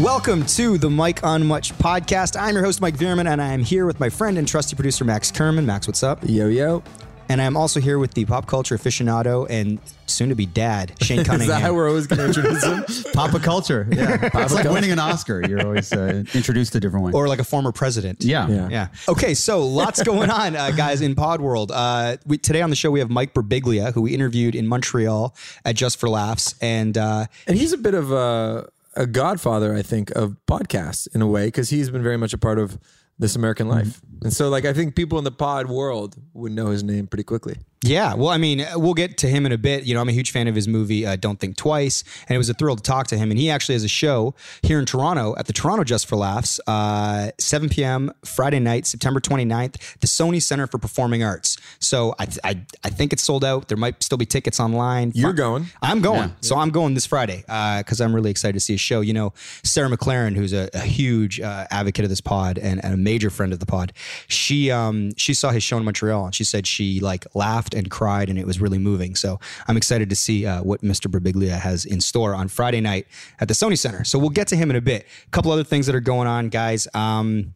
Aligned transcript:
Welcome 0.00 0.46
to 0.46 0.78
the 0.78 0.88
Mike 0.88 1.22
on 1.24 1.46
Much 1.46 1.74
podcast. 1.76 2.40
I'm 2.40 2.54
your 2.54 2.64
host, 2.64 2.80
Mike 2.80 2.96
Veerman, 2.96 3.28
and 3.30 3.42
I 3.42 3.52
am 3.52 3.62
here 3.62 3.84
with 3.84 4.00
my 4.00 4.08
friend 4.08 4.38
and 4.38 4.48
trusty 4.48 4.74
producer, 4.74 5.04
Max 5.04 5.30
Kerman. 5.30 5.66
Max, 5.66 5.86
what's 5.86 6.02
up? 6.02 6.20
Yo, 6.24 6.46
yo. 6.48 6.82
And 7.28 7.40
I'm 7.42 7.54
also 7.56 7.80
here 7.80 7.98
with 7.98 8.14
the 8.14 8.24
pop 8.24 8.46
culture 8.46 8.78
aficionado 8.78 9.46
and 9.50 9.78
soon 10.06 10.30
to 10.30 10.34
be 10.34 10.46
dad, 10.46 10.94
Shane 11.02 11.18
Cunningham. 11.24 11.40
Is 11.42 11.48
that 11.48 11.60
how 11.60 11.74
we're 11.74 11.88
always 11.88 12.06
going 12.06 12.18
to 12.18 12.26
introduce 12.26 12.64
him? 12.64 13.12
Papa 13.12 13.40
culture. 13.40 13.86
Yeah. 13.90 14.30
it's 14.32 14.54
like 14.54 14.64
winning 14.64 14.90
an 14.90 14.98
Oscar. 14.98 15.46
You're 15.46 15.64
always 15.66 15.92
uh, 15.92 16.24
introduced 16.34 16.74
a 16.74 16.80
different 16.80 17.04
way. 17.04 17.12
or 17.14 17.28
like 17.28 17.38
a 17.38 17.44
former 17.44 17.70
president. 17.70 18.24
yeah. 18.24 18.48
Yeah. 18.48 18.68
Yeah. 18.70 18.88
Okay, 19.08 19.34
so 19.34 19.64
lots 19.66 20.02
going 20.02 20.30
on, 20.30 20.56
uh, 20.56 20.70
guys, 20.70 21.02
in 21.02 21.14
Pod 21.14 21.40
World. 21.42 21.70
Uh, 21.72 22.16
we, 22.24 22.38
today 22.38 22.62
on 22.62 22.70
the 22.70 22.76
show, 22.76 22.90
we 22.90 23.00
have 23.00 23.10
Mike 23.10 23.34
Birbiglia, 23.34 23.92
who 23.92 24.00
we 24.02 24.14
interviewed 24.14 24.54
in 24.54 24.66
Montreal 24.66 25.34
at 25.64 25.76
Just 25.76 26.00
for 26.00 26.08
Laughs. 26.08 26.54
And 26.62 26.96
uh, 26.96 27.26
And 27.46 27.56
he's 27.58 27.72
a 27.74 27.78
bit 27.78 27.94
of 27.94 28.10
a, 28.12 28.70
a 29.00 29.06
godfather, 29.06 29.74
I 29.74 29.82
think, 29.82 30.10
of 30.10 30.36
podcasts 30.46 31.08
in 31.14 31.22
a 31.22 31.26
way, 31.26 31.46
because 31.46 31.70
he's 31.70 31.88
been 31.88 32.02
very 32.02 32.18
much 32.18 32.34
a 32.34 32.38
part 32.38 32.58
of 32.58 32.78
this 33.20 33.36
American 33.36 33.68
life. 33.68 34.00
And 34.22 34.32
so, 34.32 34.48
like, 34.48 34.64
I 34.64 34.72
think 34.72 34.96
people 34.96 35.18
in 35.18 35.24
the 35.24 35.30
pod 35.30 35.68
world 35.68 36.16
would 36.34 36.52
know 36.52 36.66
his 36.68 36.82
name 36.82 37.06
pretty 37.06 37.24
quickly. 37.24 37.56
Yeah, 37.82 38.12
well, 38.12 38.28
I 38.28 38.36
mean, 38.36 38.66
we'll 38.74 38.92
get 38.92 39.16
to 39.18 39.28
him 39.28 39.46
in 39.46 39.52
a 39.52 39.58
bit. 39.58 39.84
You 39.84 39.94
know, 39.94 40.02
I'm 40.02 40.08
a 40.10 40.12
huge 40.12 40.32
fan 40.32 40.48
of 40.48 40.54
his 40.54 40.68
movie 40.68 41.06
uh, 41.06 41.16
Don't 41.16 41.40
Think 41.40 41.56
Twice, 41.56 42.04
and 42.28 42.34
it 42.34 42.38
was 42.38 42.50
a 42.50 42.54
thrill 42.54 42.76
to 42.76 42.82
talk 42.82 43.06
to 43.06 43.16
him. 43.16 43.30
And 43.30 43.40
he 43.40 43.48
actually 43.48 43.74
has 43.74 43.84
a 43.84 43.88
show 43.88 44.34
here 44.60 44.78
in 44.78 44.84
Toronto 44.84 45.34
at 45.38 45.46
the 45.46 45.54
Toronto 45.54 45.82
Just 45.82 46.06
for 46.06 46.16
Laughs, 46.16 46.60
uh, 46.66 47.30
7 47.38 47.70
p.m. 47.70 48.12
Friday 48.22 48.58
night, 48.58 48.84
September 48.86 49.18
29th, 49.18 49.98
the 50.00 50.06
Sony 50.06 50.42
Center 50.42 50.66
for 50.66 50.76
Performing 50.76 51.24
Arts. 51.24 51.56
So 51.78 52.14
I, 52.18 52.26
I, 52.44 52.60
I 52.84 52.90
think 52.90 53.14
it's 53.14 53.22
sold 53.22 53.46
out. 53.46 53.68
There 53.68 53.78
might 53.78 54.02
still 54.02 54.18
be 54.18 54.26
tickets 54.26 54.60
online. 54.60 55.12
You're 55.14 55.32
going. 55.32 55.66
I'm 55.80 56.02
going. 56.02 56.34
So 56.42 56.58
I'm 56.58 56.68
going 56.70 56.92
this 56.92 57.06
Friday 57.06 57.44
because 57.46 58.02
I'm 58.02 58.14
really 58.14 58.30
excited 58.30 58.52
to 58.54 58.60
see 58.60 58.74
a 58.74 58.78
show. 58.78 59.00
You 59.00 59.14
know, 59.14 59.32
Sarah 59.64 59.88
McLaren, 59.88 60.36
who's 60.36 60.52
a, 60.52 60.68
a 60.74 60.80
huge 60.80 61.40
uh, 61.40 61.66
advocate 61.70 62.04
of 62.04 62.10
this 62.10 62.20
pod 62.20 62.58
and, 62.58 62.84
and 62.84 62.92
a 62.92 62.98
major 63.10 63.30
friend 63.30 63.52
of 63.52 63.58
the 63.58 63.66
pod, 63.66 63.92
she 64.28 64.70
um, 64.70 65.12
she 65.16 65.34
saw 65.34 65.50
his 65.50 65.62
show 65.62 65.76
in 65.76 65.84
Montreal 65.84 66.26
and 66.26 66.34
she 66.34 66.44
said 66.44 66.66
she 66.66 67.00
like 67.00 67.26
laughed 67.34 67.74
and 67.74 67.90
cried 67.90 68.28
and 68.30 68.38
it 68.38 68.46
was 68.46 68.60
really 68.60 68.78
moving. 68.78 69.16
So 69.16 69.40
I'm 69.66 69.76
excited 69.76 70.08
to 70.10 70.16
see 70.16 70.46
uh, 70.46 70.62
what 70.62 70.80
Mr. 70.82 71.10
Birbiglia 71.10 71.58
has 71.58 71.84
in 71.84 72.00
store 72.00 72.34
on 72.34 72.46
Friday 72.48 72.80
night 72.80 73.06
at 73.40 73.48
the 73.48 73.54
Sony 73.54 73.76
Center. 73.76 74.04
So 74.04 74.18
we'll 74.18 74.30
get 74.40 74.46
to 74.48 74.56
him 74.56 74.70
in 74.70 74.76
a 74.76 74.80
bit. 74.80 75.06
A 75.26 75.30
couple 75.30 75.50
other 75.50 75.64
things 75.64 75.86
that 75.86 75.94
are 75.94 76.00
going 76.00 76.28
on, 76.28 76.50
guys. 76.50 76.86
Um, 76.94 77.54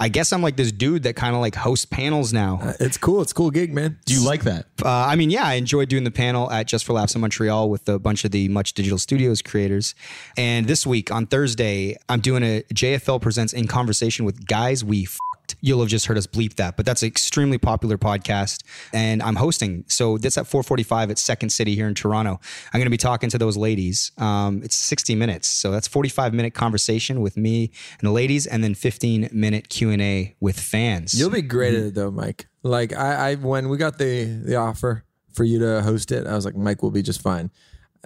I 0.00 0.08
guess 0.08 0.32
I'm 0.32 0.42
like 0.42 0.56
this 0.56 0.72
dude 0.72 1.04
that 1.04 1.14
kind 1.16 1.34
of 1.34 1.40
like 1.40 1.54
hosts 1.54 1.84
panels 1.86 2.32
now. 2.32 2.58
Uh, 2.62 2.72
It's 2.80 2.96
cool. 2.98 3.22
It's 3.22 3.32
a 3.32 3.34
cool 3.34 3.50
gig, 3.50 3.72
man. 3.72 3.98
Do 4.04 4.14
you 4.14 4.24
like 4.24 4.42
that? 4.44 4.66
Uh, 4.84 4.88
I 4.88 5.16
mean, 5.16 5.30
yeah, 5.30 5.44
I 5.44 5.54
enjoyed 5.54 5.88
doing 5.88 6.04
the 6.04 6.10
panel 6.10 6.50
at 6.50 6.66
Just 6.66 6.84
for 6.84 6.92
Laughs 6.92 7.14
in 7.14 7.20
Montreal 7.20 7.70
with 7.70 7.88
a 7.88 7.98
bunch 7.98 8.24
of 8.24 8.30
the 8.32 8.48
Much 8.48 8.72
Digital 8.74 8.98
Studios 8.98 9.42
creators. 9.42 9.94
And 10.36 10.66
this 10.66 10.86
week 10.86 11.10
on 11.12 11.26
Thursday, 11.26 11.96
I'm 12.08 12.20
doing 12.20 12.42
a 12.42 12.62
JFL 12.74 13.20
Presents 13.20 13.52
in 13.52 13.68
conversation 13.68 14.24
with 14.24 14.46
guys 14.46 14.82
we 14.84 15.06
fucked. 15.52 15.64
You'll 15.64 15.80
have 15.80 15.88
just 15.88 16.06
heard 16.06 16.18
us 16.18 16.26
bleep 16.26 16.54
that, 16.56 16.76
but 16.76 16.86
that's 16.86 17.02
an 17.02 17.08
extremely 17.08 17.58
popular 17.58 17.98
podcast, 17.98 18.62
and 18.92 19.22
I'm 19.22 19.36
hosting. 19.36 19.84
So 19.88 20.18
that's 20.18 20.38
at 20.38 20.46
4:45 20.46 21.10
at 21.10 21.18
Second 21.18 21.50
City 21.50 21.74
here 21.74 21.88
in 21.88 21.94
Toronto. 21.94 22.40
I'm 22.72 22.78
going 22.78 22.86
to 22.86 22.90
be 22.90 22.96
talking 22.96 23.30
to 23.30 23.38
those 23.38 23.56
ladies. 23.56 24.12
Um, 24.18 24.62
it's 24.62 24.76
60 24.76 25.14
minutes, 25.14 25.48
so 25.48 25.70
that's 25.70 25.88
45 25.88 26.34
minute 26.34 26.54
conversation 26.54 27.20
with 27.20 27.36
me 27.36 27.70
and 28.00 28.08
the 28.08 28.12
ladies, 28.12 28.46
and 28.46 28.62
then 28.62 28.74
15 28.74 29.28
minute 29.32 29.68
Q 29.68 29.90
and 29.90 30.02
A 30.02 30.34
with 30.40 30.58
fans. 30.58 31.18
You'll 31.18 31.30
be 31.30 31.42
great 31.42 31.74
at 31.74 31.82
it, 31.82 31.94
though, 31.94 32.10
Mike. 32.10 32.48
Like, 32.62 32.92
I, 32.94 33.30
I 33.30 33.34
when 33.36 33.68
we 33.68 33.76
got 33.76 33.98
the, 33.98 34.24
the 34.24 34.56
offer 34.56 35.04
for 35.32 35.44
you 35.44 35.58
to 35.58 35.82
host 35.82 36.12
it, 36.12 36.26
I 36.26 36.34
was 36.34 36.44
like, 36.44 36.56
Mike 36.56 36.82
will 36.82 36.90
be 36.90 37.02
just 37.02 37.20
fine. 37.20 37.50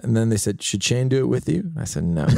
And 0.03 0.15
then 0.15 0.29
they 0.29 0.37
said, 0.37 0.61
should 0.61 0.83
Shane 0.83 1.09
do 1.09 1.17
it 1.19 1.27
with 1.27 1.49
you? 1.49 1.71
I 1.75 1.85
said, 1.85 2.03
no. 2.03 2.27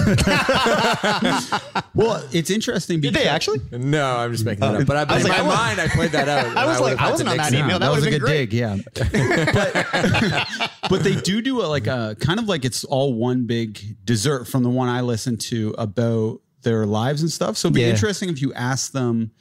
Well, 1.96 2.24
it's 2.32 2.50
interesting 2.50 3.02
Did 3.02 3.12
because 3.14 3.24
they 3.24 3.30
actually? 3.30 3.60
no, 3.72 4.16
I'm 4.18 4.32
just 4.32 4.46
making 4.46 4.62
that 4.62 4.76
up. 4.76 4.82
Uh, 4.82 4.86
but 4.86 4.96
I, 4.96 5.06
but 5.06 5.16
was 5.16 5.26
in 5.26 5.32
like, 5.32 5.44
my 5.46 5.52
I 5.52 5.56
mind, 5.76 5.82
I 5.82 5.88
played 5.90 6.12
that 6.12 6.30
out. 6.30 6.46
I 6.58 6.66
was 6.66 6.78
and 6.78 6.86
like, 6.86 6.98
I 7.02 7.12
wasn't 7.12 7.30
on 7.30 7.38
that 7.38 7.52
email. 7.54 7.80
That 7.80 7.88
that 7.88 7.92
was 7.92 8.06
a 8.06 8.10
good 8.10 8.22
been 8.22 8.32
dig, 8.32 8.54
yeah. 8.54 8.78
but, 8.96 10.70
but 10.90 11.04
they 11.04 11.16
do 11.16 11.42
do 11.42 11.62
it 11.62 11.68
like 11.68 11.88
a 11.88 12.16
kind 12.22 12.40
of 12.40 12.46
like 12.48 12.64
it's 12.64 12.84
all 12.86 13.14
one 13.14 13.46
big 13.46 13.80
dessert 14.06 14.46
from 14.48 14.64
the 14.64 14.70
one 14.70 14.88
I 14.88 15.02
listened 15.02 15.42
to 15.42 15.76
about 15.78 16.40
their 16.62 16.86
lives 16.86 17.22
and 17.22 17.32
stuff. 17.32 17.58
So 17.58 17.68
it'd 17.68 17.76
be 17.76 17.82
Yeah. 17.82 17.88
interesting 17.90 18.30
if 18.30 18.42
you 18.42 18.54
ask 18.54 18.92
them 18.94 19.32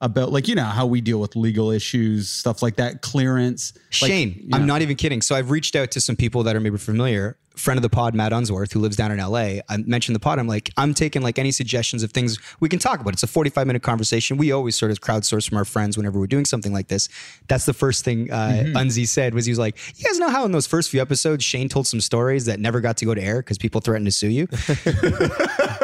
about 0.00 0.30
like 0.32 0.46
you 0.48 0.54
know 0.54 0.64
how 0.64 0.86
we 0.86 1.00
deal 1.02 1.20
with 1.20 1.36
legal 1.36 1.70
issues, 1.70 2.28
stuff 2.30 2.62
like 2.62 2.76
that, 2.76 3.02
clearance. 3.02 3.72
Like, 4.00 4.10
Shane, 4.10 4.34
you 4.38 4.48
I'm 4.52 4.62
know. 4.62 4.74
not 4.74 4.82
even 4.82 4.96
kidding. 4.96 5.20
So 5.20 5.34
I've 5.34 5.50
reached 5.50 5.76
out 5.76 5.90
to 5.92 6.00
some 6.00 6.16
people 6.16 6.44
that 6.44 6.56
are 6.56 6.60
maybe 6.60 6.78
familiar. 6.78 7.36
Friend 7.58 7.76
of 7.76 7.82
the 7.82 7.90
pod, 7.90 8.14
Matt 8.14 8.32
Unsworth, 8.32 8.72
who 8.72 8.80
lives 8.80 8.96
down 8.96 9.10
in 9.10 9.18
LA. 9.18 9.60
I 9.68 9.76
mentioned 9.78 10.14
the 10.14 10.20
pod. 10.20 10.38
I'm 10.38 10.46
like, 10.46 10.70
I'm 10.76 10.94
taking 10.94 11.22
like 11.22 11.38
any 11.38 11.50
suggestions 11.50 12.02
of 12.02 12.12
things 12.12 12.38
we 12.60 12.68
can 12.68 12.78
talk 12.78 13.00
about. 13.00 13.12
It's 13.12 13.22
a 13.22 13.26
45 13.26 13.66
minute 13.66 13.82
conversation. 13.82 14.36
We 14.36 14.52
always 14.52 14.76
sort 14.76 14.90
of 14.90 15.00
crowdsource 15.00 15.48
from 15.48 15.58
our 15.58 15.64
friends 15.64 15.96
whenever 15.96 16.18
we're 16.18 16.26
doing 16.26 16.44
something 16.44 16.72
like 16.72 16.88
this. 16.88 17.08
That's 17.48 17.66
the 17.66 17.72
first 17.72 18.04
thing 18.04 18.30
uh, 18.30 18.64
Unzi 18.76 19.06
said 19.06 19.34
was 19.34 19.46
he 19.46 19.50
was 19.50 19.58
like, 19.58 19.76
you 19.98 20.04
guys 20.04 20.18
know 20.18 20.30
how 20.30 20.44
in 20.44 20.52
those 20.52 20.66
first 20.66 20.90
few 20.90 21.00
episodes 21.00 21.44
Shane 21.44 21.68
told 21.68 21.86
some 21.86 22.00
stories 22.00 22.44
that 22.46 22.60
never 22.60 22.80
got 22.80 22.96
to 22.98 23.04
go 23.04 23.14
to 23.14 23.22
air 23.22 23.40
because 23.40 23.58
people 23.58 23.80
threatened 23.80 24.06
to 24.06 24.12
sue 24.12 24.28
you. 24.28 24.48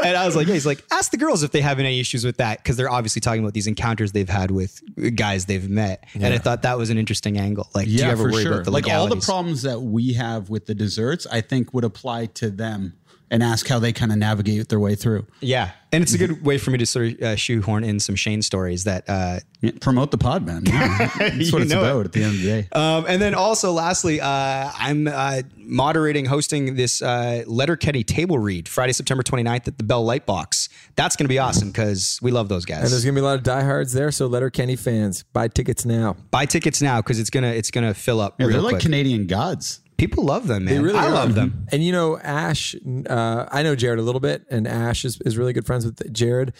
and 0.05 0.17
I 0.17 0.27
was 0.27 0.37
like, 0.37 0.47
yeah. 0.47 0.55
He's 0.55 0.67
like, 0.67 0.85
ask 0.93 1.11
the 1.11 1.17
girls 1.17 1.43
if 1.43 1.51
they 1.51 1.61
have 1.61 1.79
any 1.81 1.99
issues 1.99 2.25
with 2.25 2.37
that 2.37 2.62
because 2.62 2.77
they're 2.77 2.91
obviously 2.91 3.21
talking 3.21 3.43
about 3.43 3.55
these 3.55 3.67
encounters 3.67 4.12
they've 4.12 4.29
had 4.29 4.51
with 4.51 4.81
guys 5.17 5.47
they've 5.47 5.69
met. 5.69 6.05
And 6.15 6.27
I 6.27 6.39
thought 6.39 6.62
that 6.62 6.79
was 6.79 6.91
an 6.91 6.99
interesting 6.99 7.39
angle. 7.39 7.69
Like, 7.75 7.87
do 7.87 7.93
you 7.93 8.03
ever 8.05 8.31
worry 8.31 8.47
about 8.47 8.65
the 8.65 8.71
like 8.71 8.89
all 8.89 9.09
the 9.09 9.17
problems 9.17 9.62
that 9.62 9.81
we 9.81 10.12
have 10.12 10.51
with 10.51 10.67
the 10.67 10.75
desserts, 10.75 11.27
I 11.27 11.41
think 11.41 11.64
would 11.73 11.85
apply 11.85 12.27
to 12.27 12.51
them 12.51 12.95
and 13.31 13.43
ask 13.43 13.67
how 13.67 13.79
they 13.79 13.93
kind 13.93 14.13
of 14.13 14.19
navigate 14.19 14.69
their 14.69 14.79
way 14.79 14.95
through. 14.95 15.27
Yeah, 15.41 15.71
and 15.93 16.03
it's 16.03 16.13
a 16.13 16.19
good 16.19 16.45
way 16.45 16.59
for 16.59 16.71
me 16.71 16.79
to 16.79 16.87
sort 16.87 17.13
of 17.13 17.23
uh, 17.23 17.37
shoehorn 17.37 17.83
in 17.83 17.99
some 18.01 18.17
Shane 18.17 18.43
stories 18.43 18.85
that. 18.85 19.09
Uh, 19.09 19.41
Yeah, 19.61 19.71
promote 19.81 20.11
the 20.11 20.19
pod, 20.19 20.45
man. 20.45 20.67
Yeah. 20.67 20.99
That's 21.19 21.51
what 21.51 21.63
it's 21.63 21.73
know 21.73 21.83
it. 21.83 21.91
about 21.91 22.05
at 22.05 22.13
the 22.13 22.23
end 22.23 22.35
of 22.35 22.43
the 22.43 22.47
day. 22.47 22.69
um, 22.73 23.07
and 23.09 23.21
then 23.23 23.35
also, 23.35 23.73
lastly, 23.73 24.21
uh, 24.21 24.71
I'm 24.79 25.09
uh, 25.09 25.41
moderating, 25.57 26.27
hosting 26.27 26.75
this 26.75 27.01
uh, 27.01 27.45
Letterkenny 27.47 28.05
table 28.05 28.39
read 28.39 28.69
Friday, 28.69 28.93
September 28.93 29.23
29th 29.23 29.67
at 29.69 29.79
the 29.79 29.85
Bell 29.85 30.05
Lightbox. 30.05 30.69
That's 30.97 31.17
going 31.17 31.25
to 31.25 31.29
be 31.31 31.39
awesome 31.39 31.71
because 31.71 32.19
we 32.23 32.31
love 32.31 32.49
those 32.49 32.67
guys. 32.67 32.83
And 32.83 32.93
there's 32.93 33.05
gonna 33.05 33.15
be 33.15 33.21
a 33.21 33.25
lot 33.25 33.37
of 33.37 33.43
diehards 33.43 33.93
there, 33.95 34.11
so 34.13 34.27
Letterkenny 34.27 34.77
fans 34.77 35.23
buy 35.33 35.49
tickets 35.49 35.85
now. 35.87 36.17
Buy 36.31 36.45
tickets 36.47 36.83
now 36.83 37.01
because 37.01 37.19
it's 37.19 37.31
gonna 37.31 37.49
it's 37.49 37.71
gonna 37.71 37.95
fill 37.95 38.21
up. 38.21 38.37
Yeah, 38.39 38.47
real 38.47 38.55
they're 38.55 38.63
like 38.63 38.73
quick. 38.75 38.83
Canadian 38.83 39.27
gods. 39.27 39.81
People 39.97 40.25
love 40.25 40.47
them, 40.49 40.65
man. 40.65 40.82
really 40.82 40.99
I 40.99 41.06
are. 41.06 41.12
love 41.12 41.34
them. 41.34 41.66
And 41.72 41.84
you 41.84 41.93
know, 41.93 42.19
Ash, 42.19 42.75
uh, 43.09 43.47
I 43.50 43.62
know 43.62 43.75
Jared 43.77 43.99
a 43.99 44.03
little 44.03 44.21
bit, 44.21 44.44
and 44.50 44.66
Ash 44.66 45.05
is, 45.05 45.21
is 45.22 45.38
really 45.38 45.53
good 45.53 45.66
friends 45.66 45.84
with 45.84 46.12
Jared. 46.12 46.53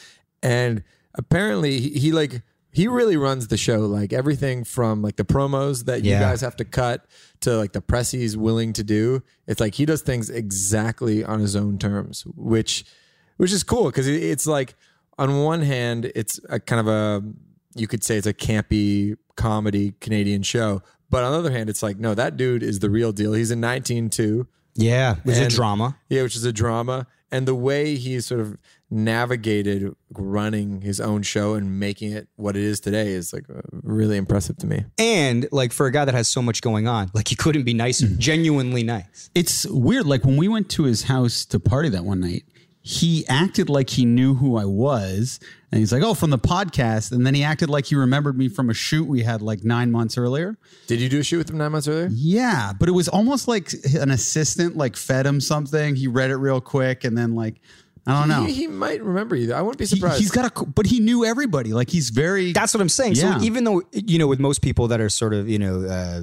And 0.42 0.82
apparently, 1.14 1.80
he, 1.80 1.90
he 1.90 2.12
like 2.12 2.42
he 2.70 2.88
really 2.88 3.16
runs 3.16 3.48
the 3.48 3.56
show. 3.56 3.80
Like 3.80 4.12
everything 4.12 4.64
from 4.64 5.02
like 5.02 5.16
the 5.16 5.24
promos 5.24 5.84
that 5.84 6.04
you 6.04 6.12
guys 6.12 6.40
have 6.40 6.56
to 6.56 6.64
cut 6.64 7.06
to 7.40 7.56
like 7.56 7.72
the 7.72 7.80
press 7.80 8.10
he's 8.10 8.36
willing 8.36 8.72
to 8.74 8.82
do. 8.84 9.22
It's 9.46 9.60
like 9.60 9.74
he 9.74 9.86
does 9.86 10.02
things 10.02 10.28
exactly 10.30 11.24
on 11.24 11.40
his 11.40 11.54
own 11.54 11.78
terms, 11.78 12.24
which 12.36 12.84
which 13.36 13.52
is 13.52 13.62
cool 13.62 13.86
because 13.86 14.08
it's 14.08 14.46
like 14.46 14.74
on 15.18 15.42
one 15.42 15.62
hand, 15.62 16.10
it's 16.14 16.40
a 16.48 16.58
kind 16.58 16.80
of 16.80 16.88
a 16.88 17.22
you 17.74 17.86
could 17.86 18.02
say 18.04 18.16
it's 18.16 18.26
a 18.26 18.34
campy 18.34 19.16
comedy 19.36 19.94
Canadian 20.00 20.42
show. 20.42 20.82
But 21.10 21.24
on 21.24 21.32
the 21.32 21.38
other 21.38 21.50
hand, 21.50 21.68
it's 21.70 21.82
like, 21.82 21.98
no, 21.98 22.14
that 22.14 22.36
dude 22.36 22.62
is 22.62 22.78
the 22.80 22.90
real 22.90 23.12
deal. 23.12 23.32
He's 23.34 23.50
in 23.50 23.60
19.2. 23.60 24.46
Yeah, 24.74 25.16
it's 25.24 25.38
a 25.38 25.48
drama. 25.56 25.96
Yeah, 26.08 26.22
which 26.22 26.34
is 26.36 26.44
a 26.44 26.52
drama. 26.52 27.06
And 27.30 27.46
the 27.48 27.54
way 27.54 27.96
he 27.96 28.20
sort 28.20 28.40
of 28.40 28.56
navigated 28.90 29.94
running 30.12 30.80
his 30.80 31.00
own 31.00 31.22
show 31.22 31.54
and 31.54 31.78
making 31.78 32.12
it 32.12 32.28
what 32.36 32.56
it 32.56 32.62
is 32.62 32.80
today 32.80 33.08
is 33.08 33.32
like 33.32 33.44
uh, 33.50 33.60
really 33.82 34.16
impressive 34.16 34.56
to 34.58 34.66
me. 34.66 34.84
And 34.99 35.46
like 35.52 35.72
for 35.72 35.87
a 35.87 35.93
guy 35.93 36.04
that 36.04 36.14
has 36.14 36.28
so 36.28 36.43
much 36.43 36.60
going 36.62 36.88
on, 36.88 37.10
like 37.14 37.28
he 37.28 37.37
couldn't 37.37 37.64
be 37.64 37.75
nicer, 37.75 38.06
Mm-hmm. 38.06 38.19
genuinely 38.19 38.82
nice. 38.82 39.31
It's 39.34 39.66
weird. 39.66 40.06
Like 40.06 40.25
when 40.25 40.37
we 40.37 40.49
went 40.49 40.69
to 40.70 40.84
his 40.84 41.04
house 41.04 41.44
to 41.46 41.60
party 41.60 41.88
that 41.90 42.04
one 42.04 42.20
night, 42.20 42.44
he 42.86 43.26
acted 43.28 43.70
like 43.70 43.88
he 43.88 44.04
knew 44.04 44.34
who 44.34 44.58
I 44.58 44.66
was. 44.66 45.40
And 45.72 45.78
he's 45.78 45.90
like, 45.90 46.02
oh, 46.02 46.12
from 46.12 46.28
the 46.28 46.38
podcast. 46.38 47.12
And 47.12 47.26
then 47.26 47.34
he 47.34 47.42
acted 47.42 47.70
like 47.70 47.86
he 47.86 47.94
remembered 47.94 48.36
me 48.36 48.50
from 48.50 48.69
a 48.69 48.75
shoot 48.75 49.08
we 49.08 49.22
had 49.22 49.40
like 49.40 49.64
nine 49.64 49.90
months 49.90 50.19
earlier. 50.19 50.58
Did 50.86 51.00
you 51.00 51.08
do 51.08 51.20
a 51.20 51.22
shoot 51.22 51.38
with 51.38 51.48
him 51.48 51.56
nine 51.56 51.72
months 51.72 51.88
earlier? 51.88 52.10
Yeah. 52.12 52.75
But 52.78 52.90
it 52.90 52.92
was 52.92 53.08
almost 53.08 53.48
like 53.48 53.72
an 53.98 54.10
assistant 54.10 54.76
like 54.76 54.96
fed 54.96 55.25
him 55.25 55.40
something. 55.40 55.96
He 55.96 56.08
read 56.08 56.31
it 56.31 56.36
real 56.36 56.60
quick 56.60 57.04
and 57.04 57.16
then 57.16 57.34
like, 57.34 57.58
I 58.06 58.20
don't 58.20 58.28
know. 58.28 58.44
He, 58.44 58.52
he 58.52 58.66
might 58.66 59.02
remember 59.02 59.34
you. 59.34 59.54
I 59.54 59.62
wouldn't 59.62 59.78
be 59.78 59.87
surprised. 59.87 60.19
He, 60.19 60.26
surprised. 60.26 60.44
has 60.44 60.52
got 60.52 60.69
a, 60.69 60.70
but 60.70 60.84
he 60.84 61.00
knew 61.00 61.25
everybody. 61.25 61.72
Like 61.72 61.88
he's 61.88 62.10
very. 62.10 62.52
That's 62.52 62.75
what 62.75 62.82
I'm 62.82 62.90
saying. 62.90 63.14
Yeah. 63.14 63.38
So 63.38 63.44
even 63.44 63.64
though 63.64 63.82
you 63.92 64.19
know, 64.19 64.26
with 64.26 64.40
most 64.40 64.60
people 64.60 64.88
that 64.88 65.00
are 65.00 65.08
sort 65.08 65.32
of 65.32 65.48
you 65.48 65.58
know 65.58 65.87
uh, 65.87 66.20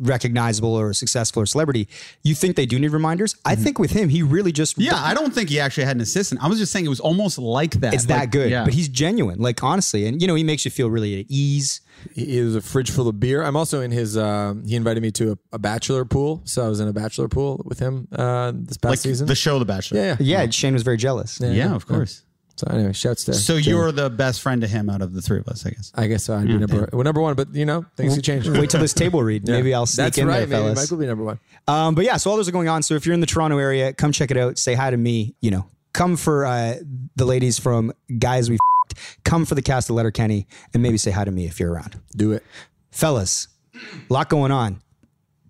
recognizable 0.00 0.74
or 0.74 0.92
successful 0.92 1.42
or 1.42 1.46
celebrity, 1.46 1.88
you 2.22 2.34
think 2.34 2.56
they 2.56 2.66
do 2.66 2.78
need 2.78 2.88
reminders. 2.92 3.36
I 3.44 3.54
think 3.54 3.78
with 3.78 3.90
him, 3.92 4.08
he 4.08 4.22
really 4.22 4.52
just 4.52 4.78
Yeah, 4.78 4.96
I 4.96 5.14
don't 5.14 5.32
think 5.34 5.48
he 5.50 5.60
actually 5.60 5.84
had 5.84 5.96
an 5.96 6.02
assistant. 6.02 6.42
I 6.42 6.48
was 6.48 6.58
just 6.58 6.72
saying 6.72 6.86
it 6.86 6.88
was 6.88 7.00
almost 7.00 7.38
like 7.38 7.72
that. 7.80 7.94
it's 7.94 8.06
that 8.06 8.30
good. 8.30 8.50
Yeah. 8.50 8.64
But 8.64 8.74
he's 8.74 8.88
genuine, 8.88 9.38
like 9.38 9.62
honestly, 9.62 10.06
and 10.06 10.20
you 10.20 10.26
know 10.28 10.34
he 10.34 10.44
makes 10.44 10.64
you 10.64 10.70
feel 10.70 10.90
really 10.90 11.20
at 11.20 11.26
ease. 11.28 11.80
He 12.14 12.24
he 12.24 12.36
has 12.38 12.54
a 12.56 12.62
fridge 12.62 12.90
full 12.90 13.08
of 13.08 13.20
beer. 13.20 13.42
I'm 13.42 13.56
also 13.56 13.80
in 13.82 13.90
his. 13.90 14.16
Um, 14.16 14.64
he 14.64 14.74
invited 14.74 15.02
me 15.02 15.10
to 15.12 15.32
a, 15.32 15.38
a 15.52 15.58
bachelor 15.58 16.04
pool, 16.06 16.40
so 16.44 16.64
I 16.64 16.68
was 16.68 16.80
in 16.80 16.88
a 16.88 16.92
bachelor 16.94 17.28
pool 17.28 17.60
with 17.66 17.78
him 17.78 18.08
uh, 18.12 18.52
this 18.54 18.78
past 18.78 18.90
like 18.90 18.98
season. 19.00 19.26
the 19.26 19.34
show 19.34 19.58
The 19.58 19.64
Bachelor. 19.66 19.98
yeah, 20.00 20.16
yeah. 20.18 20.42
Yeah, 20.42 20.50
Shane 20.50 20.72
was 20.72 20.82
very 20.82 20.96
jealous. 20.96 21.38
Yeah, 21.40 21.74
of 21.74 21.86
course. 21.86 22.22
So 22.60 22.66
anyway, 22.70 22.92
shouts 22.92 23.24
to. 23.24 23.32
So 23.32 23.58
Jim. 23.58 23.70
you're 23.70 23.90
the 23.90 24.10
best 24.10 24.42
friend 24.42 24.60
to 24.60 24.68
him 24.68 24.90
out 24.90 25.00
of 25.00 25.14
the 25.14 25.22
three 25.22 25.38
of 25.38 25.48
us, 25.48 25.64
I 25.64 25.70
guess. 25.70 25.92
I 25.94 26.06
guess 26.08 26.24
so. 26.24 26.36
I'd 26.36 26.46
be 26.46 26.58
number 26.58 26.90
well, 26.92 27.04
number 27.04 27.22
one, 27.22 27.34
but 27.34 27.54
you 27.54 27.64
know 27.64 27.86
things 27.96 28.14
could 28.14 28.24
change. 28.24 28.46
Wait 28.46 28.68
till 28.68 28.80
this 28.80 28.92
table 29.02 29.22
read. 29.22 29.48
Yeah. 29.48 29.54
Maybe 29.56 29.72
I'll 29.72 29.86
sneak 29.86 30.04
That's 30.04 30.18
in 30.18 30.28
right. 30.28 30.46
there, 30.46 30.58
fellas. 30.58 30.78
Mike 30.78 30.90
will 30.90 30.98
be 30.98 31.06
number 31.06 31.24
one. 31.24 31.40
Um, 31.66 31.94
but 31.94 32.04
yeah, 32.04 32.18
so 32.18 32.30
all 32.30 32.36
those 32.36 32.48
are 32.48 32.52
going 32.52 32.68
on. 32.68 32.82
So 32.82 32.96
if 32.96 33.06
you're 33.06 33.14
in 33.14 33.20
the 33.20 33.26
Toronto 33.26 33.56
area, 33.56 33.94
come 33.94 34.12
check 34.12 34.30
it 34.30 34.36
out. 34.36 34.58
Say 34.58 34.74
hi 34.74 34.90
to 34.90 34.96
me. 34.98 35.34
You 35.40 35.52
know, 35.52 35.70
come 35.94 36.18
for 36.18 36.44
uh, 36.44 36.76
the 37.16 37.24
ladies 37.24 37.58
from 37.58 37.94
Guys 38.18 38.50
We 38.50 38.56
F***ed. 38.56 38.98
Come 39.24 39.46
for 39.46 39.54
the 39.54 39.62
cast 39.62 39.88
of 39.88 39.96
Letterkenny, 39.96 40.46
and 40.74 40.82
maybe 40.82 40.98
say 40.98 41.12
hi 41.12 41.24
to 41.24 41.30
me 41.30 41.46
if 41.46 41.58
you're 41.58 41.72
around. 41.72 41.98
Do 42.14 42.32
it. 42.32 42.44
Fellas, 42.90 43.48
a 43.74 44.12
lot 44.12 44.28
going 44.28 44.52
on. 44.52 44.82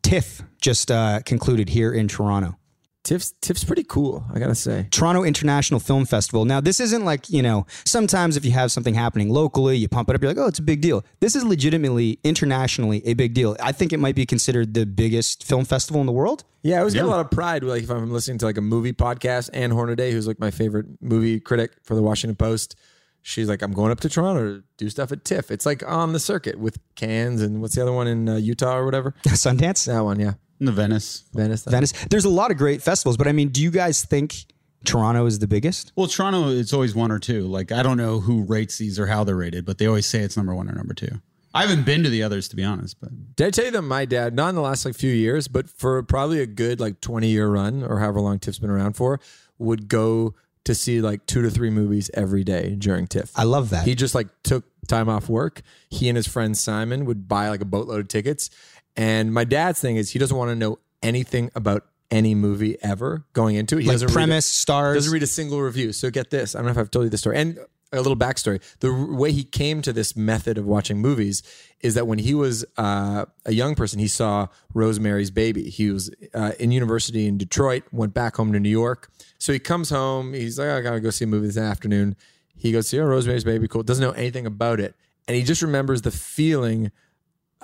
TIFF 0.03 0.43
just 0.61 0.93
uh, 0.93 1.21
concluded 1.25 1.71
here 1.71 1.93
in 1.93 2.07
Toronto. 2.07 2.57
Tiff's 3.03 3.35
Tiff's 3.41 3.65
pretty 3.65 3.85
cool. 3.85 4.25
I 4.33 4.39
gotta 4.39 4.55
say. 4.55 4.87
Toronto 4.91 5.23
International 5.23 5.81
Film 5.81 6.05
Festival. 6.05 6.45
Now, 6.45 6.61
this 6.61 6.81
isn't 6.81 7.05
like, 7.05 7.31
you 7.31 7.43
know, 7.43 7.67
sometimes 7.85 8.37
if 8.37 8.45
you 8.45 8.51
have 8.53 8.71
something 8.71 8.95
happening 8.95 9.31
locally, 9.31 9.77
you 9.77 9.89
pump 9.89 10.11
it 10.11 10.15
up, 10.15 10.23
you're 10.23 10.31
like, 10.31 10.39
oh, 10.39 10.47
it's 10.47 10.59
a 10.59 10.63
big 10.63 10.81
deal. 10.81 11.05
This 11.21 11.35
is 11.35 11.45
legitimately, 11.45 12.19
internationally, 12.25 13.03
a 13.07 13.15
big 13.15 13.35
deal. 13.35 13.57
I 13.61 13.73
think 13.73 13.93
it 13.93 13.99
might 13.99 14.15
be 14.15 14.27
considered 14.27 14.75
the 14.75 14.85
biggest 14.87 15.45
film 15.45 15.65
festival 15.65 16.01
in 16.01 16.07
the 16.07 16.13
world. 16.13 16.45
Yeah, 16.63 16.77
I 16.77 16.79
always 16.81 16.95
get 16.95 17.05
a 17.05 17.09
lot 17.09 17.21
of 17.21 17.31
pride. 17.31 17.65
Like 17.65 17.83
if 17.85 17.91
I'm 17.91 18.11
listening 18.11 18.39
to 18.39 18.47
like 18.47 18.59
a 18.59 18.63
movie 18.63 18.93
podcast, 18.93 19.49
Ann 19.55 19.71
Hornaday, 19.71 20.13
who's 20.13 20.27
like 20.27 20.39
my 20.39 20.51
favorite 20.51 20.87
movie 21.01 21.41
critic 21.41 21.73
for 21.83 21.95
the 21.95 22.03
Washington 22.03 22.37
Post, 22.37 22.77
she's 23.23 23.49
like, 23.49 23.63
I'm 23.63 23.73
going 23.73 23.93
up 23.93 24.01
to 24.01 24.09
Toronto 24.11 24.57
to 24.57 24.65
do 24.77 24.91
stuff 24.91 25.11
at 25.11 25.25
TIFF. 25.25 25.51
It's 25.51 25.65
like 25.65 25.83
on 25.89 26.13
the 26.13 26.21
circuit 26.21 26.59
with 26.59 26.79
Cannes 26.97 27.41
and 27.41 27.63
what's 27.63 27.75
the 27.77 27.83
other 27.83 27.93
one 27.93 28.07
in 28.07 28.29
uh, 28.29 28.37
Utah 28.37 28.77
or 28.77 28.85
whatever? 28.85 29.15
Sundance, 29.27 29.87
That 29.87 30.01
one, 30.05 30.21
yeah, 30.21 30.33
In 30.33 30.50
the 30.67 30.73
Venice. 30.73 31.25
Venice. 31.33 31.65
Venice. 31.65 31.93
There's 32.11 32.25
a 32.25 32.31
lot 32.31 32.51
of 32.51 32.57
great 32.57 32.83
festivals, 32.83 33.17
but 33.17 33.27
I 33.27 33.33
mean, 33.33 33.49
do 33.49 33.63
you 33.63 33.71
guys 33.71 34.05
think 34.05 34.45
Toronto 34.85 35.27
is 35.27 35.39
the 35.39 35.47
biggest? 35.47 35.93
Well, 35.97 36.07
Toronto, 36.07 36.49
it's 36.51 36.73
always 36.73 36.95
one 36.95 37.11
or 37.11 37.19
two. 37.19 37.47
Like 37.47 37.73
I 37.73 37.83
don't 37.83 37.97
know 37.97 38.21
who 38.21 38.43
rates 38.43 38.79
these 38.79 38.99
or 38.99 39.07
how 39.07 39.25
they're 39.25 39.37
rated, 39.37 39.65
but 39.65 39.79
they 39.79 39.87
always 39.87 40.07
say 40.07 40.21
it's 40.21 40.37
number 40.37 40.55
one 40.55 40.69
or 40.69 40.75
number 40.75 40.95
two. 40.95 41.21
I 41.53 41.63
haven't 41.63 41.85
been 41.85 42.05
to 42.05 42.09
the 42.09 42.23
others 42.23 42.49
to 42.49 42.57
be 42.57 42.63
honest, 42.63 43.01
but 43.01 43.11
Did 43.37 43.49
I 43.49 43.51
tell 43.51 43.65
you 43.65 43.71
that 43.73 43.83
my 43.83 44.05
dad, 44.05 44.35
not 44.35 44.51
in 44.51 44.55
the 44.55 44.61
last 44.61 44.85
like 44.85 44.95
few 44.95 45.13
years, 45.13 45.49
but 45.49 45.69
for 45.69 46.03
probably 46.03 46.41
a 46.41 46.47
good 46.47 46.79
like 46.79 47.01
20 47.01 47.29
year 47.29 47.49
run 47.49 47.83
or 47.83 47.99
however 47.99 48.21
long 48.21 48.39
TIFF's 48.39 48.61
been 48.61 48.71
around 48.71 48.95
for, 48.95 49.21
would 49.59 49.89
go 49.89 50.35
to 50.65 50.75
see 50.75 51.01
like 51.01 51.27
two 51.27 51.43
to 51.43 51.51
three 51.51 51.71
movies 51.71 52.11
every 52.15 52.45
day 52.45 52.77
during 52.79 53.07
TIFF. 53.07 53.33
I 53.35 53.45
love 53.45 53.71
that. 53.71 53.85
He 53.85 53.95
just 53.95 54.15
like 54.15 54.29
took 54.45 54.65
time 54.87 55.09
off 55.09 55.29
work. 55.29 55.63
He 55.89 56.09
and 56.09 56.17
his 56.17 56.29
friend 56.29 56.57
Simon 56.57 57.05
would 57.05 57.29
buy 57.29 57.49
like 57.49 57.61
a 57.61 57.65
boatload 57.65 58.01
of 58.01 58.09
tickets. 58.09 58.51
And 58.97 59.33
my 59.33 59.45
dad's 59.45 59.81
thing 59.81 59.97
is 59.97 60.11
he 60.11 60.19
doesn't 60.19 60.37
want 60.37 60.51
to 60.51 60.57
know 60.57 60.79
anything 61.03 61.51
about 61.55 61.87
any 62.11 62.35
movie 62.35 62.77
ever 62.83 63.25
going 63.33 63.57
into 63.57 63.79
it. 63.79 63.83
He 63.83 63.89
like 63.89 63.95
doesn't 63.95 64.09
read 64.09 64.13
a- 64.13 64.15
premise, 64.15 64.47
stars. 64.47 64.97
doesn't 64.97 65.13
read 65.13 65.23
a 65.23 65.29
single 65.29 65.61
review. 65.61 65.93
So 65.93 66.11
get 66.11 66.31
this. 66.31 66.55
I 66.55 66.59
don't 66.59 66.67
know 66.67 66.73
if 66.73 66.79
I've 66.79 66.91
told 66.91 67.05
you 67.05 67.11
this 67.11 67.21
story. 67.21 67.39
And 67.39 67.59
a 67.93 67.97
little 67.97 68.17
backstory. 68.17 68.61
The 68.79 68.93
way 68.93 69.33
he 69.33 69.43
came 69.43 69.83
to 69.83 69.93
this 69.93 70.15
method 70.15 70.59
of 70.59 70.65
watching 70.67 70.99
movies 70.99 71.43
is 71.81 71.95
that 71.95 72.07
when 72.07 72.19
he 72.19 72.35
was 72.35 72.65
uh, 72.77 73.25
a 73.45 73.53
young 73.53 73.75
person, 73.75 73.99
he 73.99 74.07
saw 74.07 74.47
Rosemary's 74.75 75.31
Baby. 75.31 75.71
He 75.71 75.91
was 75.91 76.11
uh, 76.35 76.53
in 76.61 76.71
university 76.71 77.27
in 77.27 77.37
Detroit, 77.37 77.83
went 77.91 78.15
back 78.15 78.37
home 78.37 78.53
to 78.53 78.61
New 78.61 78.69
York. 78.69 79.11
So 79.39 79.53
he 79.53 79.59
comes 79.59 79.91
home. 79.91 80.35
He's 80.35 80.59
like, 80.59 80.69
I 80.69 80.81
gotta 80.83 81.01
go 81.01 81.11
see 81.11 81.25
a 81.25 81.29
movie 81.29 81.49
this 81.49 81.57
afternoon. 81.57 82.17
He 82.57 82.73
goes, 82.73 82.89
see, 82.89 83.01
oh, 83.01 83.05
Rosemary's 83.07 83.45
Baby, 83.45 83.67
cool. 83.67 83.83
Doesn't 83.83 84.05
know 84.05 84.13
anything 84.13 84.47
about 84.47 84.79
it. 84.79 84.95
And 85.27 85.37
he 85.37 85.43
just 85.43 85.63
remembers 85.63 86.03
the 86.03 86.11
feeling 86.11 86.93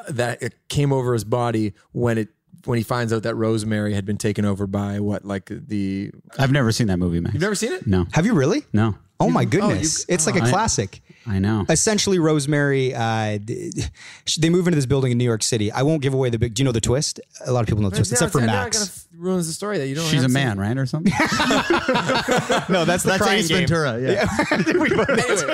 that 0.09 0.43
it 0.43 0.55
came 0.69 0.93
over 0.93 1.13
his 1.13 1.25
body 1.25 1.73
when 1.93 2.19
it 2.19 2.29
when 2.65 2.79
he 2.79 2.83
finds 2.85 3.13
out 3.13 3.23
that 3.23 3.35
Rosemary 3.37 3.95
had 3.95 4.05
been 4.05 4.17
taken 4.19 4.45
over 4.45 4.67
by 4.67 4.99
what 5.01 5.25
like 5.25 5.49
the 5.51 6.11
I've 6.39 6.53
never 6.53 6.73
seen 6.73 6.89
that 6.89 6.99
movie, 6.99 7.21
Max. 7.21 7.35
You've 7.35 7.43
never 7.43 7.55
seen 7.55 7.73
it? 7.73 7.87
No, 7.87 8.07
Have 8.13 8.27
you 8.27 8.35
really? 8.35 8.65
no. 8.73 8.97
Oh 9.19 9.31
my 9.31 9.47
goodness. 9.47 10.05
it's 10.11 10.27
like 10.27 10.37
a 10.37 10.41
classic. 10.41 11.01
I 11.27 11.39
know. 11.39 11.65
Essentially, 11.71 12.19
Rosemary, 12.19 12.95
uh, 12.95 13.39
they 14.39 14.51
move 14.51 14.67
into 14.69 14.77
this 14.77 14.85
building 14.85 15.11
in 15.11 15.17
New 15.19 15.25
York 15.25 15.43
City. 15.43 15.73
I 15.73 15.83
won't 15.83 16.03
give 16.03 16.13
away 16.13 16.29
the 16.29 16.39
big. 16.39 16.53
Do 16.53 16.61
you 16.61 16.65
know 16.65 16.71
the 16.73 16.83
twist? 16.83 17.19
A 17.47 17.51
lot 17.51 17.61
of 17.61 17.67
people 17.67 17.83
know 17.83 17.89
the 17.89 17.97
twist, 17.97 18.13
except 18.13 18.31
for 18.33 18.43
Max. 18.43 19.06
It 19.17 19.19
kind 19.19 19.25
of 19.25 19.25
ruins 19.25 19.47
the 19.47 19.53
story 19.53 19.79
that 19.79 19.89
you 19.89 19.95
don't. 19.95 20.05
She's 20.05 20.25
a 20.25 20.29
man, 20.29 20.59
right, 20.59 20.77
or 20.77 20.87
something? 20.87 21.13
no, 22.69 22.85
that's 22.85 23.03
the 23.03 23.17
That's 23.19 23.27
Ace 23.27 23.49
game. 23.49 23.67
Ventura. 23.67 24.01
Yeah. 24.01 24.27
anyway, 24.51 24.89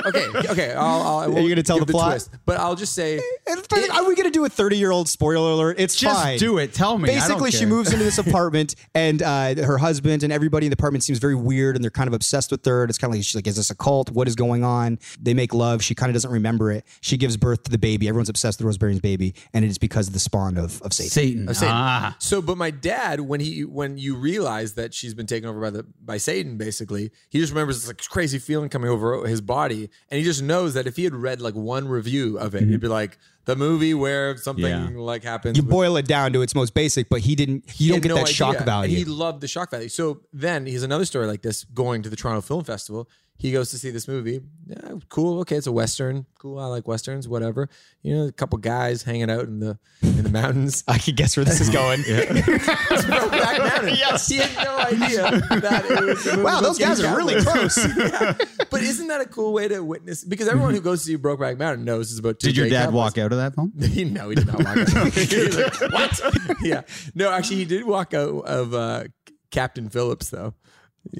okay, 0.06 0.26
okay. 0.50 0.72
I'll, 0.72 1.02
I'll, 1.02 1.18
I 1.18 1.26
won't 1.28 1.48
gonna 1.48 1.62
tell 1.62 1.78
give 1.78 1.86
the 1.86 1.92
plot? 1.92 2.12
twist, 2.12 2.30
but 2.44 2.58
I'll 2.58 2.74
just 2.74 2.94
say 2.94 3.20
Are 3.48 4.04
we 4.08 4.14
going 4.14 4.24
to 4.24 4.30
do 4.30 4.44
a 4.44 4.48
30 4.48 4.76
year 4.76 4.90
old 4.90 5.08
spoiler 5.08 5.50
alert? 5.50 5.76
It's 5.78 5.96
Just 5.96 6.22
fine. 6.22 6.38
do 6.38 6.58
it. 6.58 6.74
Tell 6.74 6.98
me. 6.98 7.06
Basically, 7.06 7.50
she 7.50 7.66
moves 7.66 7.92
into 7.92 8.04
this 8.04 8.18
apartment, 8.26 8.74
and 8.94 9.22
uh, 9.22 9.54
her 9.56 9.78
husband 9.78 10.22
and 10.22 10.32
everybody 10.32 10.66
in 10.66 10.70
the 10.70 10.74
apartment 10.74 11.04
seems 11.04 11.18
very 11.18 11.34
weird, 11.34 11.76
and 11.76 11.84
they're 11.84 11.90
kind 11.90 12.08
of 12.08 12.14
obsessed 12.14 12.50
with 12.50 12.64
her. 12.64 12.82
And 12.82 12.90
it's 12.90 12.98
kind 12.98 13.12
of 13.12 13.16
like 13.16 13.24
she's 13.24 13.34
like, 13.34 13.46
"Is 13.46 13.56
this 13.56 13.70
a 13.70 13.74
cult? 13.76 14.10
What 14.10 14.28
is 14.28 14.34
going 14.34 14.64
on?" 14.64 14.98
They 15.20 15.34
make 15.34 15.54
love. 15.54 15.82
She 15.82 15.94
kind 15.94 16.10
of 16.10 16.14
doesn't 16.14 16.30
remember 16.30 16.70
it. 16.70 16.84
She 17.00 17.16
gives 17.16 17.36
birth 17.36 17.62
to 17.64 17.70
the 17.70 17.78
baby. 17.78 18.08
Everyone's 18.08 18.28
obsessed 18.28 18.60
with 18.60 18.66
Rosemary's 18.66 19.00
baby, 19.00 19.34
and 19.52 19.64
it 19.64 19.68
is 19.68 19.78
because 19.78 20.08
of 20.08 20.14
the 20.14 20.20
spawn 20.20 20.56
of, 20.56 20.80
of 20.82 20.92
Satan. 20.92 21.10
Satan. 21.10 21.54
Satan. 21.54 21.74
Ah. 21.74 22.16
So, 22.18 22.40
but 22.42 22.56
my 22.56 22.70
dad, 22.70 23.20
when 23.20 23.40
he 23.40 23.51
when 23.60 23.98
you 23.98 24.16
realize 24.16 24.74
that 24.74 24.94
she's 24.94 25.14
been 25.14 25.26
taken 25.26 25.48
over 25.48 25.60
by 25.60 25.70
the 25.70 25.84
by 26.04 26.16
Satan, 26.16 26.56
basically, 26.56 27.10
he 27.30 27.38
just 27.38 27.52
remembers 27.52 27.80
this 27.80 27.86
like 27.88 27.98
crazy 28.08 28.38
feeling 28.38 28.68
coming 28.68 28.90
over 28.90 29.26
his 29.26 29.40
body, 29.40 29.90
and 30.10 30.18
he 30.18 30.24
just 30.24 30.42
knows 30.42 30.74
that 30.74 30.86
if 30.86 30.96
he 30.96 31.04
had 31.04 31.14
read 31.14 31.40
like 31.40 31.54
one 31.54 31.88
review 31.88 32.38
of 32.38 32.54
it, 32.54 32.60
he'd 32.62 32.70
mm-hmm. 32.70 32.78
be 32.78 32.88
like 32.88 33.18
the 33.44 33.56
movie 33.56 33.92
where 33.94 34.36
something 34.36 34.64
Yeah. 34.64 34.88
like 34.94 35.24
happens. 35.24 35.56
You 35.56 35.62
with- 35.64 35.70
boil 35.70 35.96
it 35.96 36.06
down 36.06 36.32
to 36.34 36.42
its 36.42 36.54
most 36.54 36.74
basic, 36.74 37.08
but 37.08 37.20
he 37.20 37.34
didn't. 37.34 37.64
You 37.80 37.86
He 37.86 37.88
don't 37.88 38.00
get 38.00 38.08
no 38.08 38.14
that 38.16 38.28
shock 38.28 38.54
idea. 38.56 38.66
value. 38.66 38.96
He 38.96 39.04
loved 39.04 39.40
the 39.40 39.48
shock 39.48 39.70
value. 39.70 39.88
So 39.88 40.20
then 40.32 40.66
he's 40.66 40.82
another 40.82 41.04
story 41.04 41.26
like 41.26 41.42
this 41.42 41.64
going 41.64 42.02
to 42.02 42.08
the 42.08 42.16
Toronto 42.16 42.40
Film 42.40 42.64
Festival. 42.64 43.08
He 43.42 43.50
goes 43.50 43.72
to 43.72 43.78
see 43.78 43.90
this 43.90 44.06
movie. 44.06 44.40
Yeah, 44.68 44.92
cool. 45.08 45.40
Okay, 45.40 45.56
it's 45.56 45.66
a 45.66 45.72
western. 45.72 46.26
Cool. 46.38 46.60
I 46.60 46.66
like 46.66 46.86
westerns. 46.86 47.26
Whatever. 47.26 47.68
You 48.02 48.14
know, 48.16 48.26
a 48.28 48.32
couple 48.32 48.56
guys 48.58 49.02
hanging 49.02 49.30
out 49.30 49.46
in 49.46 49.58
the 49.58 49.76
in 50.00 50.22
the 50.22 50.30
mountains. 50.40 50.84
I 50.86 50.96
can 50.98 51.16
guess 51.16 51.36
where 51.36 51.44
this 51.44 51.60
is 51.60 51.68
going. 51.68 52.00
Brokeback 52.02 53.58
Mountain. 53.58 53.96
yes. 53.96 54.28
He 54.32 54.36
had 54.38 54.64
no 54.64 54.76
idea 54.76 55.22
that 55.60 55.84
it 55.86 56.04
was. 56.04 56.26
a 56.26 56.30
movie 56.30 56.42
Wow, 56.44 56.58
about 56.58 56.62
those 56.62 56.78
guys 56.78 57.00
are 57.02 57.16
really 57.16 57.42
close. 57.42 57.76
Yeah. 57.96 58.34
But 58.70 58.82
isn't 58.82 59.08
that 59.08 59.20
a 59.20 59.26
cool 59.26 59.52
way 59.52 59.66
to 59.68 59.80
witness? 59.82 60.22
Because 60.24 60.46
everyone 60.46 60.74
who 60.74 60.80
goes 60.80 61.00
to 61.00 61.06
see 61.06 61.16
Brokeback 61.18 61.58
Mountain 61.58 61.84
knows 61.84 62.10
it's 62.12 62.20
about. 62.20 62.38
Two 62.38 62.48
Did 62.48 62.56
your 62.56 62.66
gay 62.66 62.70
dad 62.74 62.84
couples. 62.86 62.94
walk 62.94 63.18
out 63.18 63.32
of 63.32 63.38
that 63.38 63.54
film? 63.56 63.72
He, 63.80 64.04
no, 64.04 64.28
he 64.28 64.36
did 64.36 64.46
not 64.46 64.58
walk 64.58 64.76
out. 64.78 64.94
Like, 64.94 65.92
what? 65.92 66.56
yeah. 66.62 66.82
No, 67.16 67.30
actually, 67.30 67.56
he 67.56 67.64
did 67.64 67.84
walk 67.84 68.14
out 68.14 68.44
of 68.46 68.72
uh, 68.72 69.04
Captain 69.50 69.88
Phillips, 69.88 70.30
though. 70.30 70.54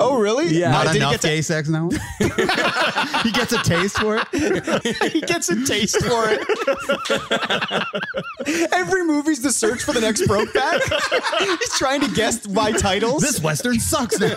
Oh, 0.00 0.18
really? 0.18 0.48
Yeah. 0.48 0.70
Not 0.70 0.84
Did 0.84 0.92
he 0.92 0.98
enough 0.98 1.20
gay 1.22 1.42
sex 1.42 1.68
now. 1.68 1.88
he 3.22 3.30
gets 3.32 3.52
a 3.52 3.62
taste 3.62 3.98
for 3.98 4.16
it. 4.16 5.12
he 5.12 5.20
gets 5.20 5.48
a 5.48 5.64
taste 5.64 5.96
for 6.04 6.24
it. 6.28 6.40
Every 8.72 9.04
movie's 9.04 9.42
the 9.42 9.52
search 9.52 9.82
for 9.82 9.92
the 9.92 10.00
next 10.00 10.22
Brokeback. 10.22 10.80
He's 11.58 11.78
trying 11.78 12.00
to 12.00 12.08
guess 12.14 12.48
my 12.48 12.72
titles. 12.72 13.22
This 13.22 13.40
western 13.40 13.78
sucks 13.80 14.18
now. 14.18 14.34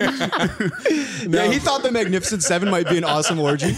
yeah, 0.00 1.46
he 1.46 1.58
thought 1.58 1.82
the 1.82 1.90
Magnificent 1.92 2.42
Seven 2.42 2.70
might 2.70 2.88
be 2.88 2.98
an 2.98 3.04
awesome 3.04 3.38
orgy. 3.38 3.74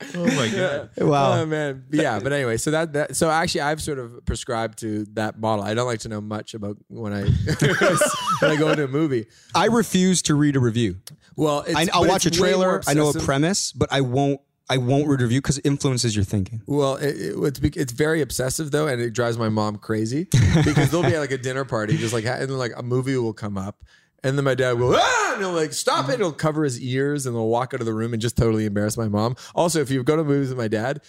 oh 0.14 0.26
my 0.26 0.48
god. 0.48 0.90
Oh, 1.00 1.06
wow. 1.06 1.40
Oh 1.40 1.46
man, 1.46 1.84
yeah. 1.90 2.18
But 2.20 2.32
anyway, 2.32 2.56
so 2.58 2.70
that, 2.70 2.92
that 2.94 3.16
so 3.16 3.30
actually, 3.30 3.62
I've 3.62 3.80
sort 3.82 3.98
of 3.98 4.24
prescribed 4.26 4.78
to 4.80 5.04
that 5.14 5.38
model. 5.38 5.64
I 5.64 5.74
don't 5.74 5.86
like 5.86 6.00
to 6.00 6.08
know 6.08 6.20
much 6.20 6.54
about 6.54 6.76
when 6.88 7.12
I 7.12 7.22
when 8.40 8.50
I 8.50 8.56
go 8.56 8.68
into 8.70 8.84
a 8.84 8.88
movie. 8.88 9.26
I 9.54 9.66
refuse 9.66 10.22
to 10.22 10.34
read 10.34 10.56
a 10.56 10.60
review. 10.60 10.96
Well, 11.36 11.60
it's, 11.66 11.76
I, 11.76 11.86
I'll 11.92 12.06
watch 12.06 12.24
a 12.26 12.28
it's 12.28 12.38
way 12.40 12.48
trailer. 12.50 12.82
I 12.86 12.94
know 12.94 13.08
a 13.10 13.14
premise, 13.14 13.72
but 13.72 13.88
I 13.92 14.00
won't. 14.02 14.40
I 14.68 14.78
won't 14.78 15.06
read 15.06 15.20
a 15.20 15.24
review 15.24 15.40
because 15.40 15.58
it 15.58 15.66
influences 15.66 16.16
your 16.16 16.24
thinking. 16.24 16.60
Well, 16.66 16.96
it, 16.96 17.14
it- 17.16 17.36
it's 17.38 17.76
it's 17.76 17.92
very 17.92 18.20
obsessive 18.20 18.72
though, 18.72 18.88
and 18.88 19.00
it 19.00 19.10
drives 19.10 19.38
my 19.38 19.48
mom 19.48 19.76
crazy 19.76 20.24
because 20.64 20.90
they'll 20.90 21.02
be 21.04 21.14
at 21.14 21.20
like 21.20 21.30
a 21.30 21.38
dinner 21.38 21.64
party, 21.64 21.96
just 21.96 22.12
like 22.12 22.24
and 22.24 22.50
like 22.58 22.72
a 22.76 22.82
movie 22.82 23.16
will 23.16 23.32
come 23.32 23.56
up, 23.56 23.84
and 24.24 24.36
then 24.38 24.44
my 24.44 24.54
dad 24.54 24.78
will 24.78 24.94
ah, 24.96 25.30
and 25.34 25.40
he'll 25.42 25.52
like 25.52 25.72
stop 25.72 26.08
it. 26.08 26.18
He'll 26.18 26.32
cover 26.32 26.64
his 26.64 26.80
ears 26.80 27.26
and 27.26 27.34
he'll 27.36 27.48
walk 27.48 27.74
out 27.74 27.80
of 27.80 27.86
the 27.86 27.94
room 27.94 28.12
and 28.12 28.20
just 28.22 28.36
totally 28.36 28.64
embarrass 28.66 28.96
my 28.96 29.08
mom. 29.08 29.36
Also, 29.54 29.80
if 29.80 29.90
you 29.90 30.02
go 30.02 30.16
to 30.16 30.24
movies 30.24 30.48
with 30.50 30.58
my 30.58 30.68
dad. 30.68 31.02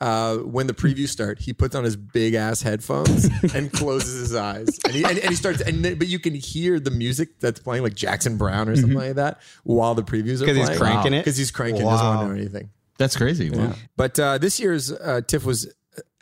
Uh, 0.00 0.36
when 0.36 0.68
the 0.68 0.72
previews 0.72 1.08
start, 1.08 1.40
he 1.40 1.52
puts 1.52 1.74
on 1.74 1.82
his 1.82 1.96
big 1.96 2.34
ass 2.34 2.62
headphones 2.62 3.28
and 3.52 3.72
closes 3.72 4.20
his 4.20 4.32
eyes, 4.32 4.78
and 4.84 4.94
he, 4.94 5.02
and, 5.02 5.18
and 5.18 5.30
he 5.30 5.34
starts. 5.34 5.60
And 5.60 5.84
then, 5.84 5.98
but 5.98 6.06
you 6.06 6.20
can 6.20 6.36
hear 6.36 6.78
the 6.78 6.92
music 6.92 7.40
that's 7.40 7.58
playing, 7.58 7.82
like 7.82 7.96
Jackson 7.96 8.36
Browne 8.36 8.68
or 8.68 8.76
something 8.76 8.96
like 8.96 9.16
that, 9.16 9.40
while 9.64 9.96
the 9.96 10.04
previews 10.04 10.40
are 10.40 10.46
'Cause 10.46 10.54
playing. 10.54 10.68
he's 10.68 10.78
cranking 10.78 11.14
it? 11.14 11.22
Because 11.24 11.36
he's 11.36 11.50
cranking, 11.50 11.84
doesn't 11.84 12.06
want 12.06 12.20
to 12.20 12.26
Wow. 12.26 12.32
know 12.32 12.38
anything. 12.38 12.70
That's 12.96 13.16
crazy. 13.16 13.50
Wow. 13.50 13.74
But 13.96 14.20
uh, 14.20 14.38
this 14.38 14.60
year's 14.60 14.92
uh, 14.92 15.20
TIFF 15.26 15.44
was 15.44 15.66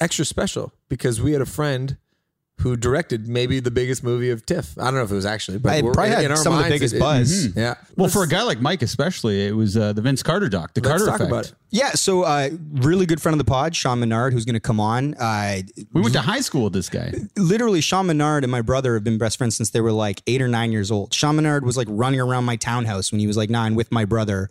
extra 0.00 0.24
special 0.24 0.72
because 0.88 1.20
we 1.20 1.32
had 1.32 1.42
a 1.42 1.46
friend 1.46 1.98
who 2.60 2.74
directed 2.76 3.28
maybe 3.28 3.60
the 3.60 3.70
biggest 3.70 4.02
movie 4.02 4.30
of 4.30 4.44
TIFF. 4.46 4.78
I 4.78 4.84
don't 4.84 4.94
know 4.94 5.02
if 5.02 5.10
it 5.10 5.14
was 5.14 5.26
actually, 5.26 5.58
but 5.58 5.72
I 5.74 5.82
we're- 5.82 5.92
probably 5.92 6.14
in 6.14 6.22
had 6.22 6.30
our 6.30 6.36
some 6.38 6.54
of 6.56 6.64
the 6.64 6.70
biggest 6.70 6.94
it- 6.94 6.98
buzz. 7.00 7.54
Yeah. 7.54 7.74
Well, 7.96 8.08
for 8.08 8.22
a 8.22 8.28
guy 8.28 8.42
like 8.42 8.60
Mike, 8.60 8.82
especially, 8.82 9.46
it 9.46 9.52
was 9.54 9.76
uh, 9.76 9.92
the 9.92 10.00
Vince 10.00 10.22
Carter 10.22 10.48
doc, 10.48 10.72
the 10.74 10.80
Carter 10.80 11.04
talk 11.06 11.16
effect. 11.16 11.30
about 11.30 11.46
it. 11.46 11.52
Yeah, 11.70 11.90
so 11.90 12.22
uh, 12.22 12.48
really 12.72 13.04
good 13.06 13.20
friend 13.20 13.34
of 13.34 13.38
the 13.44 13.50
pod, 13.50 13.76
Sean 13.76 14.00
Menard, 14.00 14.32
who's 14.32 14.44
going 14.46 14.54
to 14.54 14.60
come 14.60 14.80
on. 14.80 15.14
Uh, 15.14 15.58
We 15.92 16.00
went 16.00 16.14
to 16.14 16.20
high 16.22 16.40
school 16.40 16.64
with 16.64 16.72
this 16.72 16.88
guy. 16.88 17.12
literally, 17.36 17.80
Sean 17.82 18.06
Menard 18.06 18.44
and 18.44 18.50
my 18.50 18.62
brother 18.62 18.94
have 18.94 19.04
been 19.04 19.18
best 19.18 19.36
friends 19.36 19.54
since 19.56 19.70
they 19.70 19.80
were 19.82 19.92
like 19.92 20.22
eight 20.26 20.40
or 20.40 20.48
nine 20.48 20.72
years 20.72 20.90
old. 20.90 21.12
Sean 21.12 21.36
Menard 21.36 21.64
was 21.66 21.76
like 21.76 21.88
running 21.90 22.20
around 22.20 22.44
my 22.44 22.56
townhouse 22.56 23.12
when 23.12 23.20
he 23.20 23.26
was 23.26 23.36
like 23.36 23.50
nine 23.50 23.74
with 23.74 23.92
my 23.92 24.04
brother, 24.06 24.48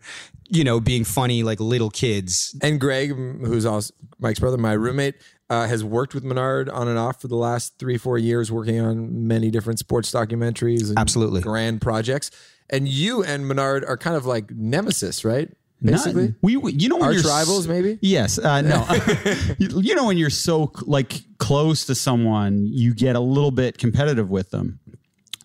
you 0.49 0.63
know, 0.63 0.79
being 0.79 1.03
funny 1.03 1.41
like 1.41 1.59
little 1.59 1.89
kids. 1.89 2.55
And 2.61 2.79
Greg, 2.79 3.09
who's 3.15 3.65
also 3.65 3.93
Mike's 4.19 4.39
brother, 4.39 4.57
my 4.57 4.73
roommate, 4.73 5.15
uh, 5.49 5.67
has 5.67 5.83
worked 5.83 6.13
with 6.13 6.23
Menard 6.23 6.69
on 6.69 6.87
and 6.87 6.97
off 6.97 7.21
for 7.21 7.27
the 7.27 7.35
last 7.35 7.77
three, 7.77 7.97
four 7.97 8.17
years, 8.17 8.51
working 8.51 8.79
on 8.79 9.27
many 9.27 9.51
different 9.51 9.79
sports 9.79 10.11
documentaries 10.11 10.89
and 10.89 10.97
Absolutely. 10.97 11.41
grand 11.41 11.81
projects. 11.81 12.31
And 12.69 12.87
you 12.87 13.23
and 13.23 13.47
Menard 13.47 13.85
are 13.85 13.97
kind 13.97 14.15
of 14.15 14.25
like 14.25 14.49
nemesis, 14.51 15.23
right? 15.23 15.51
Basically. 15.83 16.27
Not- 16.29 16.35
we, 16.41 16.57
we- 16.57 16.73
you 16.73 16.89
know, 16.89 16.95
when 16.95 17.05
Arch 17.09 17.15
you're 17.17 17.25
rivals, 17.25 17.67
maybe? 17.67 17.99
Yes, 18.01 18.39
uh, 18.39 18.61
no. 18.61 18.85
you, 19.59 19.81
you 19.81 19.93
know, 19.95 20.05
when 20.05 20.17
you're 20.17 20.31
so 20.31 20.71
like 20.81 21.21
close 21.37 21.85
to 21.85 21.93
someone, 21.95 22.65
you 22.65 22.95
get 22.95 23.15
a 23.15 23.19
little 23.19 23.51
bit 23.51 23.77
competitive 23.77 24.29
with 24.31 24.49
them. 24.49 24.79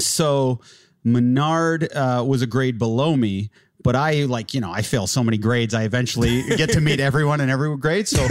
So 0.00 0.61
Menard 1.04 1.92
uh, 1.92 2.25
was 2.26 2.40
a 2.42 2.47
grade 2.47 2.78
below 2.78 3.16
me, 3.16 3.50
but 3.82 3.96
I 3.96 4.25
like 4.25 4.54
you 4.54 4.60
know 4.60 4.72
I 4.72 4.82
fail 4.82 5.06
so 5.06 5.22
many 5.22 5.38
grades. 5.38 5.75
I 5.75 5.84
eventually 5.84 6.42
get 6.56 6.70
to 6.70 6.80
meet 6.80 7.00
everyone 7.10 7.40
in 7.40 7.50
every 7.50 7.76
grade. 7.76 8.08
So 8.08 8.18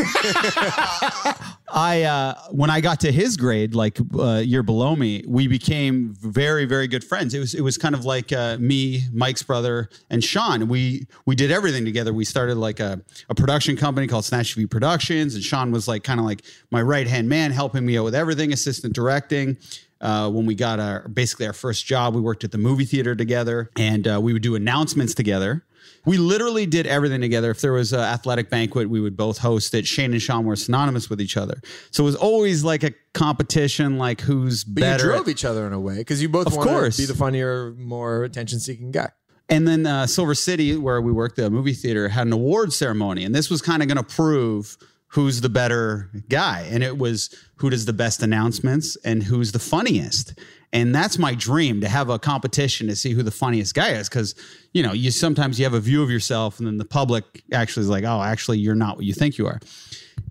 I 1.71 2.03
uh, 2.03 2.35
when 2.51 2.69
I 2.69 2.81
got 2.81 2.99
to 3.01 3.11
his 3.11 3.37
grade, 3.37 3.75
like 3.75 3.99
uh, 4.17 4.41
year 4.45 4.63
below 4.63 4.95
me, 4.95 5.23
we 5.27 5.47
became 5.47 6.13
very 6.19 6.65
very 6.65 6.87
good 6.87 7.03
friends. 7.03 7.33
It 7.33 7.39
was 7.39 7.53
it 7.53 7.61
was 7.61 7.77
kind 7.77 7.95
of 7.95 8.05
like 8.05 8.31
uh, 8.31 8.57
me, 8.59 9.03
Mike's 9.11 9.43
brother, 9.43 9.89
and 10.09 10.23
Sean. 10.23 10.67
We 10.67 11.07
we 11.25 11.35
did 11.35 11.51
everything 11.51 11.85
together. 11.85 12.13
We 12.13 12.25
started 12.25 12.55
like 12.55 12.79
a, 12.79 13.01
a 13.29 13.35
production 13.35 13.77
company 13.77 14.07
called 14.07 14.25
Snatch 14.25 14.55
TV 14.55 14.69
Productions, 14.69 15.35
and 15.35 15.43
Sean 15.43 15.71
was 15.71 15.87
like 15.87 16.03
kind 16.03 16.19
of 16.19 16.25
like 16.25 16.43
my 16.71 16.81
right 16.81 17.07
hand 17.07 17.29
man, 17.29 17.51
helping 17.51 17.85
me 17.85 17.97
out 17.97 18.03
with 18.05 18.15
everything, 18.15 18.53
assistant 18.53 18.93
directing. 18.93 19.57
Uh, 20.01 20.29
when 20.29 20.45
we 20.45 20.55
got 20.55 20.79
our 20.79 21.07
basically 21.09 21.45
our 21.45 21.53
first 21.53 21.85
job, 21.85 22.15
we 22.15 22.21
worked 22.21 22.43
at 22.43 22.51
the 22.51 22.57
movie 22.57 22.85
theater 22.85 23.15
together, 23.15 23.69
and 23.77 24.07
uh, 24.07 24.19
we 24.21 24.31
would 24.33 24.41
do 24.41 24.55
announcements 24.55 25.13
together. 25.13 25.65
We 26.05 26.17
literally 26.17 26.65
did 26.65 26.87
everything 26.87 27.19
together. 27.19 27.51
If 27.51 27.59
there 27.59 27.73
was 27.73 27.91
an 27.91 27.99
athletic 27.99 28.49
banquet, 28.49 28.89
we 28.89 29.01
would 29.01 29.17
both 29.17 29.39
host 29.39 29.73
it. 29.73 29.85
Shane 29.85 30.13
and 30.13 30.21
Sean 30.21 30.45
were 30.45 30.55
synonymous 30.55 31.09
with 31.09 31.19
each 31.19 31.35
other, 31.35 31.61
so 31.91 32.03
it 32.03 32.05
was 32.05 32.15
always 32.15 32.63
like 32.63 32.83
a 32.83 32.93
competition, 33.13 33.97
like 33.97 34.21
who's 34.21 34.63
But 34.63 34.79
better. 34.81 35.05
you 35.07 35.11
drove 35.11 35.27
each 35.27 35.43
other 35.43 35.67
in 35.67 35.73
a 35.73 35.79
way 35.79 35.97
because 35.97 36.21
you 36.21 36.29
both 36.29 36.47
Of 36.47 36.53
course. 36.53 36.95
to 36.95 37.01
be 37.01 37.05
the 37.05 37.15
funnier, 37.15 37.71
more 37.77 38.23
attention 38.23 38.59
seeking 38.61 38.91
guy. 38.91 39.09
And 39.49 39.67
then 39.67 39.85
uh, 39.85 40.05
Silver 40.07 40.35
City, 40.35 40.77
where 40.77 41.01
we 41.01 41.11
worked, 41.11 41.35
the 41.35 41.49
movie 41.49 41.73
theater, 41.73 42.07
had 42.07 42.27
an 42.27 42.33
award 42.33 42.71
ceremony, 42.71 43.25
and 43.25 43.33
this 43.35 43.49
was 43.49 43.61
kind 43.61 43.81
of 43.81 43.87
going 43.89 43.97
to 43.97 44.03
prove 44.03 44.77
who's 45.09 45.41
the 45.41 45.49
better 45.49 46.09
guy. 46.29 46.67
And 46.69 46.83
it 46.83 46.97
was 46.97 47.35
who 47.55 47.69
does 47.69 47.85
the 47.85 47.93
best 47.93 48.23
announcements 48.23 48.95
and 49.03 49.23
who's 49.23 49.51
the 49.51 49.59
funniest. 49.59 50.39
And 50.71 50.93
that's 50.93 51.17
my 51.17 51.33
dream 51.33 51.81
to 51.81 51.89
have 51.89 52.09
a 52.09 52.19
competition 52.19 52.87
to 52.87 52.95
see 52.95 53.13
who 53.13 53.23
the 53.23 53.31
funniest 53.31 53.73
guy 53.73 53.89
is, 53.89 54.07
because 54.07 54.35
you 54.71 54.83
know 54.83 54.93
you 54.93 55.09
sometimes 55.09 55.57
you 55.57 55.65
have 55.65 55.73
a 55.73 55.79
view 55.79 56.03
of 56.03 56.11
yourself, 56.11 56.59
and 56.59 56.67
then 56.67 56.77
the 56.77 56.85
public 56.85 57.43
actually 57.51 57.81
is 57.81 57.89
like, 57.89 58.03
oh, 58.03 58.21
actually 58.21 58.59
you're 58.59 58.75
not 58.75 58.95
what 58.95 59.05
you 59.05 59.13
think 59.13 59.37
you 59.37 59.47
are. 59.47 59.59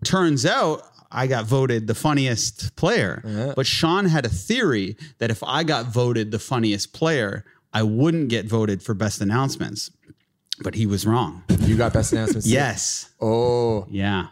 Turns 0.05 0.47
out. 0.47 0.83
I 1.11 1.27
got 1.27 1.47
voted 1.47 1.87
the 1.87 1.95
funniest 1.95 2.77
player, 2.77 3.23
uh-huh. 3.25 3.55
but 3.57 3.67
Sean 3.67 4.05
had 4.05 4.27
a 4.27 4.29
theory 4.29 4.95
that 5.17 5.31
if 5.31 5.43
I 5.43 5.65
got 5.65 5.87
voted 5.87 6.33
the 6.33 6.39
funniest 6.39 6.93
player, 6.93 7.47
I 7.73 7.83
wouldn't 7.83 8.29
get 8.29 8.45
voted 8.45 8.83
for 8.83 8.93
best 8.93 9.23
announcements. 9.23 9.91
But 10.61 10.75
he 10.75 10.87
was 10.87 11.07
wrong. 11.07 11.45
You 11.61 11.79
got 11.79 11.95
best 11.95 12.13
announcements. 12.13 12.47
Yes. 12.47 13.09
Oh. 13.23 13.87
Yeah. 13.89 14.27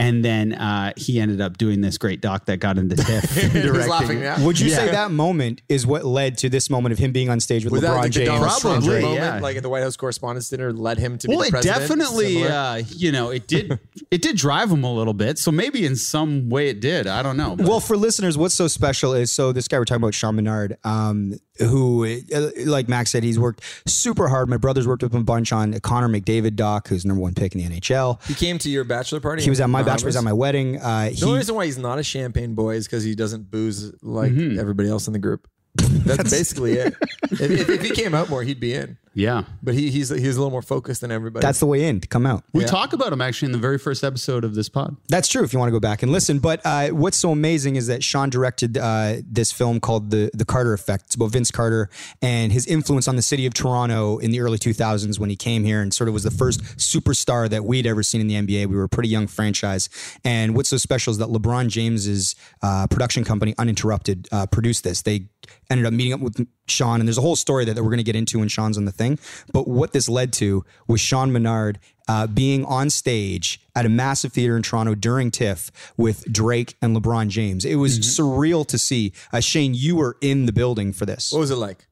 And 0.00 0.24
then 0.24 0.54
uh, 0.54 0.92
he 0.96 1.20
ended 1.20 1.40
up 1.42 1.58
doing 1.58 1.82
this 1.82 1.98
great 1.98 2.20
doc 2.22 2.46
that 2.46 2.56
got 2.56 2.78
into 2.78 2.96
TIFF. 2.96 3.30
He's 3.52 3.86
laughing 3.86 4.18
it. 4.18 4.22
now. 4.22 4.44
Would 4.44 4.58
you 4.58 4.70
say 4.70 4.90
that 4.90 5.10
moment 5.10 5.60
is 5.68 5.86
what 5.86 6.04
led 6.06 6.38
to 6.38 6.48
this 6.48 6.70
moment 6.70 6.92
of 6.94 6.98
him 6.98 7.12
being 7.12 7.28
on 7.28 7.38
stage 7.38 7.64
with 7.64 7.72
Was 7.72 7.82
that 7.82 7.90
LeBron 7.90 7.96
like 7.96 8.04
the 8.04 8.10
James? 8.10 8.28
Donald 8.28 8.42
Probably, 8.48 8.60
Trump 8.60 8.84
Probably, 8.84 9.02
moment, 9.02 9.20
yeah. 9.20 9.40
like 9.40 9.56
at 9.56 9.62
the 9.62 9.68
White 9.68 9.82
House 9.82 9.96
Correspondents' 9.98 10.48
Dinner, 10.48 10.72
led 10.72 10.98
him 10.98 11.18
to 11.18 11.28
Well, 11.28 11.38
be 11.40 11.42
the 11.42 11.48
it 11.48 11.50
president? 11.50 11.80
definitely, 11.80 12.34
Similar? 12.34 12.50
uh, 12.50 12.82
you 12.88 13.12
know, 13.12 13.28
it 13.28 13.46
did. 13.46 13.78
it 14.10 14.22
did 14.22 14.36
drive 14.36 14.70
him 14.70 14.84
a 14.84 14.92
little 14.92 15.12
bit. 15.14 15.38
So 15.38 15.52
maybe 15.52 15.84
in 15.84 15.96
some 15.96 16.48
way 16.48 16.68
it 16.70 16.80
did. 16.80 17.06
I 17.06 17.22
don't 17.22 17.36
know. 17.36 17.56
But 17.56 17.66
Well, 17.66 17.80
for 17.80 17.96
listeners, 17.96 18.38
what's 18.38 18.54
so 18.54 18.68
special 18.68 19.12
is 19.12 19.30
so 19.30 19.52
this 19.52 19.68
guy 19.68 19.78
we're 19.78 19.84
talking 19.84 20.02
about, 20.02 20.14
Sean 20.14 20.34
Menard, 20.36 20.78
um, 20.82 21.34
who, 21.60 22.04
uh, 22.34 22.50
like 22.66 22.88
Max 22.88 23.10
said, 23.10 23.22
he's 23.22 23.38
worked 23.38 23.62
super 23.86 24.28
hard. 24.28 24.48
My 24.48 24.56
brother's 24.56 24.86
worked 24.88 25.02
with 25.02 25.14
him 25.14 25.20
a 25.20 25.24
bunch 25.24 25.52
on 25.52 25.78
Connor 25.80 26.08
McDavid 26.08 26.56
doc, 26.56 26.88
who's 26.88 27.04
number 27.04 27.20
one 27.22 27.34
pick 27.34 27.54
in 27.54 27.60
the 27.70 27.80
NHL. 27.80 28.22
he 28.26 28.34
came 28.34 28.58
to 28.58 28.68
your 28.70 28.84
bachelor 28.84 29.20
party. 29.20 29.42
He 29.42 29.50
was 29.50 29.60
at 29.60 29.68
my 29.70 29.80
Bahamas? 29.82 29.92
bachelor, 29.92 30.06
he 30.06 30.08
was 30.08 30.16
at 30.16 30.24
my 30.24 30.32
wedding. 30.32 30.78
Uh, 30.80 31.10
The 31.14 31.26
only 31.26 31.38
reason 31.38 31.54
why 31.54 31.66
he's 31.66 31.78
not 31.78 31.98
a 31.98 32.02
champagne 32.02 32.54
boy 32.54 32.74
is 32.74 32.86
because 32.86 33.04
he 33.04 33.14
doesn't 33.14 33.50
booze 33.50 33.92
like 34.02 34.32
Mm-hmm. 34.32 34.58
everybody 34.58 34.88
else 34.88 35.06
in 35.06 35.12
the 35.12 35.18
group. 35.18 35.46
That's, 35.76 36.30
basically 36.30 36.72
it. 36.74 36.94
If, 37.30 37.40
if, 37.42 37.68
if 37.68 37.82
he 37.82 37.90
came 37.90 38.14
out 38.14 38.28
more, 38.28 38.42
he'd 38.42 38.58
be 38.58 38.74
in. 38.74 38.98
Yeah. 39.14 39.44
But 39.62 39.74
he, 39.74 39.90
he's 39.90 40.08
he's 40.08 40.36
a 40.36 40.40
little 40.40 40.50
more 40.50 40.62
focused 40.62 41.00
than 41.00 41.10
everybody. 41.10 41.42
that's 41.44 41.60
the 41.60 41.66
way 41.66 41.84
in 41.84 42.00
to 42.00 42.08
come 42.08 42.26
out. 42.26 42.44
We 42.52 42.64
talk 42.64 42.92
about 42.92 43.12
him 43.12 43.20
actually 43.20 43.46
in 43.46 43.52
the 43.52 43.58
very 43.58 43.78
first 43.78 44.04
episode 44.04 44.44
of 44.44 44.54
this 44.54 44.68
pod. 44.68 44.96
That's 45.08 45.28
true 45.28 45.42
if 45.42 45.52
you 45.52 45.58
want 45.58 45.68
to 45.68 45.72
go 45.72 45.80
back 45.80 46.02
and 46.02 46.12
listen. 46.12 46.38
But 46.38 46.60
uh, 46.64 46.88
what's 46.88 47.16
so 47.16 47.32
amazing 47.32 47.76
is 47.76 47.86
that 47.88 48.04
Sean 48.04 48.30
directed 48.30 48.78
uh, 48.78 49.16
this 49.28 49.52
film 49.52 49.80
called 49.80 50.10
the 50.10 50.30
the 50.32 50.44
Carter 50.44 50.72
Effect. 50.72 51.06
It's 51.06 51.14
about 51.14 51.32
Vince 51.32 51.50
Carter 51.50 51.90
and 52.22 52.52
his 52.52 52.66
influence 52.66 53.08
on 53.08 53.16
the 53.16 53.22
city 53.22 53.46
of 53.46 53.54
Toronto 53.54 54.18
in 54.18 54.30
the 54.30 54.40
early 54.40 54.58
2000s 54.58 55.18
when 55.18 55.30
he 55.30 55.36
came 55.36 55.64
here 55.64 55.82
and 55.82 55.92
sort 55.92 56.08
of 56.08 56.14
was 56.14 56.22
the 56.22 56.30
first 56.30 56.62
superstar 56.76 57.48
that 57.48 57.64
we'd 57.64 57.86
ever 57.86 58.02
seen 58.02 58.20
in 58.20 58.28
the 58.28 58.34
NBA. 58.34 58.66
We 58.66 58.76
were 58.76 58.84
a 58.84 58.88
pretty 58.88 59.08
young 59.08 59.26
franchise. 59.26 59.88
And 60.24 60.54
what's 60.54 60.68
so 60.68 60.76
special 60.76 61.10
is 61.10 61.18
that 61.18 61.28
LeBron 61.28 61.68
James's 61.68 62.34
uh, 62.62 62.86
production 62.86 63.24
company, 63.24 63.54
Uninterrupted, 63.58 64.28
uh, 64.32 64.46
produced 64.46 64.84
this. 64.84 65.02
They 65.02 65.28
ended 65.70 65.86
up 65.86 65.92
meeting 65.92 66.12
up 66.12 66.20
with 66.20 66.46
Sean, 66.70 67.00
and 67.00 67.08
there's 67.08 67.18
a 67.18 67.22
whole 67.22 67.36
story 67.36 67.64
that, 67.64 67.74
that 67.74 67.82
we're 67.82 67.90
going 67.90 67.98
to 67.98 68.04
get 68.04 68.16
into 68.16 68.38
when 68.38 68.48
Sean's 68.48 68.78
on 68.78 68.84
the 68.84 68.92
thing. 68.92 69.18
But 69.52 69.68
what 69.68 69.92
this 69.92 70.08
led 70.08 70.32
to 70.34 70.64
was 70.86 71.00
Sean 71.00 71.32
Menard 71.32 71.78
uh, 72.08 72.26
being 72.26 72.64
on 72.64 72.90
stage 72.90 73.60
at 73.76 73.86
a 73.86 73.88
massive 73.88 74.32
theater 74.32 74.56
in 74.56 74.62
Toronto 74.62 74.94
during 74.94 75.30
TIFF 75.30 75.70
with 75.96 76.30
Drake 76.32 76.76
and 76.82 76.96
LeBron 76.96 77.28
James. 77.28 77.64
It 77.64 77.76
was 77.76 78.00
surreal 78.00 78.66
to 78.66 78.78
see. 78.78 79.12
Uh, 79.32 79.40
Shane, 79.40 79.74
you 79.74 79.96
were 79.96 80.16
in 80.20 80.46
the 80.46 80.52
building 80.52 80.92
for 80.92 81.06
this. 81.06 81.32
what 81.32 81.40
was 81.40 81.50
it 81.50 81.56
like? 81.56 81.86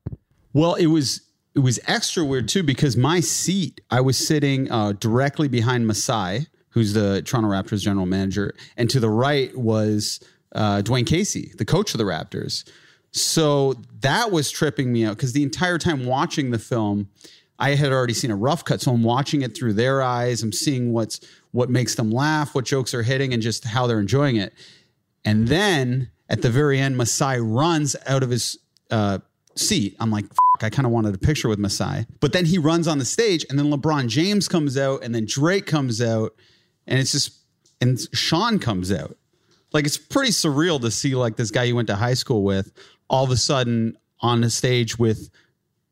Well, 0.53 0.75
it 0.75 0.87
was 0.87 1.21
it 1.55 1.61
was 1.61 1.81
extra 1.87 2.25
weird 2.25 2.49
too 2.49 2.63
because 2.63 2.97
my 2.97 3.21
seat, 3.21 3.81
I 3.91 4.01
was 4.01 4.17
sitting 4.17 4.71
uh, 4.71 4.93
directly 4.93 5.49
behind 5.49 5.87
Masai, 5.87 6.47
who's 6.71 6.95
the 6.95 7.23
Toronto 7.23 7.51
Raptors 7.51 7.83
general 7.83 8.07
manager, 8.07 8.55
and 8.77 8.89
to 8.91 9.01
the 9.01 9.09
right 9.11 9.57
was 9.57 10.21
uh, 10.55 10.83
Dwane 10.83 11.07
Casey, 11.07 11.53
the 11.59 11.65
coach 11.65 11.95
of 11.95 11.99
the 11.99 12.05
Raptors. 12.05 12.69
So 13.13 13.75
that 14.01 14.31
was 14.31 14.51
tripping 14.51 14.93
me 14.93 15.05
out 15.05 15.17
because 15.17 15.33
the 15.33 15.43
entire 15.43 15.79
time 15.79 16.05
watching 16.05 16.51
the 16.51 16.59
film, 16.59 17.09
I 17.59 17.75
had 17.75 17.93
already 17.93 18.15
seen 18.15 18.31
a 18.31 18.37
rough 18.37 18.65
cut. 18.65 18.81
So 18.81 18.93
I'm 18.93 19.03
watching 19.03 19.43
it 19.43 19.57
through 19.57 19.73
their 19.75 20.03
eyes. 20.03 20.43
I'm 20.43 20.53
seeing 20.53 20.93
what's 20.93 21.21
what 21.51 21.71
makes 21.71 21.95
them 21.95 22.11
laugh, 22.11 22.55
what 22.55 22.65
jokes 22.65 22.95
are 22.95 23.03
hitting, 23.03 23.33
and 23.33 23.43
just 23.43 23.65
how 23.65 23.87
they're 23.87 24.01
enjoying 24.01 24.37
it. 24.37 24.53
And 25.25 25.49
then 25.49 26.11
at 26.29 26.43
the 26.43 26.51
very 26.51 26.79
end, 26.79 26.97
Masai 26.97 27.41
runs 27.41 27.97
out 28.07 28.23
of 28.23 28.31
his 28.31 28.59
uh, 28.91 29.19
seat. 29.57 29.97
I'm 30.01 30.11
like, 30.11 30.27
I 30.63 30.71
kind 30.71 30.87
of 30.87 30.93
wanted 30.93 31.15
a 31.15 31.19
picture 31.19 31.49
with 31.49 31.59
Masai. 31.59 32.07
But 32.21 32.33
then 32.33 32.47
he 32.47 32.59
runs 32.59 32.89
on 32.89 32.99
the 32.99 33.05
stage, 33.05 33.45
and 33.51 33.59
then 33.59 33.71
LeBron 33.71 34.09
James 34.09 34.49
comes 34.49 34.79
out, 34.79 35.03
and 35.03 35.15
then 35.15 35.27
Drake 35.27 35.67
comes 35.67 36.01
out, 36.01 36.35
and 36.87 36.99
it's 36.99 37.13
just, 37.13 37.35
and 37.81 37.99
Sean 38.13 38.59
comes 38.59 38.91
out. 38.91 39.18
Like, 39.73 39.85
it's 39.87 39.99
pretty 39.99 40.31
surreal 40.33 40.81
to 40.81 40.91
see, 40.91 41.15
like, 41.15 41.37
this 41.37 41.51
guy 41.51 41.65
you 41.65 41.77
went 41.77 41.89
to 41.89 41.97
high 41.97 42.15
school 42.15 42.43
with 42.43 42.73
all 43.11 43.25
of 43.25 43.31
a 43.31 43.37
sudden 43.37 43.97
on 44.21 44.41
the 44.41 44.51
stage 44.51 44.99
with 44.99 45.31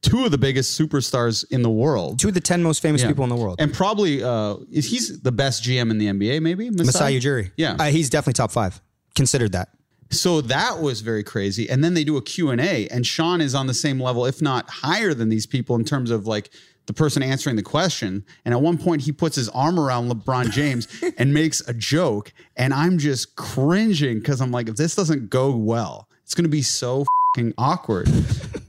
two 0.02 0.24
of 0.24 0.30
the 0.30 0.38
biggest 0.38 0.78
superstars 0.80 1.44
in 1.50 1.62
the 1.62 1.70
world. 1.70 2.18
Two 2.18 2.28
of 2.28 2.34
the 2.34 2.40
10 2.40 2.62
most 2.62 2.80
famous 2.80 3.02
Yeah. 3.02 3.08
people 3.08 3.24
in 3.24 3.30
the 3.30 3.36
world. 3.36 3.56
And 3.58 3.72
probably, 3.72 4.22
uh, 4.22 4.56
is 4.70 4.86
he's 4.86 5.20
the 5.20 5.32
best 5.32 5.62
GM 5.62 5.90
in 5.90 5.98
the 5.98 6.06
NBA, 6.08 6.40
maybe? 6.40 6.70
Masai 6.70 7.18
Ujiri. 7.18 7.50
Yeah. 7.56 7.76
Uh, 7.78 7.84
he's 7.90 8.08
definitely 8.08 8.34
top 8.34 8.52
five. 8.52 8.80
Considered 9.14 9.52
that. 9.52 9.70
So 10.10 10.40
that 10.42 10.80
was 10.80 11.00
very 11.00 11.24
crazy. 11.24 11.68
And 11.68 11.82
then 11.82 11.94
they 11.94 12.04
do 12.04 12.16
a 12.16 12.22
Q&A 12.22 12.86
and 12.88 13.04
Sean 13.06 13.40
is 13.40 13.54
on 13.54 13.66
the 13.66 13.74
same 13.74 14.00
level, 14.00 14.24
if 14.24 14.40
not 14.40 14.68
higher 14.70 15.12
than 15.14 15.28
these 15.28 15.46
people 15.46 15.74
in 15.74 15.84
terms 15.84 16.10
of 16.12 16.26
like 16.26 16.50
the 16.86 16.92
person 16.92 17.22
answering 17.22 17.56
the 17.56 17.62
question. 17.62 18.24
And 18.44 18.54
at 18.54 18.60
one 18.60 18.78
point 18.78 19.02
he 19.02 19.12
puts 19.12 19.36
his 19.36 19.48
arm 19.50 19.78
around 19.78 20.10
LeBron 20.10 20.50
James 20.50 20.88
and 21.18 21.34
makes 21.34 21.60
a 21.68 21.74
joke. 21.74 22.32
And 22.56 22.72
I'm 22.72 22.98
just 22.98 23.36
cringing 23.36 24.18
because 24.18 24.40
I'm 24.40 24.50
like, 24.52 24.68
if 24.68 24.76
this 24.76 24.94
doesn't 24.94 25.30
go 25.30 25.54
well, 25.54 26.08
it's 26.22 26.34
going 26.34 26.44
to 26.44 26.50
be 26.50 26.62
so 26.62 27.04
fucking 27.34 27.54
awkward. 27.58 28.08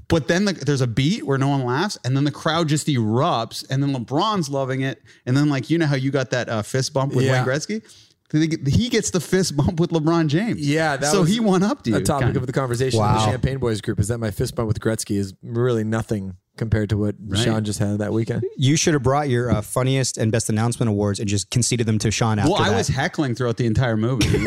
But 0.10 0.28
then 0.28 0.46
the, 0.46 0.54
there's 0.54 0.82
a 0.82 0.88
beat 0.88 1.26
where 1.26 1.38
no 1.38 1.50
one 1.50 1.66
laughs, 1.66 1.98
and 2.06 2.16
then 2.16 2.24
the 2.24 2.32
crowd 2.32 2.70
just 2.70 2.88
erupts, 2.88 3.66
and 3.70 3.84
then 3.84 3.94
LeBron's 3.94 4.50
loving 4.50 4.82
it, 4.82 5.02
and 5.26 5.36
then 5.36 5.50
like 5.50 5.70
you 5.70 5.78
know 5.78 5.86
how 5.86 5.96
you 5.96 6.12
got 6.12 6.30
that 6.30 6.48
uh, 6.48 6.62
fist 6.62 6.94
bump 6.94 7.14
with 7.14 7.26
Yeah. 7.26 7.44
Wayne 7.44 7.46
Gretzky, 7.46 8.68
He 8.72 8.88
gets 8.90 9.12
the 9.12 9.20
fist 9.20 9.58
bump 9.58 9.80
with 9.82 9.90
LeBron 9.90 10.28
James. 10.28 10.66
Yeah, 10.66 10.96
that 10.96 11.12
so 11.12 11.22
was 11.22 11.30
he 11.30 11.42
won 11.42 11.62
up 11.62 11.84
to 11.84 11.90
you. 11.90 11.96
A 11.98 12.02
topic 12.02 12.26
kind 12.26 12.38
of 12.38 12.46
the 12.46 12.54
conversation 12.54 13.02
in 13.02 13.06
the 13.06 13.26
Champagne 13.26 13.58
Boys 13.58 13.82
group 13.82 14.00
is 14.00 14.08
that 14.08 14.20
my 14.20 14.32
fist 14.32 14.56
bump 14.56 14.68
with 14.70 14.80
Gretzky 14.80 15.18
is 15.18 15.34
really 15.44 15.84
nothing 15.84 16.38
compared 16.58 16.90
to 16.90 16.98
what 16.98 17.16
Sean 17.36 17.64
just 17.64 17.80
had 17.80 18.00
that 18.00 18.12
weekend. 18.14 18.44
You 18.58 18.76
should 18.76 18.94
have 18.94 19.04
brought 19.04 19.30
your 19.30 19.52
uh, 19.52 19.62
funniest 19.62 20.18
and 20.18 20.32
best 20.32 20.50
announcement 20.50 20.90
awards 20.90 21.20
and 21.20 21.28
just 21.30 21.50
conceded 21.50 21.86
them 21.88 22.00
to 22.00 22.12
Sean 22.12 22.40
after 22.40 22.52
Well, 22.52 22.62
I 22.62 22.70
that. 22.70 22.78
was 22.78 22.88
heckling 22.88 23.36
throughout 23.36 23.58
the 23.58 23.66
entire 23.66 23.98
movie. 23.98 24.28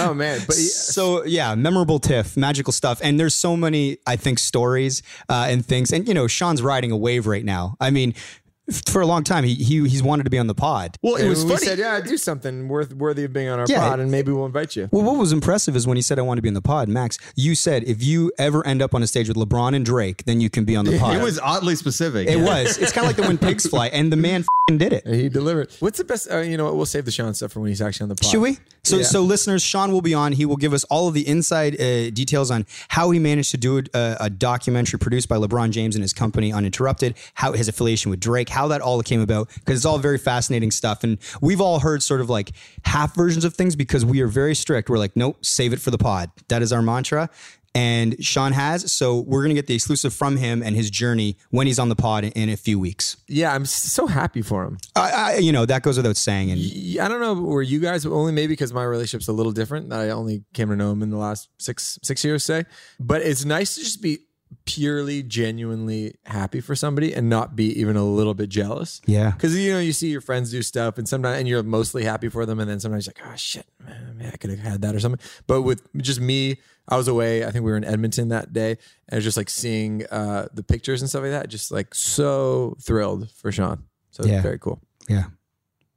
Oh 0.00 0.12
man, 0.14 0.40
but 0.46 0.54
so 0.54 1.24
yeah, 1.24 1.54
memorable 1.54 1.98
tiff, 1.98 2.36
magical 2.36 2.72
stuff, 2.72 3.00
and 3.02 3.18
there's 3.18 3.34
so 3.34 3.56
many 3.56 3.98
I 4.06 4.16
think 4.16 4.38
stories 4.38 5.02
uh, 5.28 5.46
and 5.48 5.64
things, 5.64 5.92
and 5.92 6.06
you 6.06 6.14
know 6.14 6.26
Sean's 6.26 6.62
riding 6.62 6.90
a 6.92 6.96
wave 6.96 7.26
right 7.26 7.44
now. 7.44 7.76
I 7.80 7.90
mean, 7.90 8.12
f- 8.14 8.40
for 8.86 9.00
a 9.00 9.06
long 9.06 9.24
time 9.24 9.44
he, 9.44 9.54
he 9.54 9.88
he's 9.88 10.02
wanted 10.02 10.24
to 10.24 10.30
be 10.30 10.38
on 10.38 10.46
the 10.46 10.54
pod. 10.54 10.96
well, 11.02 11.16
it 11.16 11.28
was 11.28 11.44
we 11.44 11.52
funny. 11.52 11.66
said, 11.66 11.78
yeah, 11.78 12.00
do 12.00 12.16
something 12.16 12.68
worth 12.68 12.92
worthy 12.94 13.24
of 13.24 13.32
being 13.32 13.48
on 13.48 13.58
our 13.60 13.66
Yeah. 13.68 13.80
pod, 13.80 14.00
and 14.00 14.10
maybe 14.10 14.30
we'll 14.32 14.46
invite 14.46 14.76
you. 14.76 14.88
Well, 14.92 15.02
what 15.02 15.16
was 15.16 15.32
impressive 15.32 15.74
is 15.76 15.86
when 15.86 15.96
he 15.96 16.02
said 16.02 16.18
I 16.18 16.22
want 16.22 16.38
to 16.38 16.42
be 16.42 16.48
on 16.48 16.54
the 16.54 16.62
pod, 16.62 16.88
Max. 16.88 17.18
You 17.36 17.54
said 17.54 17.84
if 17.84 18.02
you 18.02 18.32
ever 18.38 18.66
end 18.66 18.82
up 18.82 18.94
on 18.94 19.02
a 19.02 19.06
stage 19.06 19.28
with 19.28 19.36
LeBron 19.36 19.74
and 19.74 19.84
Drake, 19.84 20.24
then 20.24 20.40
you 20.40 20.50
can 20.50 20.64
be 20.64 20.76
on 20.76 20.84
the 20.84 20.98
pod. 20.98 21.16
it 21.16 21.22
was 21.22 21.38
oddly 21.38 21.76
specific. 21.76 22.28
It 22.28 22.38
Yeah. 22.38 22.44
was. 22.44 22.78
It's 22.78 22.92
kind 22.92 23.04
of 23.06 23.08
like 23.08 23.16
the 23.16 23.22
when 23.28 23.38
pigs 23.38 23.66
fly, 23.66 23.88
and 23.88 24.12
the 24.12 24.16
man 24.16 24.44
fing 24.68 24.78
did 24.78 24.92
it. 24.92 25.06
He 25.06 25.28
delivered. 25.28 25.72
What's 25.80 25.98
the 25.98 26.04
best? 26.04 26.30
Uh, 26.30 26.38
you 26.38 26.56
know 26.56 26.64
what? 26.66 26.76
We'll 26.76 26.86
save 26.86 27.04
the 27.06 27.10
Sean 27.10 27.34
stuff 27.34 27.52
for 27.52 27.60
when 27.60 27.68
he's 27.68 27.80
actually 27.82 28.04
on 28.04 28.08
the 28.10 28.16
pod. 28.16 28.30
Should 28.30 28.40
we? 28.40 28.58
So, 28.88 28.96
Yeah. 28.98 29.02
so 29.04 29.22
listeners, 29.22 29.62
Sean 29.62 29.92
will 29.92 30.00
be 30.00 30.14
on. 30.14 30.32
He 30.32 30.44
will 30.46 30.56
give 30.56 30.72
us 30.72 30.84
all 30.84 31.08
of 31.08 31.14
the 31.14 31.26
inside 31.26 31.80
uh, 31.80 32.10
details 32.10 32.50
on 32.50 32.66
how 32.88 33.10
he 33.10 33.18
managed 33.18 33.50
to 33.52 33.56
do 33.56 33.82
a, 33.94 34.16
a 34.20 34.30
documentary 34.30 34.98
produced 34.98 35.28
by 35.28 35.36
LeBron 35.36 35.70
James 35.70 35.94
and 35.94 36.02
his 36.02 36.12
company, 36.12 36.52
Uninterrupted. 36.52 37.16
How 37.34 37.52
his 37.52 37.68
affiliation 37.68 38.10
with 38.10 38.20
Drake, 38.20 38.48
how 38.48 38.68
that 38.68 38.80
all 38.80 39.02
came 39.02 39.20
about, 39.20 39.48
because 39.54 39.76
it's 39.76 39.86
all 39.86 39.98
very 39.98 40.18
fascinating 40.18 40.70
stuff. 40.70 41.04
And 41.04 41.18
we've 41.40 41.60
all 41.60 41.80
heard 41.80 42.02
sort 42.02 42.20
of 42.20 42.30
like 42.30 42.52
half 42.84 43.14
versions 43.14 43.44
of 43.44 43.54
things 43.54 43.76
because 43.76 44.04
we 44.04 44.20
are 44.20 44.28
very 44.28 44.54
strict. 44.54 44.88
We're 44.88 44.98
like, 44.98 45.16
nope, 45.16 45.44
save 45.44 45.72
it 45.72 45.80
for 45.80 45.90
the 45.90 45.98
pod. 45.98 46.30
That 46.48 46.62
is 46.62 46.72
our 46.72 46.82
mantra. 46.82 47.30
And 47.78 48.16
Sean 48.24 48.50
has. 48.54 48.92
So 48.92 49.20
we're 49.20 49.40
gonna 49.42 49.54
get 49.54 49.68
the 49.68 49.74
exclusive 49.74 50.12
from 50.12 50.36
him 50.36 50.64
and 50.64 50.74
his 50.74 50.90
journey 50.90 51.36
when 51.50 51.68
he's 51.68 51.78
on 51.78 51.88
the 51.88 51.94
pod 51.94 52.24
in, 52.24 52.48
a 52.48 52.56
few 52.56 52.76
weeks. 52.76 53.16
Yeah, 53.28 53.54
I'm 53.54 53.66
so 53.66 54.08
happy 54.08 54.42
for 54.42 54.64
him. 54.64 54.78
I, 54.96 55.10
I, 55.10 55.36
you 55.36 55.52
know 55.52 55.64
that 55.64 55.82
goes 55.82 55.96
without 55.96 56.16
saying. 56.16 56.50
And 56.50 56.60
I 57.00 57.06
don't 57.06 57.20
know 57.20 57.34
where 57.34 57.62
you 57.62 57.78
guys 57.78 58.04
only 58.04 58.32
maybe 58.32 58.54
because 58.54 58.72
my 58.72 58.82
relationship's 58.82 59.28
a 59.28 59.32
little 59.32 59.52
different. 59.52 59.90
That 59.90 60.00
I 60.00 60.10
only 60.10 60.42
came 60.54 60.70
to 60.70 60.76
know 60.76 60.90
him 60.90 61.02
in 61.02 61.10
the 61.10 61.18
last 61.18 61.50
six 61.58 62.00
six 62.02 62.24
years, 62.24 62.42
say. 62.42 62.64
But 62.98 63.22
it's 63.22 63.44
nice 63.44 63.76
to 63.76 63.80
just 63.80 64.02
be 64.02 64.18
purely, 64.64 65.22
genuinely 65.22 66.16
happy 66.26 66.60
for 66.60 66.74
somebody 66.74 67.12
and 67.14 67.28
not 67.28 67.54
be 67.54 67.66
even 67.78 67.96
a 67.96 68.04
little 68.04 68.34
bit 68.34 68.48
jealous. 68.48 69.00
Yeah. 69.06 69.30
because 69.30 69.56
you 69.56 69.72
know 69.72 69.78
you 69.78 69.92
see 69.92 70.08
your 70.08 70.20
friends 70.20 70.50
do 70.50 70.62
stuff, 70.62 70.98
and 70.98 71.08
sometimes 71.08 71.38
and 71.38 71.46
you're 71.46 71.62
mostly 71.62 72.02
happy 72.02 72.28
for 72.28 72.44
them, 72.44 72.58
and 72.58 72.68
then 72.68 72.80
sometimes 72.80 73.06
you're 73.06 73.14
like, 73.24 73.32
oh 73.32 73.36
shit, 73.36 73.66
man, 73.78 74.16
man, 74.18 74.30
I 74.34 74.36
could 74.36 74.50
have 74.50 74.58
had 74.58 74.82
that 74.82 74.96
or 74.96 75.00
something. 75.00 75.20
But 75.46 75.62
with 75.62 75.86
just 75.98 76.20
me, 76.20 76.58
I 76.88 76.96
was 76.96 77.06
away. 77.08 77.44
I 77.44 77.50
think 77.50 77.64
we 77.64 77.70
were 77.70 77.76
in 77.76 77.84
Edmonton 77.84 78.28
that 78.30 78.52
day, 78.52 78.70
and 78.70 78.78
I 79.12 79.16
was 79.16 79.24
just 79.24 79.36
like 79.36 79.50
seeing 79.50 80.06
uh, 80.06 80.48
the 80.54 80.62
pictures 80.62 81.02
and 81.02 81.08
stuff 81.10 81.22
like 81.22 81.32
that. 81.32 81.48
Just 81.48 81.70
like 81.70 81.94
so 81.94 82.76
thrilled 82.80 83.30
for 83.32 83.52
Sean. 83.52 83.84
So 84.10 84.24
Yeah. 84.24 84.40
very 84.40 84.58
cool. 84.58 84.80
yeah, 85.08 85.24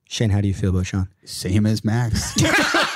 Shane, 0.08 0.30
how 0.32 0.42
do 0.42 0.48
you 0.48 0.54
feel 0.54 0.70
about 0.72 0.86
Sean? 0.88 1.08
Same 1.26 1.66
as 1.66 1.84
Max. 1.86 2.34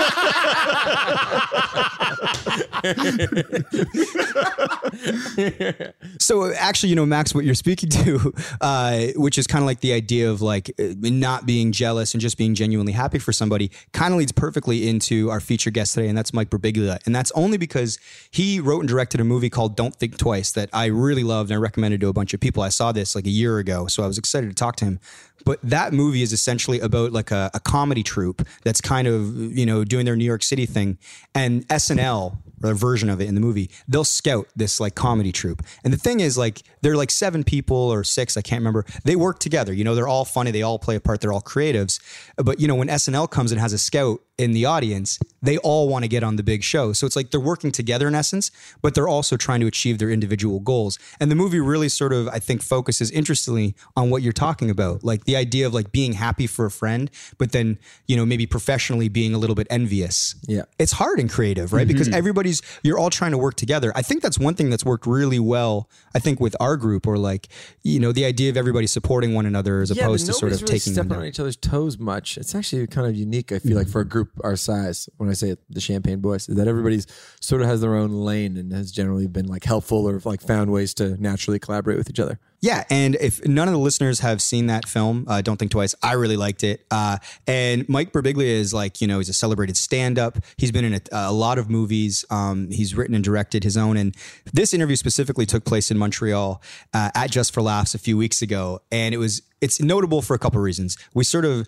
So 6.20 6.52
actually, 6.54 6.90
you 6.90 6.96
know, 6.96 7.06
Max, 7.06 7.36
what 7.36 7.46
you're 7.46 7.56
speaking 7.56 7.90
to, 7.90 8.34
uh, 8.62 9.08
which 9.16 9.38
is 9.38 9.48
kind 9.48 9.62
of 9.62 9.68
like 9.68 9.82
the 9.82 9.94
idea 9.94 10.30
of 10.30 10.42
like 10.42 10.72
uh, 10.80 10.94
not 11.02 11.46
being 11.46 11.72
jealous 11.72 12.14
and 12.14 12.22
just 12.22 12.38
being 12.38 12.56
genuinely 12.56 12.94
happy 12.94 13.20
for 13.20 13.32
somebody, 13.32 13.72
kind 13.94 14.14
of 14.14 14.18
leads 14.18 14.32
perfectly 14.32 14.88
into 14.88 15.30
our 15.30 15.40
feature 15.40 15.72
guest 15.72 15.94
today, 15.94 16.08
and 16.08 16.18
that's 16.18 16.34
Mike 16.34 16.50
Birbiglia. 16.50 17.00
And 17.06 17.16
that's 17.16 17.32
only 17.32 17.58
because 17.58 18.00
he 18.32 18.60
wrote 18.60 18.80
and 18.80 18.90
directed 18.90 19.22
a 19.22 19.24
movie 19.24 19.50
called 19.50 19.76
Don't 19.76 19.96
Think 19.96 20.18
Twice 20.18 20.52
that 20.54 20.70
I 20.74 20.86
really 20.86 21.24
loved 21.24 21.52
and 21.52 21.58
I 21.58 21.62
recommended 21.62 22.02
to 22.02 22.08
a 22.08 22.14
bunch 22.14 22.34
of 22.34 22.40
people. 22.40 22.64
I 22.64 22.70
saw 22.70 22.92
this 22.92 23.16
like 23.16 23.26
a 23.26 23.32
year 23.32 23.60
ago, 23.60 23.88
so 23.88 24.04
I 24.04 24.08
was 24.08 24.18
excited 24.18 24.50
to 24.50 24.56
talk 24.56 24.76
to 24.78 24.86
him. 24.86 25.00
But 25.44 25.60
that 25.62 25.94
movie 25.94 26.24
is 26.24 26.34
essentially 26.34 26.80
about 26.80 27.12
like 27.12 27.30
a, 27.30 27.52
a 27.54 27.60
comedy 27.60 28.02
troupe 28.02 28.42
that's 28.64 28.82
kind 28.82 29.08
of 29.08 29.36
you 29.56 29.66
know 29.66 29.84
doing 29.84 30.06
their 30.06 30.16
New 30.16 30.26
York 30.26 30.44
City 30.44 30.65
thing, 30.66 30.98
and 31.34 31.68
SNL 31.68 32.38
or 32.66 32.72
a 32.72 32.76
version 32.76 33.10
of 33.10 33.22
it 33.22 33.28
in 33.28 33.36
the 33.36 33.42
movie, 33.42 33.70
they'll 33.88 34.04
scout 34.04 34.48
this 34.56 34.80
like 34.80 34.96
comedy 34.96 35.32
troupe. 35.32 35.62
And 35.84 35.94
the 35.94 35.98
thing 35.98 36.20
is, 36.20 36.38
like, 36.38 36.64
they're 36.82 36.96
like 36.96 37.12
seven 37.12 37.44
people 37.44 37.78
or 37.78 38.04
six, 38.04 38.38
I 38.38 38.42
can't 38.42 38.60
remember. 38.60 38.86
They 39.04 39.16
work 39.16 39.40
together. 39.40 39.74
You 39.74 39.84
know, 39.84 39.96
they're 39.96 40.08
all 40.08 40.26
funny, 40.26 40.52
they 40.52 40.62
all 40.62 40.80
play 40.80 40.96
a 40.96 41.00
part, 41.00 41.22
they're 41.22 41.34
all 41.34 41.42
creatives. 41.42 42.00
But, 42.38 42.60
you 42.60 42.68
know, 42.68 42.76
when 42.76 42.88
SNL 42.88 43.30
comes 43.30 43.52
and 43.52 43.62
has 43.62 43.74
a 43.74 43.78
scout 43.78 44.22
in 44.38 44.52
the 44.52 44.66
audience, 44.66 45.18
they 45.42 45.58
all 45.60 45.88
want 45.88 46.04
to 46.04 46.10
get 46.10 46.22
on 46.22 46.36
the 46.36 46.44
big 46.44 46.62
show. 46.62 46.92
So 46.92 47.08
it's 47.08 47.16
like 47.16 47.32
they're 47.32 47.40
working 47.40 47.72
together 47.72 48.08
in 48.08 48.16
essence, 48.16 48.52
but 48.82 48.94
they're 48.94 49.08
also 49.08 49.38
trying 49.38 49.62
to 49.62 49.68
achieve 49.68 49.98
their 49.98 50.10
individual 50.10 50.60
goals. 50.60 51.00
And 51.22 51.32
the 51.32 51.36
movie 51.36 51.60
really 51.60 51.88
sort 51.88 52.12
of, 52.12 52.28
I 52.28 52.40
think, 52.40 52.62
focuses 52.62 53.12
interestingly 53.12 53.76
on 53.96 54.10
what 54.10 54.22
you're 54.22 54.34
talking 54.34 54.70
about, 54.70 55.06
like 55.06 55.24
the 55.24 55.38
idea 55.38 55.66
of 55.66 55.74
like 55.74 55.94
being 55.94 56.14
happy 56.14 56.48
for 56.48 56.66
a 56.66 56.72
friend, 56.72 57.10
but 57.38 57.54
then, 57.54 57.80
you 58.08 58.18
know, 58.18 58.26
maybe 58.26 58.46
professionally 58.46 59.08
being 59.08 59.34
a 59.34 59.38
little 59.38 59.56
bit 59.56 59.68
envious. 59.70 60.36
Yeah. 60.48 60.64
It's 60.80 60.92
hard 60.92 61.20
and 61.20 61.30
creative, 61.30 61.72
right? 61.72 61.88
Mm-hmm. 61.88 61.94
Because 61.94 62.10
everybody's, 62.10 62.55
you're 62.84 62.98
all 62.98 63.10
trying 63.10 63.32
to 63.32 63.38
work 63.38 63.56
together. 63.56 63.92
I 63.96 64.02
think 64.02 64.22
that's 64.22 64.40
one 64.40 64.56
thing 64.56 64.70
that's 64.70 64.86
worked 64.86 65.06
really 65.06 65.40
well, 65.40 65.90
I 66.14 66.20
think, 66.20 66.40
with 66.40 66.56
our 66.60 66.78
group, 66.78 67.08
or 67.08 67.18
like, 67.18 67.48
you 67.84 68.00
know, 68.00 68.12
the 68.12 68.26
idea 68.26 68.50
of 68.50 68.58
everybody 68.58 68.88
supporting 68.88 69.34
one 69.34 69.46
another 69.46 69.82
as 69.82 69.96
Yeah, 69.96 70.04
opposed 70.04 70.26
to 70.28 70.34
sort 70.34 70.52
of 70.52 70.62
really 70.62 70.74
taking 70.74 70.94
stepping 70.94 71.14
on 71.14 71.26
each 71.26 71.40
other's 71.40 71.56
toes 71.56 71.98
much. 71.98 72.38
It's 72.38 72.56
actually 72.56 72.88
kind 72.88 73.08
of 73.08 73.16
unique. 73.16 73.52
I 73.52 73.60
feel 73.60 73.76
like 73.76 73.88
mm-hmm. 73.88 73.92
for 73.92 74.02
a 74.02 74.06
group 74.06 74.32
our 74.44 74.56
size, 74.56 75.10
when 75.18 75.30
I 75.30 75.34
say 75.34 75.56
the 75.70 75.82
Champagne 75.82 76.20
Boys, 76.20 76.50
is 76.50 76.56
that 76.56 76.68
everybody's 76.68 77.08
sort 77.40 77.62
of 77.62 77.68
has 77.68 77.82
their 77.82 77.96
own 77.96 78.12
lane 78.12 78.58
and 78.58 78.72
has 78.72 78.92
generally 78.92 79.28
been 79.28 79.48
like 79.48 79.64
helpful 79.64 80.08
or 80.10 80.22
like 80.26 80.42
found 80.42 80.72
ways 80.72 80.94
to 80.96 81.22
naturally 81.22 81.60
collaborate 81.60 81.98
with 81.98 82.10
each 82.10 82.20
other. 82.20 82.40
Yeah, 82.62 82.84
and 82.90 83.16
if 83.16 83.46
none 83.46 83.68
of 83.68 83.74
the 83.74 83.80
listeners 83.80 84.22
have 84.22 84.42
seen 84.42 84.68
that 84.68 84.88
film, 84.88 85.26
uh, 85.28 85.42
don't 85.42 85.58
think 85.58 85.72
twice. 85.72 85.94
I 86.02 86.14
really 86.14 86.38
liked 86.38 86.64
it. 86.64 86.86
Uh, 86.90 87.18
and 87.46 87.88
Mike 87.88 88.12
Birbiglia 88.12 88.48
is 88.48 88.74
like, 88.74 89.02
you 89.02 89.08
know, 89.08 89.20
he's 89.20 89.30
a 89.30 89.34
celebrated 89.34 89.78
stand-up. 89.78 90.40
He's 90.58 90.72
been 90.72 90.86
in 90.86 90.96
a, 90.96 91.02
a 91.12 91.32
lot 91.34 91.60
of 91.60 91.70
movies. 91.70 92.26
Um, 92.32 92.72
he's 92.72 92.96
written 92.96 93.14
and 93.14 93.24
directed 93.24 93.64
his 93.64 93.78
own. 93.78 93.98
And 93.98 94.16
this 94.52 94.74
interview 94.74 94.96
specifically 94.96 95.46
took 95.46 95.64
place 95.64 95.92
in 95.92 95.98
Montreal 95.98 96.62
uh, 96.94 97.12
at 97.14 97.30
Just 97.30 97.54
for 97.54 97.62
Laughs 97.62 97.94
a 97.94 98.00
few 98.00 98.18
weeks 98.18 98.42
ago, 98.42 98.82
and 98.92 99.14
it 99.14 99.18
was 99.18 99.44
it's 99.62 99.80
notable 99.80 100.22
for 100.22 100.34
a 100.34 100.40
couple 100.40 100.60
of 100.60 100.64
reasons. 100.64 100.98
We 101.14 101.24
sort 101.24 101.46
of 101.46 101.68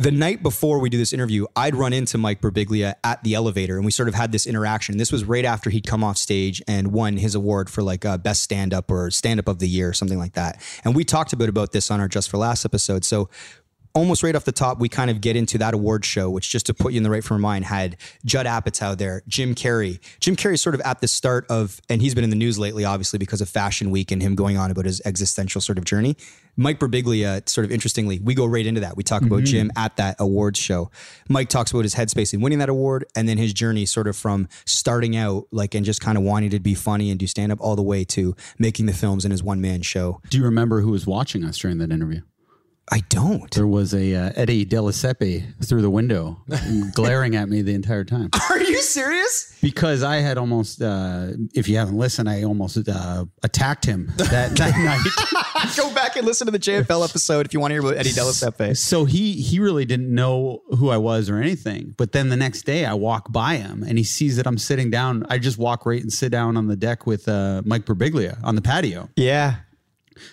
the 0.00 0.10
night 0.10 0.42
before 0.42 0.78
we 0.78 0.88
do 0.88 0.96
this 0.96 1.12
interview, 1.12 1.44
I'd 1.54 1.74
run 1.74 1.92
into 1.92 2.16
Mike 2.16 2.40
Birbiglia 2.40 2.94
at 3.04 3.22
the 3.22 3.34
elevator 3.34 3.76
and 3.76 3.84
we 3.84 3.90
sort 3.90 4.08
of 4.08 4.14
had 4.14 4.32
this 4.32 4.46
interaction. 4.46 4.96
This 4.96 5.12
was 5.12 5.24
right 5.24 5.44
after 5.44 5.68
he'd 5.68 5.86
come 5.86 6.02
off 6.02 6.16
stage 6.16 6.62
and 6.66 6.90
won 6.90 7.18
his 7.18 7.34
award 7.34 7.68
for 7.68 7.82
like 7.82 8.06
uh, 8.06 8.16
best 8.16 8.42
stand 8.42 8.72
up 8.72 8.90
or 8.90 9.10
stand 9.10 9.40
up 9.40 9.46
of 9.46 9.58
the 9.58 9.68
year 9.68 9.92
something 9.92 10.18
like 10.18 10.32
that. 10.32 10.58
And 10.84 10.96
we 10.96 11.04
talked 11.04 11.34
a 11.34 11.36
bit 11.36 11.50
about 11.50 11.72
this 11.72 11.90
on 11.90 12.00
our 12.00 12.08
Just 12.08 12.30
for 12.30 12.38
Laughs 12.38 12.64
episode. 12.64 13.04
So 13.04 13.28
almost 13.94 14.22
right 14.22 14.34
off 14.34 14.44
the 14.44 14.52
top, 14.52 14.78
we 14.78 14.88
kind 14.88 15.10
of 15.10 15.20
get 15.20 15.36
into 15.36 15.58
that 15.58 15.74
award 15.74 16.04
show, 16.04 16.30
which 16.30 16.50
just 16.50 16.66
to 16.66 16.74
put 16.74 16.92
you 16.92 16.98
in 16.98 17.02
the 17.02 17.10
right 17.10 17.24
frame 17.24 17.36
of 17.36 17.42
mind 17.42 17.64
had 17.64 17.96
Judd 18.24 18.46
Apatow 18.46 18.96
there, 18.96 19.22
Jim 19.26 19.54
Carrey. 19.54 19.98
Jim 20.20 20.36
Carrey's 20.36 20.62
sort 20.62 20.74
of 20.74 20.80
at 20.82 21.00
the 21.00 21.08
start 21.08 21.46
of, 21.48 21.80
and 21.88 22.00
he's 22.00 22.14
been 22.14 22.24
in 22.24 22.30
the 22.30 22.36
news 22.36 22.58
lately, 22.58 22.84
obviously, 22.84 23.18
because 23.18 23.40
of 23.40 23.48
Fashion 23.48 23.90
Week 23.90 24.10
and 24.10 24.22
him 24.22 24.34
going 24.34 24.56
on 24.56 24.70
about 24.70 24.84
his 24.84 25.00
existential 25.04 25.60
sort 25.60 25.78
of 25.78 25.84
journey. 25.84 26.16
Mike 26.56 26.78
Birbiglia, 26.78 27.48
sort 27.48 27.64
of 27.64 27.72
interestingly, 27.72 28.18
we 28.18 28.34
go 28.34 28.44
right 28.44 28.66
into 28.66 28.80
that. 28.80 28.96
We 28.96 29.02
talk 29.02 29.22
about 29.22 29.36
mm-hmm. 29.36 29.44
Jim 29.46 29.70
at 29.76 29.96
that 29.96 30.16
awards 30.18 30.58
show. 30.58 30.90
Mike 31.28 31.48
talks 31.48 31.70
about 31.70 31.84
his 31.84 31.94
headspace 31.94 32.34
in 32.34 32.40
winning 32.40 32.58
that 32.58 32.68
award 32.68 33.06
and 33.16 33.28
then 33.28 33.38
his 33.38 33.52
journey 33.52 33.86
sort 33.86 34.06
of 34.06 34.16
from 34.16 34.48
starting 34.66 35.16
out 35.16 35.46
like 35.52 35.74
and 35.74 35.86
just 35.86 36.00
kind 36.00 36.18
of 36.18 36.24
wanting 36.24 36.50
to 36.50 36.60
be 36.60 36.74
funny 36.74 37.10
and 37.10 37.18
do 37.18 37.26
stand 37.26 37.50
up 37.50 37.60
all 37.60 37.76
the 37.76 37.82
way 37.82 38.04
to 38.04 38.36
making 38.58 38.86
the 38.86 38.92
films 38.92 39.24
in 39.24 39.30
his 39.30 39.42
one 39.42 39.60
man 39.60 39.82
show. 39.82 40.20
Do 40.28 40.38
you 40.38 40.44
remember 40.44 40.80
who 40.80 40.90
was 40.90 41.06
watching 41.06 41.44
us 41.44 41.58
during 41.58 41.78
that 41.78 41.90
interview? 41.90 42.20
I 42.92 43.00
don't. 43.08 43.48
There 43.52 43.68
was 43.68 43.94
a 43.94 44.14
uh, 44.14 44.32
Eddie 44.34 44.66
Delaseppe 44.66 45.64
through 45.64 45.82
the 45.82 45.90
window, 45.90 46.42
glaring 46.94 47.36
at 47.36 47.48
me 47.48 47.62
the 47.62 47.74
entire 47.74 48.02
time. 48.04 48.30
Are 48.50 48.58
you 48.58 48.78
serious? 48.78 49.56
Because 49.62 50.02
I 50.02 50.16
had 50.16 50.38
almost, 50.38 50.82
uh, 50.82 51.28
if 51.54 51.68
you 51.68 51.76
haven't 51.76 51.96
listened, 51.96 52.28
I 52.28 52.42
almost 52.42 52.88
uh, 52.88 53.26
attacked 53.44 53.84
him 53.84 54.12
that, 54.16 54.28
that 54.56 54.76
night. 54.76 55.76
Go 55.76 55.94
back 55.94 56.16
and 56.16 56.26
listen 56.26 56.46
to 56.46 56.50
the 56.50 56.58
JFL 56.58 57.08
episode 57.08 57.46
if 57.46 57.54
you 57.54 57.60
want 57.60 57.70
to 57.70 57.74
hear 57.74 57.80
about 57.80 57.96
Eddie 57.96 58.10
Delaseppe. 58.10 58.76
So 58.76 59.04
he 59.04 59.34
he 59.34 59.60
really 59.60 59.84
didn't 59.84 60.12
know 60.12 60.62
who 60.70 60.90
I 60.90 60.96
was 60.96 61.30
or 61.30 61.36
anything. 61.36 61.94
But 61.96 62.10
then 62.10 62.28
the 62.28 62.36
next 62.36 62.62
day, 62.62 62.84
I 62.86 62.94
walk 62.94 63.30
by 63.30 63.56
him 63.56 63.84
and 63.86 63.98
he 63.98 64.04
sees 64.04 64.36
that 64.36 64.46
I'm 64.46 64.58
sitting 64.58 64.90
down. 64.90 65.24
I 65.28 65.38
just 65.38 65.58
walk 65.58 65.86
right 65.86 66.02
and 66.02 66.12
sit 66.12 66.32
down 66.32 66.56
on 66.56 66.66
the 66.66 66.76
deck 66.76 67.06
with 67.06 67.28
uh, 67.28 67.62
Mike 67.64 67.84
Birbiglia 67.84 68.38
on 68.42 68.56
the 68.56 68.62
patio. 68.62 69.10
Yeah. 69.14 69.56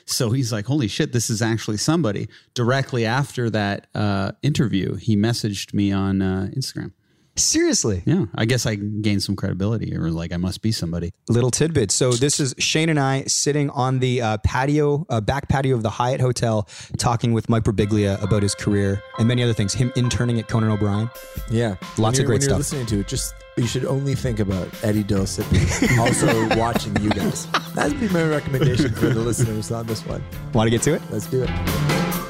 So 0.06 0.32
he's 0.32 0.52
like, 0.52 0.65
"Holy 0.65 0.88
shit, 0.88 1.13
this 1.13 1.30
is 1.30 1.41
actually 1.41 1.78
somebody." 1.78 2.28
Directly 2.54 3.06
after 3.06 3.50
that 3.50 3.88
uh, 3.93 4.32
interview, 4.41 4.95
he 4.95 5.15
messaged 5.15 5.73
me 5.73 5.91
on 5.91 6.21
uh, 6.21 6.50
Instagram. 6.56 6.93
Seriously. 7.39 8.04
Yeah, 8.06 8.26
I 8.36 8.45
guess 8.45 8.65
I 8.65 8.76
gained 8.76 9.23
some 9.23 9.36
credibility, 9.36 9.95
or 9.95 10.10
like 10.12 10.34
I 10.34 10.38
must 10.38 10.62
be 10.62 10.71
somebody. 10.71 11.13
Little 11.30 11.52
tidbit. 11.52 11.91
So 11.91 12.12
this 12.12 12.39
is 12.39 12.54
Shane 12.58 12.89
and 12.89 13.00
I 13.00 13.23
sitting 13.23 13.69
on 13.71 14.00
the 14.00 14.21
uh, 14.21 14.38
patio, 14.39 15.06
uh, 15.10 15.21
back 15.21 15.50
patio 15.50 15.76
of 15.76 15.84
the 15.84 15.89
Hyatt 15.89 16.21
Hotel, 16.21 16.67
talking 16.97 17.34
with 17.34 17.50
Mike 17.50 17.63
Birbiglia 17.63 18.21
about 18.21 18.43
his 18.43 18.56
career 18.56 19.02
and 19.19 19.28
many 19.28 19.43
other 19.43 19.54
things. 19.54 19.73
Him 19.73 19.91
interning 19.95 20.39
at 20.39 20.47
Conan 20.47 20.69
O'Brien. 20.69 21.10
Yeah, 21.52 21.76
Lots 21.97 21.97
of 21.97 21.97
when 21.97 22.13
you're, 22.15 22.26
great 22.26 22.28
when 22.28 22.41
stuff. 22.41 22.50
You're 22.50 22.58
listening 22.58 22.86
to 22.88 23.00
it, 23.02 23.08
just 23.08 23.34
you 23.58 23.67
should 23.67 23.86
only 23.86 24.13
think 24.15 24.39
about 24.39 24.67
Eddie 24.84 25.04
Dosipi 25.04 25.97
also 26.00 26.60
watching 26.60 26.95
you 27.02 27.10
guys. 27.10 27.47
That'd 27.73 28.00
be 28.00 28.08
my 28.10 28.23
recommendation 28.23 28.93
for 28.93 29.08
the 29.08 29.19
listeners 29.19 29.71
on 29.71 29.88
this 29.88 30.06
one. 30.06 30.23
Want 30.54 30.67
to 30.67 30.71
get 30.71 30.82
to 30.84 30.93
it? 30.93 31.02
Let's 31.10 31.28
do 31.28 31.43
it. 31.43 32.26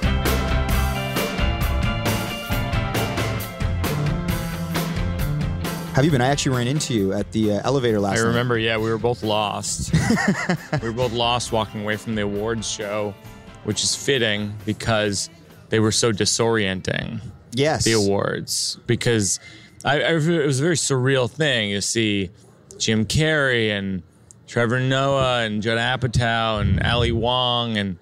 Have 5.98 6.06
you 6.06 6.12
been? 6.12 6.22
I 6.22 6.28
actually 6.28 6.56
ran 6.56 6.68
into 6.68 6.94
you 6.94 7.12
at 7.12 7.32
the 7.32 7.54
uh, 7.54 7.62
elevator 7.64 8.00
last 8.00 8.20
I 8.20 8.22
night. 8.22 8.28
remember, 8.28 8.60
yeah, 8.60 8.78
we 8.78 8.88
were 8.88 9.00
both 9.00 9.24
lost. 9.24 9.92
we 10.84 10.90
were 10.90 10.94
both 10.94 11.12
lost 11.12 11.52
walking 11.52 11.82
away 11.82 11.96
from 11.96 12.14
the 12.14 12.22
awards 12.22 12.70
show, 12.70 13.16
which 13.64 13.84
is 13.84 13.96
fitting 13.96 14.54
because 14.64 15.32
they 15.70 15.80
were 15.80 15.92
so 15.92 16.12
disorienting. 16.12 17.20
Yes. 17.54 17.84
The 17.84 17.94
awards 17.94 18.78
because 18.86 19.40
I, 19.84 20.02
I 20.02 20.12
it 20.12 20.46
was 20.46 20.60
a 20.60 20.64
very 20.64 20.76
surreal 20.76 21.28
thing 21.28 21.72
to 21.72 21.82
see 21.82 22.30
Jim 22.78 23.08
Carrey 23.08 23.76
and 23.76 24.04
Trevor 24.46 24.80
Noah 24.80 25.46
and 25.46 25.64
Judd 25.64 25.80
Apatow 25.80 26.62
and 26.62 26.80
Ali 26.84 27.12
Wong 27.12 27.76
and 27.76 27.98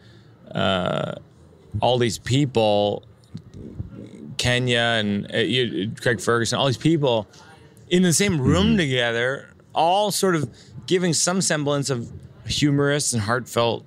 uh, 0.51 1.15
all 1.79 1.97
these 1.97 2.17
people, 2.17 3.05
Kenya 4.36 4.79
and 4.79 5.34
uh, 5.34 5.38
you, 5.38 5.93
Craig 6.01 6.19
Ferguson, 6.19 6.60
all 6.60 6.65
these 6.65 6.75
people 6.75 7.25
in 7.89 8.04
the 8.04 8.13
same 8.13 8.39
room 8.41 8.67
Mm-hmm. 8.67 8.78
together, 8.78 9.50
all 9.74 10.12
sort 10.12 10.36
of 10.36 10.50
giving 10.88 11.13
some 11.13 11.41
semblance 11.41 11.89
of 11.89 12.12
humorous 12.48 13.12
and 13.13 13.21
heartfelt 13.24 13.86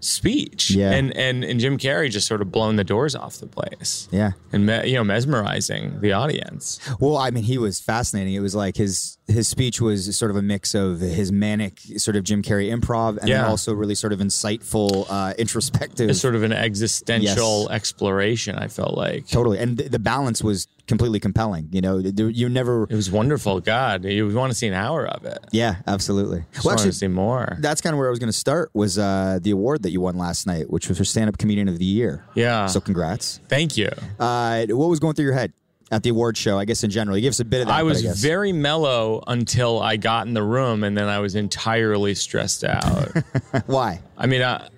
speech. 0.00 0.70
Yeah. 0.70 0.92
And 0.92 1.14
and 1.16 1.44
and 1.44 1.60
Jim 1.60 1.76
Carrey 1.78 2.10
just 2.10 2.26
sort 2.26 2.40
of 2.40 2.50
blown 2.52 2.76
the 2.76 2.84
doors 2.84 3.14
off 3.14 3.38
the 3.38 3.46
place. 3.46 4.08
Yeah. 4.10 4.32
And 4.52 4.64
me, 4.66 4.88
you 4.88 4.94
know, 4.94 5.04
mesmerizing 5.04 6.00
the 6.00 6.12
audience. 6.12 6.78
Well, 7.00 7.16
I 7.16 7.30
mean, 7.30 7.44
he 7.44 7.58
was 7.58 7.80
fascinating. 7.80 8.34
It 8.34 8.40
was 8.40 8.54
like 8.54 8.76
his 8.76 9.17
his 9.28 9.46
speech 9.46 9.78
was 9.80 10.16
sort 10.16 10.30
of 10.30 10.36
a 10.38 10.42
mix 10.42 10.74
of 10.74 11.00
his 11.00 11.30
manic 11.30 11.80
sort 11.98 12.16
of 12.16 12.24
Jim 12.24 12.42
Carrey 12.42 12.74
improv 12.74 13.10
and 13.10 13.20
then 13.20 13.28
Yeah. 13.28 13.46
also 13.46 13.74
really 13.74 13.94
sort 13.94 14.12
of 14.14 14.20
insightful, 14.20 15.06
uh, 15.10 15.34
introspective. 15.36 16.08
It's 16.08 16.18
sort 16.20 16.34
of 16.34 16.42
an 16.42 16.52
existential 16.52 17.62
Yes. 17.64 17.70
exploration. 17.70 18.56
I 18.56 18.68
felt 18.68 18.96
like 18.96 19.28
totally, 19.28 19.58
and 19.58 19.76
th- 19.78 19.90
the 19.90 19.98
balance 19.98 20.42
was 20.42 20.66
completely 20.86 21.20
compelling. 21.20 21.68
You 21.72 21.82
know, 21.82 21.98
you 21.98 22.48
never. 22.48 22.84
it 22.84 22.94
was 22.94 23.10
wonderful. 23.10 23.60
God, 23.60 24.04
you 24.06 24.28
want 24.34 24.50
to 24.50 24.58
see 24.58 24.66
an 24.66 24.72
hour 24.74 25.06
of 25.06 25.24
it. 25.26 25.38
Yeah, 25.52 25.76
absolutely. 25.86 26.44
Just 26.54 26.64
Well, 26.64 26.74
actually, 26.74 26.90
to 26.92 26.96
see 26.96 27.08
more. 27.08 27.58
that's 27.60 27.80
kind 27.82 27.92
of 27.92 27.98
where 27.98 28.06
I 28.08 28.10
was 28.10 28.18
going 28.18 28.32
to 28.32 28.38
start. 28.38 28.70
Was 28.72 28.96
uh, 28.98 29.38
the 29.42 29.50
award 29.50 29.82
that 29.82 29.90
you 29.90 30.00
won 30.00 30.16
last 30.16 30.46
night, 30.46 30.70
which 30.70 30.88
was 30.88 30.96
for 30.96 31.04
stand 31.04 31.28
up 31.28 31.36
comedian 31.36 31.68
of 31.68 31.78
the 31.78 31.84
year. 31.84 32.24
Yeah. 32.34 32.66
So 32.66 32.80
congrats. 32.80 33.40
Thank 33.48 33.76
you. 33.76 33.90
Uh, 34.18 34.64
what 34.70 34.88
was 34.88 34.98
going 35.00 35.14
through 35.14 35.26
your 35.26 35.34
head 35.34 35.52
at 35.90 36.02
the 36.02 36.10
award 36.10 36.36
show? 36.36 36.58
I 36.58 36.64
guess 36.64 36.82
in 36.84 36.90
general, 36.90 37.16
you 37.16 37.22
give 37.22 37.30
us 37.30 37.40
a 37.40 37.44
bit 37.44 37.62
of 37.62 37.68
that. 37.68 37.74
I 37.74 37.80
but 37.80 37.86
was 37.86 38.02
guess- 38.02 38.18
very 38.20 38.52
mellow 38.52 39.22
until 39.26 39.80
I 39.80 39.96
got 39.96 40.26
in 40.26 40.34
the 40.34 40.42
room, 40.42 40.84
and 40.84 40.96
then 40.96 41.08
I 41.08 41.18
was 41.18 41.34
entirely 41.34 42.14
stressed 42.14 42.64
out. 42.64 43.10
Why? 43.66 44.00
I 44.16 44.26
mean, 44.26 44.42
uh, 44.42 44.68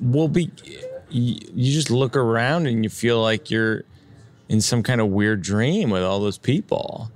we'll 0.00 0.28
be. 0.28 0.50
You, 1.10 1.36
you 1.54 1.72
just 1.72 1.90
look 1.90 2.16
around 2.16 2.66
and 2.66 2.84
you 2.84 2.88
feel 2.90 3.20
like 3.20 3.50
you're 3.50 3.84
in 4.48 4.60
some 4.60 4.82
kind 4.82 5.00
of 5.00 5.08
weird 5.08 5.42
dream 5.42 5.90
with 5.90 6.02
all 6.02 6.20
those 6.20 6.38
people. 6.38 7.10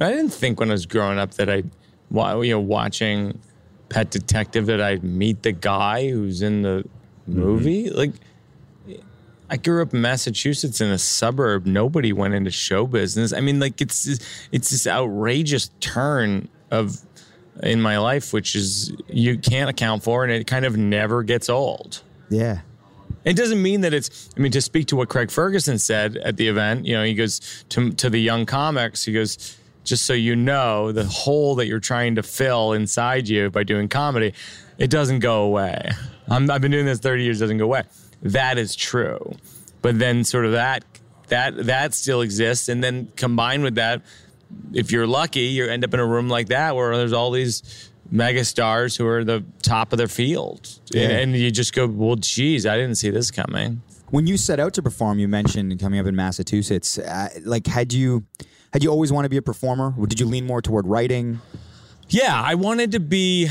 I 0.00 0.10
didn't 0.10 0.30
think 0.30 0.58
when 0.58 0.70
I 0.70 0.72
was 0.72 0.86
growing 0.86 1.18
up 1.18 1.32
that 1.34 1.50
I'd, 1.50 1.70
wa- 2.10 2.40
you 2.40 2.52
know, 2.52 2.60
watching 2.60 3.38
Pet 3.90 4.10
Detective 4.10 4.66
that 4.66 4.80
I'd 4.80 5.04
meet 5.04 5.42
the 5.42 5.52
guy 5.52 6.08
who's 6.08 6.40
in 6.40 6.62
the 6.62 6.84
movie. 7.26 7.90
Like, 7.90 8.12
I 9.52 9.58
grew 9.58 9.82
up 9.82 9.92
in 9.92 10.00
Massachusetts 10.00 10.80
in 10.80 10.88
a 10.88 10.96
suburb. 10.96 11.66
Nobody 11.66 12.10
went 12.14 12.32
into 12.32 12.50
show 12.50 12.86
business. 12.86 13.34
I 13.34 13.40
mean, 13.40 13.60
like 13.60 13.82
it's 13.82 14.08
it's 14.50 14.70
this 14.70 14.86
outrageous 14.86 15.70
turn 15.80 16.48
of 16.70 16.98
in 17.62 17.82
my 17.82 17.98
life, 17.98 18.32
which 18.32 18.56
is 18.56 18.96
you 19.08 19.36
can't 19.36 19.68
account 19.68 20.04
for, 20.04 20.24
and 20.24 20.32
it 20.32 20.46
kind 20.46 20.64
of 20.64 20.78
never 20.78 21.22
gets 21.22 21.50
old. 21.50 22.00
Yeah. 22.30 22.60
It 23.26 23.36
doesn't 23.36 23.60
mean 23.60 23.82
that 23.82 23.92
it's. 23.92 24.30
I 24.34 24.40
mean, 24.40 24.52
to 24.52 24.62
speak 24.62 24.86
to 24.86 24.96
what 24.96 25.10
Craig 25.10 25.30
Ferguson 25.30 25.78
said 25.78 26.16
at 26.16 26.38
the 26.38 26.48
event, 26.48 26.86
you 26.86 26.94
know, 26.94 27.04
he 27.04 27.12
goes 27.12 27.66
to 27.68 27.90
to 27.92 28.08
the 28.08 28.18
young 28.18 28.46
comics. 28.46 29.04
He 29.04 29.12
goes, 29.12 29.58
just 29.84 30.06
so 30.06 30.14
you 30.14 30.34
know, 30.34 30.92
the 30.92 31.04
hole 31.04 31.56
that 31.56 31.66
you're 31.66 31.78
trying 31.78 32.14
to 32.14 32.22
fill 32.22 32.72
inside 32.72 33.28
you 33.28 33.50
by 33.50 33.64
doing 33.64 33.86
comedy, 33.86 34.32
it 34.78 34.88
doesn't 34.88 35.18
go 35.18 35.42
away. 35.42 35.90
I'm, 36.28 36.50
I've 36.50 36.62
been 36.62 36.70
doing 36.70 36.86
this 36.86 37.00
30 37.00 37.22
years, 37.22 37.40
doesn't 37.40 37.58
go 37.58 37.64
away. 37.64 37.82
That 38.22 38.58
is 38.58 38.76
true, 38.76 39.34
but 39.82 39.98
then 39.98 40.24
sort 40.24 40.44
of 40.46 40.52
that 40.52 40.84
that 41.28 41.66
that 41.66 41.94
still 41.94 42.20
exists, 42.20 42.68
and 42.68 42.82
then 42.84 43.08
combined 43.16 43.62
with 43.64 43.74
that, 43.76 44.02
if 44.72 44.92
you're 44.92 45.06
lucky, 45.06 45.40
you 45.42 45.66
end 45.66 45.84
up 45.84 45.92
in 45.94 46.00
a 46.00 46.06
room 46.06 46.28
like 46.28 46.48
that 46.48 46.76
where 46.76 46.96
there's 46.96 47.12
all 47.12 47.30
these 47.30 47.90
mega 48.10 48.44
stars 48.44 48.94
who 48.96 49.06
are 49.06 49.24
the 49.24 49.42
top 49.62 49.92
of 49.92 49.96
their 49.98 50.08
field, 50.08 50.68
Yeah. 50.92 51.08
and 51.08 51.34
you 51.34 51.50
just 51.50 51.74
go, 51.74 51.86
well, 51.86 52.16
geez, 52.16 52.66
I 52.66 52.76
didn't 52.76 52.96
see 52.96 53.08
this 53.10 53.30
coming. 53.30 53.80
When 54.10 54.26
you 54.26 54.36
set 54.36 54.60
out 54.60 54.74
to 54.74 54.82
perform, 54.82 55.18
you 55.18 55.26
mentioned 55.26 55.78
coming 55.80 55.98
up 55.98 56.06
in 56.06 56.14
Massachusetts. 56.14 56.98
Uh, 56.98 57.30
like, 57.44 57.66
had 57.66 57.92
you 57.94 58.24
had 58.74 58.82
you 58.84 58.90
always 58.90 59.10
want 59.10 59.24
to 59.24 59.30
be 59.30 59.38
a 59.38 59.42
performer? 59.42 59.94
Or 59.98 60.06
did 60.06 60.20
you 60.20 60.26
lean 60.26 60.46
more 60.46 60.60
toward 60.60 60.86
writing? 60.86 61.40
Yeah, 62.10 62.38
I 62.40 62.54
wanted 62.56 62.92
to 62.92 63.00
be. 63.00 63.48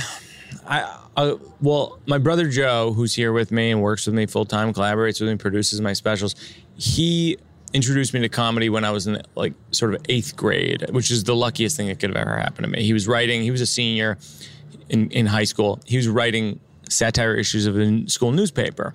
I 0.67 0.99
uh, 1.17 1.35
well, 1.61 1.99
my 2.05 2.17
brother 2.17 2.47
Joe, 2.47 2.93
who's 2.93 3.13
here 3.13 3.33
with 3.33 3.51
me 3.51 3.71
and 3.71 3.81
works 3.81 4.05
with 4.05 4.15
me 4.15 4.25
full 4.25 4.45
time, 4.45 4.73
collaborates 4.73 5.19
with 5.19 5.29
me, 5.29 5.35
produces 5.35 5.81
my 5.81 5.93
specials. 5.93 6.35
He 6.75 7.37
introduced 7.73 8.13
me 8.13 8.19
to 8.21 8.29
comedy 8.29 8.69
when 8.69 8.83
I 8.83 8.91
was 8.91 9.07
in 9.07 9.21
like 9.35 9.53
sort 9.71 9.93
of 9.93 10.01
eighth 10.09 10.35
grade, 10.35 10.89
which 10.91 11.11
is 11.11 11.23
the 11.23 11.35
luckiest 11.35 11.77
thing 11.77 11.87
that 11.87 11.99
could 11.99 12.09
have 12.09 12.17
ever 12.17 12.37
happened 12.37 12.65
to 12.65 12.67
me. 12.69 12.83
He 12.83 12.93
was 12.93 13.07
writing. 13.07 13.41
He 13.41 13.51
was 13.51 13.61
a 13.61 13.65
senior 13.65 14.17
in 14.89 15.09
in 15.11 15.25
high 15.25 15.43
school. 15.43 15.79
He 15.85 15.97
was 15.97 16.07
writing 16.07 16.59
satire 16.89 17.35
issues 17.35 17.65
of 17.65 17.75
the 17.75 18.05
school 18.07 18.31
newspaper. 18.31 18.93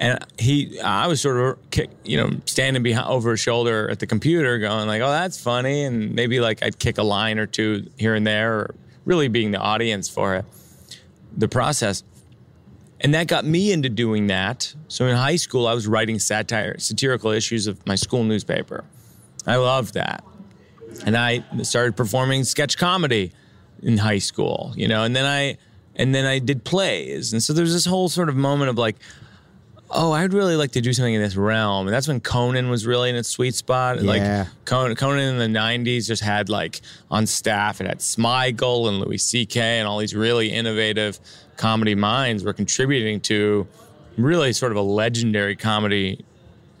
And 0.00 0.24
he, 0.38 0.78
I 0.78 1.08
was 1.08 1.20
sort 1.20 1.36
of, 1.38 1.86
you 2.04 2.16
know, 2.18 2.30
standing 2.44 2.84
behind 2.84 3.08
over 3.08 3.32
his 3.32 3.40
shoulder 3.40 3.90
at 3.90 3.98
the 3.98 4.06
computer, 4.06 4.58
going 4.58 4.86
like, 4.86 5.02
"Oh, 5.02 5.10
that's 5.10 5.42
funny," 5.42 5.82
and 5.82 6.14
maybe 6.14 6.38
like 6.38 6.62
I'd 6.62 6.78
kick 6.78 6.98
a 6.98 7.02
line 7.02 7.40
or 7.40 7.46
two 7.46 7.90
here 7.98 8.14
and 8.14 8.24
there, 8.24 8.60
or 8.60 8.74
really 9.06 9.26
being 9.26 9.50
the 9.50 9.58
audience 9.58 10.08
for 10.08 10.36
it, 10.36 10.44
the 11.36 11.48
process. 11.48 12.02
And 13.00 13.14
that 13.14 13.28
got 13.28 13.44
me 13.44 13.70
into 13.70 13.88
doing 13.88 14.26
that. 14.26 14.74
So 14.88 15.06
in 15.06 15.16
high 15.16 15.36
school, 15.36 15.68
I 15.68 15.74
was 15.74 15.86
writing 15.86 16.18
satire, 16.18 16.78
satirical 16.78 17.30
issues 17.30 17.66
of 17.66 17.86
my 17.86 17.94
school 17.94 18.24
newspaper. 18.24 18.84
I 19.46 19.56
loved 19.56 19.94
that, 19.94 20.24
and 21.06 21.16
I 21.16 21.44
started 21.62 21.96
performing 21.96 22.44
sketch 22.44 22.76
comedy 22.76 23.32
in 23.82 23.96
high 23.96 24.18
school, 24.18 24.74
you 24.76 24.88
know, 24.88 25.04
and 25.04 25.16
then 25.16 25.24
I, 25.24 25.56
and 25.94 26.14
then 26.14 26.26
I 26.26 26.38
did 26.38 26.64
plays, 26.64 27.32
and 27.32 27.42
so 27.42 27.52
there's 27.52 27.72
this 27.72 27.86
whole 27.86 28.08
sort 28.08 28.28
of 28.28 28.36
moment 28.36 28.68
of 28.68 28.76
like, 28.76 28.96
oh, 29.90 30.12
I'd 30.12 30.32
really 30.32 30.56
like 30.56 30.72
to 30.72 30.80
do 30.80 30.92
something 30.92 31.14
in 31.14 31.22
this 31.22 31.36
realm. 31.36 31.86
And 31.86 31.94
that's 31.94 32.08
when 32.08 32.20
Conan 32.20 32.68
was 32.70 32.86
really 32.86 33.10
in 33.10 33.16
its 33.16 33.28
sweet 33.28 33.54
spot. 33.54 34.02
Yeah. 34.02 34.44
Like 34.46 34.64
Conan, 34.64 34.96
Conan 34.96 35.20
in 35.20 35.38
the 35.38 35.58
90s 35.58 36.06
just 36.06 36.22
had 36.22 36.48
like 36.48 36.80
on 37.10 37.26
staff, 37.26 37.80
it 37.80 37.86
had 37.86 37.98
Smigel 37.98 38.88
and 38.88 39.00
Louis 39.00 39.18
C.K. 39.18 39.60
and 39.60 39.88
all 39.88 39.98
these 39.98 40.14
really 40.14 40.52
innovative 40.52 41.18
comedy 41.56 41.94
minds 41.94 42.44
were 42.44 42.52
contributing 42.52 43.20
to 43.20 43.66
really 44.16 44.52
sort 44.52 44.72
of 44.72 44.78
a 44.78 44.82
legendary 44.82 45.56
comedy 45.56 46.24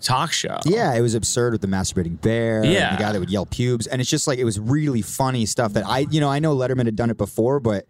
talk 0.00 0.32
show. 0.32 0.58
Yeah, 0.64 0.94
it 0.94 1.00
was 1.00 1.14
absurd 1.14 1.52
with 1.52 1.60
the 1.60 1.66
masturbating 1.66 2.20
bear. 2.20 2.64
Yeah. 2.64 2.96
the 2.96 3.02
guy 3.02 3.12
that 3.12 3.18
would 3.18 3.30
yell 3.30 3.46
pubes, 3.46 3.86
and 3.86 4.00
it's 4.00 4.10
just 4.10 4.26
like 4.26 4.38
it 4.38 4.44
was 4.44 4.58
really 4.60 5.02
funny 5.02 5.46
stuff 5.46 5.72
that 5.74 5.84
I, 5.86 6.00
you 6.10 6.20
know, 6.20 6.28
I 6.30 6.38
know 6.38 6.56
Letterman 6.56 6.84
had 6.86 6.96
done 6.96 7.10
it 7.10 7.16
before, 7.18 7.60
but 7.60 7.86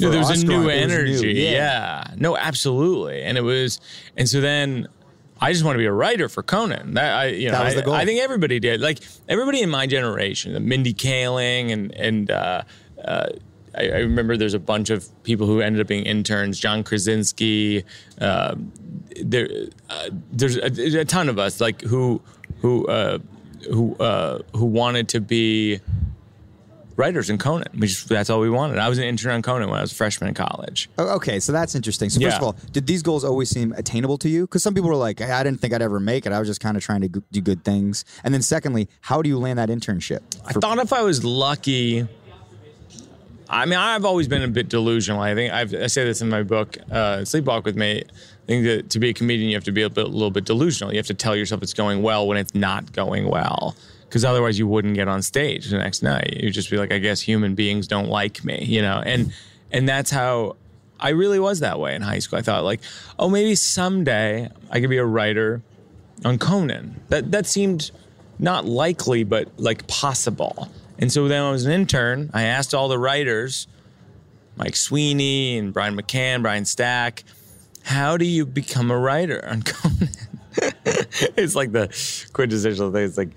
No, 0.00 0.10
there 0.10 0.18
was 0.18 0.30
us 0.30 0.42
a 0.42 0.46
new 0.46 0.68
energy. 0.68 1.20
new. 1.34 1.40
Yeah. 1.40 2.04
No, 2.16 2.36
absolutely. 2.36 3.22
And 3.22 3.36
it 3.36 3.42
was, 3.42 3.80
and 4.16 4.28
so 4.28 4.40
then 4.40 4.88
I 5.40 5.52
just 5.52 5.64
want 5.64 5.74
to 5.74 5.78
be 5.78 5.86
a 5.86 5.92
writer 5.92 6.28
for 6.28 6.42
Conan. 6.42 6.94
That 6.94 7.14
I, 7.18 7.26
you 7.26 7.46
know, 7.46 7.52
That 7.58 7.64
was 7.64 7.74
I, 7.74 7.76
the 7.76 7.82
goal. 7.82 7.94
I 7.94 8.04
think 8.04 8.20
everybody 8.20 8.60
did. 8.60 8.80
Like 8.80 9.00
everybody 9.28 9.60
in 9.60 9.70
my 9.70 9.86
generation, 9.86 10.52
Mindy 10.68 10.94
Kaling 10.94 11.72
and 11.72 11.92
and 11.96 12.30
uh, 12.30 12.62
uh, 13.04 13.26
I, 13.76 13.88
I 13.88 13.98
remember 13.98 14.36
there's 14.36 14.54
a 14.54 14.58
bunch 14.60 14.90
of 14.90 15.08
people 15.24 15.46
who 15.46 15.60
ended 15.60 15.80
up 15.80 15.88
being 15.88 16.04
interns. 16.04 16.58
John 16.60 16.84
Krasinski. 16.84 17.84
Uh, 18.20 18.54
there, 19.22 19.48
uh, 19.90 20.10
there's 20.32 20.56
a, 20.56 21.00
a 21.00 21.04
ton 21.04 21.28
of 21.28 21.38
us 21.38 21.60
like 21.60 21.80
who 21.82 22.20
who 22.60 22.86
uh, 22.86 23.18
who 23.70 23.94
uh, 23.96 24.38
who 24.54 24.66
wanted 24.66 25.08
to 25.10 25.20
be 25.20 25.80
writers 26.96 27.30
in 27.30 27.38
Conan. 27.38 27.66
We 27.78 27.86
just 27.86 28.08
that's 28.08 28.30
all 28.30 28.40
we 28.40 28.50
wanted. 28.50 28.78
I 28.78 28.88
was 28.88 28.98
an 28.98 29.04
intern 29.04 29.32
on 29.32 29.42
Conan 29.42 29.68
when 29.70 29.78
I 29.78 29.82
was 29.82 29.92
a 29.92 29.94
freshman 29.94 30.28
in 30.28 30.34
college. 30.34 30.90
Oh, 30.98 31.16
okay, 31.16 31.40
so 31.40 31.50
that's 31.52 31.74
interesting. 31.74 32.10
So 32.10 32.20
first 32.20 32.32
Yeah. 32.32 32.36
of 32.36 32.42
all, 32.42 32.56
did 32.72 32.86
these 32.86 33.02
goals 33.02 33.24
always 33.24 33.48
seem 33.50 33.72
attainable 33.72 34.18
to 34.18 34.28
you? 34.28 34.42
Because 34.42 34.62
some 34.62 34.74
people 34.74 34.88
were 34.90 34.96
like, 34.96 35.20
"I 35.20 35.42
didn't 35.42 35.60
think 35.60 35.72
I'd 35.74 35.82
ever 35.82 35.98
make 36.00 36.26
it. 36.26 36.32
I 36.32 36.38
was 36.38 36.48
just 36.48 36.60
kind 36.60 36.76
of 36.76 36.82
trying 36.82 37.00
to 37.00 37.08
do 37.08 37.40
good 37.40 37.64
things." 37.64 38.04
And 38.24 38.32
then 38.34 38.42
secondly, 38.42 38.88
how 39.00 39.22
do 39.22 39.28
you 39.28 39.38
land 39.38 39.58
that 39.58 39.68
internship? 39.68 40.20
I 40.44 40.52
thought 40.52 40.78
if 40.78 40.92
I 40.92 41.02
was 41.02 41.24
lucky. 41.24 42.06
I 43.48 43.66
mean, 43.66 43.78
I've 43.78 44.06
always 44.06 44.28
been 44.28 44.42
a 44.42 44.48
bit 44.48 44.70
delusional. 44.70 45.20
I 45.20 45.34
think 45.34 45.52
I've, 45.52 45.74
I 45.74 45.86
say 45.88 46.04
this 46.04 46.22
in 46.22 46.30
my 46.30 46.42
book, 46.42 46.78
uh, 46.90 47.18
Sleepwalk 47.18 47.64
with 47.64 47.76
Me. 47.76 48.02
I 48.42 48.46
think 48.46 48.64
that 48.64 48.90
to 48.90 48.98
be 48.98 49.10
a 49.10 49.14
comedian, 49.14 49.50
you 49.50 49.56
have 49.56 49.64
to 49.64 49.72
be 49.72 49.82
a, 49.82 49.90
bit, 49.90 50.04
a 50.04 50.08
little 50.08 50.30
bit 50.30 50.44
delusional. 50.44 50.92
You 50.92 50.98
have 50.98 51.06
to 51.06 51.14
tell 51.14 51.36
yourself 51.36 51.62
it's 51.62 51.74
going 51.74 52.02
well 52.02 52.26
when 52.26 52.36
it's 52.36 52.54
not 52.54 52.92
going 52.92 53.28
well, 53.28 53.76
because 54.04 54.24
otherwise 54.24 54.58
you 54.58 54.66
wouldn't 54.66 54.94
get 54.94 55.06
on 55.06 55.22
stage 55.22 55.70
the 55.70 55.78
next 55.78 56.02
night. 56.02 56.38
You'd 56.40 56.52
just 56.52 56.70
be 56.70 56.76
like, 56.76 56.92
I 56.92 56.98
guess 56.98 57.20
human 57.20 57.54
beings 57.54 57.86
don't 57.86 58.08
like 58.08 58.44
me, 58.44 58.64
you 58.64 58.82
know. 58.82 59.00
And 59.04 59.32
and 59.70 59.88
that's 59.88 60.10
how 60.10 60.56
I 60.98 61.10
really 61.10 61.38
was 61.38 61.60
that 61.60 61.78
way 61.78 61.94
in 61.94 62.02
high 62.02 62.18
school. 62.18 62.38
I 62.38 62.42
thought 62.42 62.64
like, 62.64 62.80
oh, 63.18 63.28
maybe 63.28 63.54
someday 63.54 64.50
I 64.70 64.80
could 64.80 64.90
be 64.90 64.98
a 64.98 65.04
writer 65.04 65.62
on 66.24 66.38
Conan. 66.38 67.00
That 67.10 67.30
that 67.30 67.46
seemed 67.46 67.92
not 68.38 68.64
likely, 68.64 69.22
but 69.22 69.48
like 69.56 69.86
possible. 69.86 70.68
And 70.98 71.12
so 71.12 71.28
then 71.28 71.42
I 71.42 71.50
was 71.50 71.64
an 71.64 71.72
intern. 71.72 72.30
I 72.34 72.42
asked 72.44 72.74
all 72.74 72.88
the 72.88 72.98
writers, 72.98 73.66
Mike 74.56 74.76
Sweeney 74.76 75.58
and 75.58 75.72
Brian 75.72 75.96
McCann, 75.96 76.42
Brian 76.42 76.64
Stack, 76.64 77.24
how 77.84 78.16
do 78.16 78.24
you 78.24 78.46
become 78.46 78.90
a 78.90 78.98
writer 78.98 79.44
on 79.46 79.62
Conan? 79.66 80.08
it's 81.36 81.54
like 81.54 81.72
the 81.72 81.88
quintessential 82.32 82.92
thing. 82.92 83.04
It's 83.04 83.16
like 83.16 83.30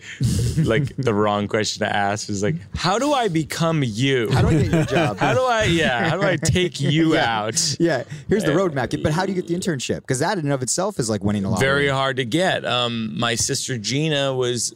like 0.66 0.96
the 0.98 1.14
wrong 1.22 1.48
question 1.48 1.86
to 1.86 1.96
ask. 1.96 2.30
Is 2.30 2.44
like, 2.44 2.56
how 2.76 3.00
do 3.00 3.14
I 3.14 3.28
become 3.28 3.84
you? 3.84 4.30
How 4.32 4.42
do 4.42 4.48
I 4.50 4.54
get 4.64 4.72
your 4.72 4.84
job? 4.86 5.18
How 5.18 5.34
do 5.34 5.42
I 5.42 5.64
yeah, 5.64 6.10
how 6.10 6.18
do 6.18 6.24
I 6.28 6.36
take 6.36 6.80
you 6.82 7.18
out? 7.18 7.76
yeah, 7.80 8.04
here's 8.28 8.44
the 8.44 8.52
roadmap. 8.52 9.02
But 9.02 9.14
how 9.14 9.26
do 9.26 9.32
you 9.32 9.42
get 9.42 9.48
the 9.48 9.56
internship? 9.56 10.02
Because 10.02 10.20
that 10.20 10.38
in 10.38 10.46
and 10.46 10.54
of 10.54 10.62
itself 10.62 11.00
is 11.00 11.10
like 11.10 11.24
winning 11.24 11.46
a 11.46 11.50
lot. 11.50 11.60
very 11.60 11.88
hard 11.88 12.18
to 12.18 12.26
get. 12.26 12.66
Um, 12.66 13.18
my 13.18 13.36
sister 13.36 13.78
Gina 13.78 14.34
was 14.34 14.74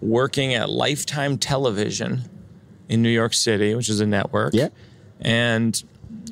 working 0.00 0.54
at 0.54 0.70
Lifetime 0.70 1.38
Television 1.38 2.22
in 2.88 3.02
New 3.02 3.08
York 3.08 3.34
City, 3.34 3.74
which 3.74 3.88
is 3.88 4.00
a 4.00 4.06
network. 4.06 4.54
Yeah. 4.54 4.68
And 5.20 5.82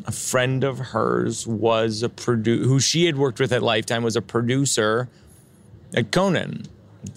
a 0.06 0.12
friend 0.12 0.64
of 0.64 0.78
hers 0.78 1.46
was 1.46 2.02
a 2.02 2.08
produ 2.08 2.64
who 2.64 2.78
she 2.78 3.06
had 3.06 3.16
worked 3.16 3.40
with 3.40 3.52
at 3.52 3.62
Lifetime 3.62 4.02
was 4.02 4.16
a 4.16 4.22
producer 4.22 5.08
at 5.94 6.10
Conan. 6.12 6.66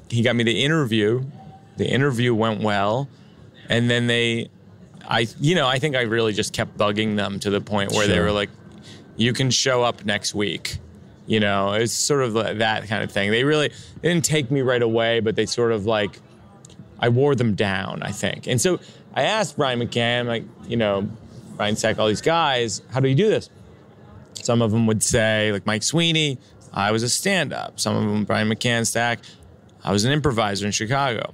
He 0.10 0.21
got 0.21 0.36
me 0.36 0.43
the 0.43 0.63
interview. 0.63 1.23
The 1.78 1.88
interview 1.88 2.34
went 2.34 2.62
well, 2.62 3.08
and 3.69 3.89
then 3.89 4.08
they, 4.08 4.49
I 5.08 5.28
you 5.39 5.56
know 5.56 5.67
I 5.67 5.80
think 5.80 5.95
I 5.95 6.02
really 6.02 6.34
just 6.34 6.52
kept 6.54 6.78
bugging 6.78 7.15
them 7.15 7.39
to 7.39 7.49
the 7.49 7.62
point 7.62 7.91
where 7.91 8.08
they 8.08 8.19
were 8.19 8.32
like, 8.32 8.49
"You 9.15 9.34
can 9.34 9.49
show 9.49 9.84
up 9.84 10.06
next 10.06 10.36
week." 10.36 10.78
You 11.25 11.39
know, 11.39 11.73
it's 11.73 11.93
sort 11.93 12.23
of 12.23 12.34
that 12.34 12.88
kind 12.88 13.04
of 13.04 13.12
thing. 13.12 13.32
They 13.32 13.43
really 13.43 13.69
they 14.02 14.10
didn't 14.10 14.25
take 14.25 14.49
me 14.49 14.62
right 14.62 14.82
away, 14.82 15.19
but 15.19 15.36
they 15.36 15.45
sort 15.45 15.71
of 15.71 15.86
like 15.86 16.19
I 16.99 17.10
wore 17.10 17.36
them 17.36 17.56
down, 17.56 18.04
I 18.04 18.12
think. 18.12 18.47
And 18.47 18.60
so 18.60 18.80
I 19.13 19.23
asked 19.23 19.56
Brian 19.58 19.80
McCann, 19.80 20.25
like, 20.25 20.43
you 20.67 20.78
know, 20.78 21.10
Brian 21.60 21.76
Stack, 21.76 22.00
all 22.00 22.08
these 22.08 22.22
guys, 22.22 22.82
how 22.89 23.02
do 23.02 23.10
you 23.10 23.15
do 23.15 23.28
this? 23.28 23.50
Some 24.36 24.62
of 24.62 24.72
them 24.72 24.88
would 24.88 25.04
say, 25.04 25.52
like 25.52 25.65
Mike 25.65 25.84
Sweeney, 25.84 26.38
I 26.72 26.91
was 26.93 27.04
a 27.04 27.10
stand 27.10 27.52
up. 27.52 27.82
Some 27.82 27.98
of 27.98 28.04
them, 28.04 28.24
Brian 28.24 28.48
McCann, 28.48 28.88
Stack, 28.88 29.19
I 29.84 29.91
was 29.91 30.06
an 30.06 30.13
improviser 30.13 30.65
in 30.65 30.72
Chicago. 30.72 31.34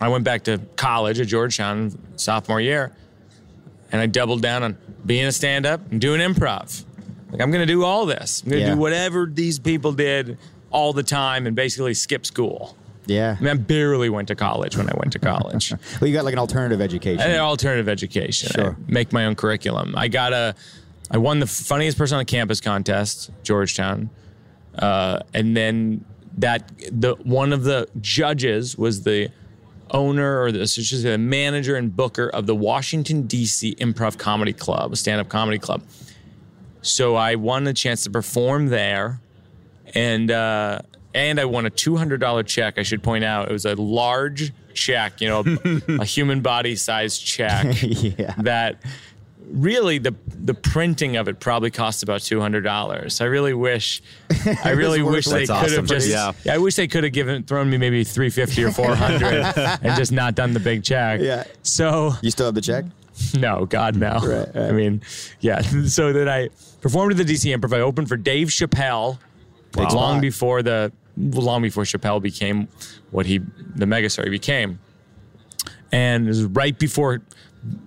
I 0.00 0.08
went 0.08 0.24
back 0.24 0.42
to 0.44 0.58
college 0.74 1.20
at 1.20 1.28
Georgetown 1.28 1.96
sophomore 2.16 2.60
year 2.60 2.96
and 3.92 4.00
I 4.00 4.06
doubled 4.06 4.42
down 4.42 4.64
on 4.64 4.76
being 5.06 5.26
a 5.26 5.30
stand 5.32 5.66
up 5.66 5.88
and 5.92 6.00
doing 6.00 6.20
improv. 6.20 6.84
Like, 7.30 7.40
I'm 7.40 7.52
going 7.52 7.64
to 7.64 7.72
do 7.72 7.84
all 7.84 8.06
this. 8.06 8.42
I'm 8.42 8.50
going 8.50 8.62
to 8.64 8.68
Yeah. 8.70 8.74
do 8.74 8.80
whatever 8.80 9.30
these 9.32 9.60
people 9.60 9.92
did 9.92 10.36
all 10.72 10.92
the 10.92 11.04
time 11.04 11.46
and 11.46 11.54
basically 11.54 11.94
skip 11.94 12.26
school. 12.26 12.76
Yeah. 13.08 13.36
I 13.38 13.42
mean, 13.42 13.50
I 13.50 13.54
barely 13.54 14.10
went 14.10 14.28
to 14.28 14.34
college 14.34 14.76
when 14.76 14.88
I 14.88 14.94
went 14.96 15.12
to 15.14 15.18
college. 15.18 15.72
Well, 16.00 16.06
you 16.06 16.14
got 16.14 16.24
like 16.24 16.34
an 16.34 16.38
alternative 16.38 16.80
education. 16.80 17.26
Did 17.26 17.38
alternative 17.38 17.88
education. 17.88 18.50
Sure. 18.50 18.76
I 18.78 18.90
make 18.90 19.12
my 19.12 19.24
own 19.24 19.34
curriculum. 19.34 19.94
I 19.96 20.08
got 20.08 20.32
a, 20.32 20.54
I 21.10 21.18
won 21.18 21.40
the 21.40 21.46
funniest 21.46 21.98
person 21.98 22.18
on 22.18 22.24
campus 22.26 22.60
contest, 22.60 23.30
Georgetown, 23.42 24.10
uh, 24.78 25.20
and 25.34 25.56
then 25.56 26.04
that 26.36 26.70
the 26.92 27.14
one 27.24 27.52
of 27.52 27.64
the 27.64 27.88
judges 28.00 28.76
was 28.78 29.02
the 29.02 29.30
owner 29.90 30.42
or 30.42 30.52
the, 30.52 30.62
I 30.62 30.66
should 30.66 30.84
say 30.86 31.10
the 31.10 31.18
manager 31.18 31.74
and 31.74 31.94
booker 31.94 32.28
of 32.28 32.46
the 32.46 32.54
Washington 32.54 33.22
D.C. 33.26 33.74
Improv 33.76 34.18
Comedy 34.18 34.52
Club, 34.52 34.92
a 34.92 34.96
stand-up 34.96 35.28
comedy 35.28 35.58
club. 35.58 35.82
So 36.82 37.16
I 37.16 37.34
won 37.34 37.66
a 37.66 37.72
chance 37.74 38.04
to 38.04 38.10
perform 38.10 38.66
there, 38.68 39.20
and 39.94 40.30
uh, 40.30 40.82
and 41.14 41.40
I 41.40 41.44
won 41.44 41.66
a 41.66 41.70
two 41.70 41.96
hundred 41.96 42.20
dollar 42.20 42.42
check. 42.42 42.78
I 42.78 42.82
should 42.82 43.02
point 43.02 43.24
out 43.24 43.48
it 43.48 43.52
was 43.52 43.64
a 43.64 43.74
large 43.74 44.52
check, 44.74 45.20
you 45.20 45.28
know, 45.28 45.44
a 46.00 46.04
human 46.06 46.40
body 46.40 46.76
sized 46.76 47.24
check 47.24 47.66
Yeah. 47.82 48.34
that 48.38 48.76
really 49.50 49.96
the 49.98 50.14
the 50.28 50.52
printing 50.52 51.16
of 51.16 51.26
it 51.26 51.40
probably 51.40 51.70
cost 51.70 52.02
about 52.02 52.20
two 52.20 52.40
hundred 52.40 52.62
dollars. 52.62 53.20
I 53.20 53.24
really 53.24 53.54
wish, 53.54 54.02
I 54.64 54.70
really 54.76 55.02
wish 55.02 55.24
they 55.26 55.46
could 55.46 55.54
have 55.56 55.62
awesome. 55.72 55.86
just. 55.86 56.08
Yeah. 56.08 56.32
I 56.50 56.58
wish 56.58 56.74
they 56.76 56.86
could 56.86 57.04
have 57.04 57.12
given 57.12 57.42
thrown 57.44 57.70
me 57.70 57.78
maybe 57.78 58.04
three 58.04 58.30
fifty 58.30 58.62
or 58.62 58.70
four 58.70 58.94
hundred 58.94 59.44
and 59.56 59.96
just 59.96 60.12
not 60.12 60.34
done 60.34 60.52
the 60.52 60.60
big 60.60 60.84
check. 60.84 61.20
Yeah. 61.20 61.44
So 61.62 62.12
You 62.22 62.30
still 62.30 62.46
have 62.46 62.54
the 62.54 62.60
check? 62.60 62.84
no, 63.36 63.66
God, 63.66 63.96
no. 63.96 64.12
Right, 64.22 64.54
right. 64.54 64.56
I 64.68 64.70
mean, 64.70 65.02
yeah. 65.40 65.60
So 65.62 66.12
then 66.12 66.28
I 66.28 66.50
performed 66.80 67.18
at 67.18 67.26
the 67.26 67.32
DC 67.34 67.52
Improv. 67.56 67.74
I 67.76 67.80
opened 67.80 68.08
for 68.08 68.16
Dave 68.16 68.46
Chappelle 68.48 69.18
long 69.84 70.14
spot. 70.14 70.20
before 70.20 70.62
the 70.62 70.92
long 71.16 71.62
before 71.62 71.84
Chappelle 71.84 72.22
became 72.22 72.68
what 73.10 73.26
he 73.26 73.38
the 73.38 73.86
megastar 73.86 74.24
he 74.24 74.30
became, 74.30 74.78
and 75.92 76.26
it 76.26 76.28
was 76.28 76.44
right 76.44 76.78
before 76.78 77.22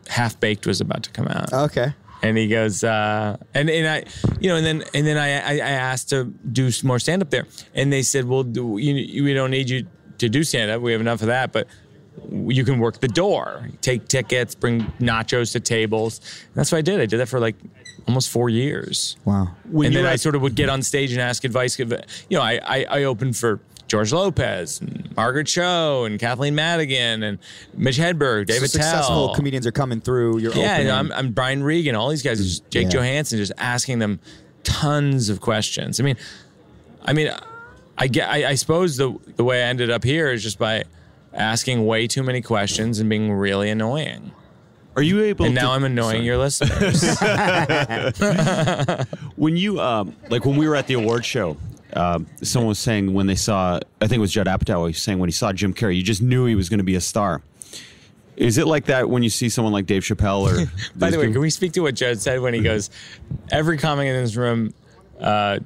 Half 0.07 0.39
Baked 0.39 0.65
was 0.65 0.81
about 0.81 1.03
to 1.03 1.09
come 1.11 1.27
out. 1.27 1.53
Okay. 1.53 1.93
And 2.23 2.37
he 2.37 2.47
goes, 2.47 2.83
uh, 2.83 3.37
and 3.53 3.69
and 3.69 3.87
I, 3.87 4.03
you 4.39 4.49
know, 4.49 4.55
and 4.55 4.65
then 4.65 4.83
and 4.93 5.07
then 5.07 5.17
I 5.17 5.39
I, 5.39 5.53
I 5.53 5.71
asked 5.71 6.09
to 6.09 6.25
do 6.51 6.69
some 6.69 6.87
more 6.87 6.99
stand 6.99 7.23
up 7.23 7.31
there, 7.31 7.47
and 7.73 7.91
they 7.91 8.03
said, 8.03 8.25
well, 8.25 8.43
do, 8.43 8.77
you, 8.77 9.23
we 9.23 9.33
don't 9.33 9.49
need 9.49 9.69
you 9.69 9.87
to 10.19 10.29
do 10.29 10.43
stand 10.43 10.69
up. 10.69 10.81
We 10.81 10.91
have 10.91 11.01
enough 11.01 11.21
of 11.21 11.27
that, 11.27 11.51
but 11.51 11.67
you 12.29 12.63
can 12.63 12.79
work 12.79 12.99
the 12.99 13.07
door, 13.07 13.69
take 13.81 14.07
tickets, 14.07 14.53
bring 14.53 14.81
nachos 14.99 15.53
to 15.53 15.59
tables. 15.59 16.19
And 16.19 16.55
that's 16.55 16.71
what 16.71 16.77
I 16.79 16.81
did. 16.81 16.99
I 16.99 17.05
did 17.05 17.17
that 17.17 17.27
for 17.27 17.39
like 17.39 17.55
almost 18.07 18.29
four 18.29 18.49
years. 18.49 19.15
Wow. 19.25 19.49
When 19.69 19.87
and 19.87 19.95
then 19.95 20.03
were 20.03 20.09
I 20.09 20.15
sort 20.15 20.35
of 20.35 20.41
would 20.41 20.55
get 20.55 20.69
on 20.69 20.81
stage 20.81 21.11
and 21.11 21.21
ask 21.21 21.43
advice. 21.43 21.77
You 21.79 21.87
know, 22.31 22.41
I, 22.41 22.59
I, 22.63 22.85
I 22.89 23.03
opened 23.03 23.37
for 23.37 23.59
George 23.87 24.13
Lopez, 24.13 24.79
and 24.79 25.13
Margaret 25.17 25.47
Cho, 25.47 26.05
and 26.05 26.17
Kathleen 26.19 26.55
Madigan, 26.55 27.23
and 27.23 27.39
Mitch 27.75 27.97
Hedberg, 27.97 28.47
So 28.47 28.53
David 28.53 28.69
successful 28.71 29.27
Tell. 29.27 29.35
comedians 29.35 29.67
are 29.67 29.71
coming 29.73 29.99
through. 29.99 30.37
You're 30.37 30.53
Yeah, 30.53 30.73
opening. 30.75 30.87
you 30.87 30.93
I'm, 30.93 31.11
I'm 31.11 31.31
Brian 31.33 31.61
Regan, 31.61 31.95
all 31.95 32.07
these 32.09 32.23
guys, 32.23 32.37
just 32.39 32.63
mm, 32.65 32.69
Jake 32.69 32.85
Yeah. 32.85 32.99
Johannsen, 33.01 33.37
just 33.37 33.51
asking 33.57 33.99
them 33.99 34.19
tons 34.63 35.27
of 35.29 35.41
questions. 35.41 35.99
I 35.99 36.03
mean, 36.03 36.15
I 37.03 37.11
mean, 37.13 37.31
I 37.97 38.07
get, 38.07 38.29
I, 38.29 38.51
I 38.51 38.55
suppose 38.55 38.95
the 38.97 39.13
the 39.35 39.43
way 39.43 39.61
I 39.61 39.65
ended 39.67 39.89
up 39.89 40.03
here 40.05 40.31
is 40.31 40.41
just 40.41 40.57
by 40.57 40.85
asking 41.33 41.85
way 41.85 42.07
too 42.07 42.23
many 42.23 42.41
questions 42.41 42.99
and 42.99 43.09
being 43.09 43.31
really 43.33 43.69
annoying. 43.69 44.31
Are 44.95 45.01
you 45.01 45.21
able? 45.23 45.45
And 45.45 45.55
to, 45.55 45.61
now 45.61 45.71
I'm 45.71 45.83
annoying 45.83 46.23
your 46.23 46.37
listeners. 46.37 47.19
when 49.35 49.55
you 49.55 49.79
um, 49.79 50.15
like 50.29 50.45
when 50.45 50.57
we 50.57 50.67
were 50.67 50.75
at 50.75 50.87
the 50.87 50.95
award 50.95 51.25
show. 51.25 51.57
Um, 51.93 52.25
someone 52.41 52.69
was 52.69 52.79
saying 52.79 53.13
when 53.13 53.27
they 53.27 53.35
saw, 53.35 53.77
I 53.99 54.07
think 54.07 54.13
it 54.13 54.19
was 54.19 54.31
Judd 54.31 54.47
Apatow, 54.47 54.83
he 54.83 54.91
was 54.91 55.01
saying 55.01 55.19
when 55.19 55.27
he 55.27 55.33
saw 55.33 55.51
Jim 55.51 55.73
Carrey, 55.73 55.97
you 55.97 56.03
just 56.03 56.21
knew 56.21 56.45
he 56.45 56.55
was 56.55 56.69
going 56.69 56.77
to 56.77 56.85
be 56.85 56.95
a 56.95 57.01
star. 57.01 57.41
Is 58.37 58.57
it 58.57 58.65
like 58.65 58.85
that 58.85 59.09
when 59.09 59.23
you 59.23 59.29
see 59.29 59.49
someone 59.49 59.73
like 59.73 59.87
Dave 59.87 60.03
Chappelle 60.03 60.41
or? 60.41 60.71
By 60.95 61.09
the 61.09 61.17
way, 61.17 61.23
people? 61.23 61.33
can 61.33 61.41
we 61.41 61.49
speak 61.49 61.73
to 61.73 61.81
what 61.81 61.95
Judd 61.95 62.19
said 62.19 62.39
when 62.39 62.53
he 62.53 62.61
goes, 62.61 62.89
every 63.51 63.77
comic 63.77 64.07
in 64.07 64.13
this 64.13 64.35
room 64.35 64.73
uh, 65.19 65.59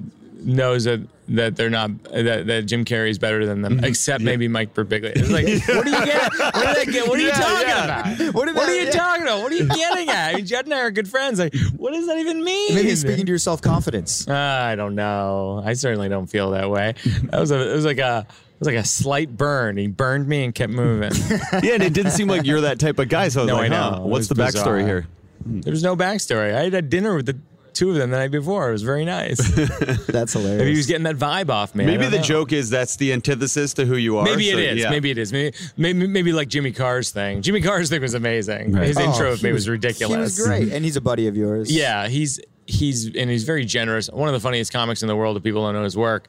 knows 0.46 0.84
that 0.84 1.00
that 1.28 1.56
they're 1.56 1.68
not 1.70 2.04
that, 2.04 2.46
that 2.46 2.66
Jim 2.66 2.84
Carrey 2.84 3.10
is 3.10 3.18
better 3.18 3.44
than 3.44 3.60
them, 3.60 3.82
except 3.82 4.22
maybe 4.22 4.46
Mike 4.46 4.74
Birbiglia. 4.74 5.12
It's 5.16 5.28
like, 5.30 5.44
what 5.76 5.86
are 5.86 5.90
you 5.90 6.04
getting? 6.06 6.38
What, 6.38 6.54
I 6.78 6.84
get? 6.84 7.08
what 7.08 7.18
are 7.18 7.20
you 7.22 7.26
Yeah, 7.26 7.32
talking 7.34 7.68
yeah. 7.68 7.84
about? 7.84 8.34
What 8.34 8.46
did 8.46 8.54
What 8.54 8.68
are 8.68 8.74
you 8.74 8.84
yeah. 8.84 8.90
talking 8.90 9.22
about? 9.24 9.42
What 9.42 9.52
are 9.52 9.56
you 9.56 9.66
getting 9.68 10.08
at? 10.08 10.34
I 10.34 10.36
mean, 10.36 10.46
Judd 10.46 10.66
and 10.66 10.74
I 10.74 10.80
are 10.82 10.90
good 10.92 11.08
friends. 11.08 11.40
Like, 11.40 11.52
what 11.76 11.92
does 11.92 12.06
that 12.06 12.18
even 12.18 12.44
mean? 12.44 12.74
Maybe 12.76 12.88
it's 12.90 13.00
speaking 13.00 13.26
to 13.26 13.30
your 13.30 13.38
self 13.40 13.60
confidence. 13.60 14.28
Uh, 14.28 14.32
I 14.34 14.76
don't 14.76 14.94
know. 14.94 15.60
I 15.64 15.72
certainly 15.72 16.08
don't 16.08 16.26
feel 16.28 16.52
that 16.52 16.70
way. 16.70 16.94
That 17.24 17.40
was 17.40 17.50
a. 17.50 17.70
It 17.72 17.74
was 17.74 17.84
like 17.84 17.98
a. 17.98 18.24
It 18.28 18.60
was 18.60 18.66
like 18.68 18.76
a 18.76 18.84
slight 18.84 19.36
burn. 19.36 19.76
He 19.76 19.88
burned 19.88 20.26
me 20.28 20.44
and 20.44 20.54
kept 20.54 20.72
moving. 20.72 21.10
yeah, 21.62 21.74
and 21.74 21.82
it 21.82 21.92
didn't 21.92 22.12
seem 22.12 22.28
like 22.28 22.46
you're 22.46 22.62
that 22.62 22.78
type 22.78 22.98
of 22.98 23.08
guy. 23.10 23.28
So 23.28 23.40
I 23.40 23.44
was 23.44 23.48
No, 23.48 23.56
like, 23.56 23.64
I 23.66 23.68
know. 23.68 23.90
huh, 23.96 24.00
what's 24.02 24.28
the 24.28 24.34
backstory 24.34 24.82
here? 24.86 25.06
There 25.44 25.70
was 25.72 25.82
no 25.82 25.94
backstory. 25.96 26.54
I 26.54 26.62
had 26.64 26.72
a 26.74 26.80
dinner 26.82 27.14
with 27.16 27.26
the 27.26 27.36
two 27.76 27.90
of 27.90 27.96
them 27.96 28.10
the 28.10 28.16
night 28.16 28.30
before. 28.30 28.70
It 28.70 28.72
was 28.72 28.82
very 28.82 29.04
nice. 29.04 29.38
That's 30.06 30.32
hilarious. 30.32 30.58
Maybe 30.58 30.70
he 30.72 30.76
was 30.76 30.86
getting 30.86 31.02
that 31.04 31.16
vibe 31.16 31.50
off 31.50 31.74
me. 31.74 31.84
Maybe 31.84 32.06
the 32.06 32.16
know. 32.16 32.22
joke 32.22 32.52
is 32.52 32.70
that's 32.70 32.96
the 32.96 33.12
antithesis 33.12 33.74
to 33.74 33.84
who 33.84 33.96
you 33.96 34.16
are. 34.18 34.24
Maybe 34.24 34.50
so, 34.50 34.58
it 34.58 34.64
is. 34.64 34.82
yeah. 34.82 34.90
Maybe 34.90 35.10
it 35.10 35.18
is. 35.18 35.32
Maybe, 35.32 35.56
maybe 35.76 36.06
maybe 36.06 36.32
like 36.32 36.48
Jimmy 36.48 36.72
Carr's 36.72 37.10
thing. 37.10 37.42
Jimmy 37.42 37.60
Carr's 37.60 37.90
thing 37.90 38.00
was 38.00 38.14
amazing. 38.14 38.74
His 38.74 38.96
Oh, 38.96 39.02
intro 39.02 39.32
of 39.32 39.40
he 39.40 39.46
me 39.48 39.52
was, 39.52 39.68
ridiculous. 39.68 40.36
He 40.36 40.42
was 40.42 40.48
great, 40.48 40.72
and 40.72 40.84
he's 40.84 40.96
a 40.96 41.00
buddy 41.00 41.26
of 41.28 41.36
yours. 41.36 41.70
Yeah, 41.70 42.08
he's 42.08 42.40
he's 42.66 43.06
and 43.14 43.30
he's 43.30 43.44
very 43.44 43.64
generous. 43.64 44.08
One 44.10 44.28
of 44.28 44.32
the 44.34 44.40
funniest 44.40 44.72
comics 44.72 45.02
in 45.02 45.08
the 45.08 45.16
world. 45.16 45.36
If 45.36 45.42
people 45.42 45.62
don't 45.62 45.74
know 45.74 45.84
his 45.84 45.96
work, 45.96 46.28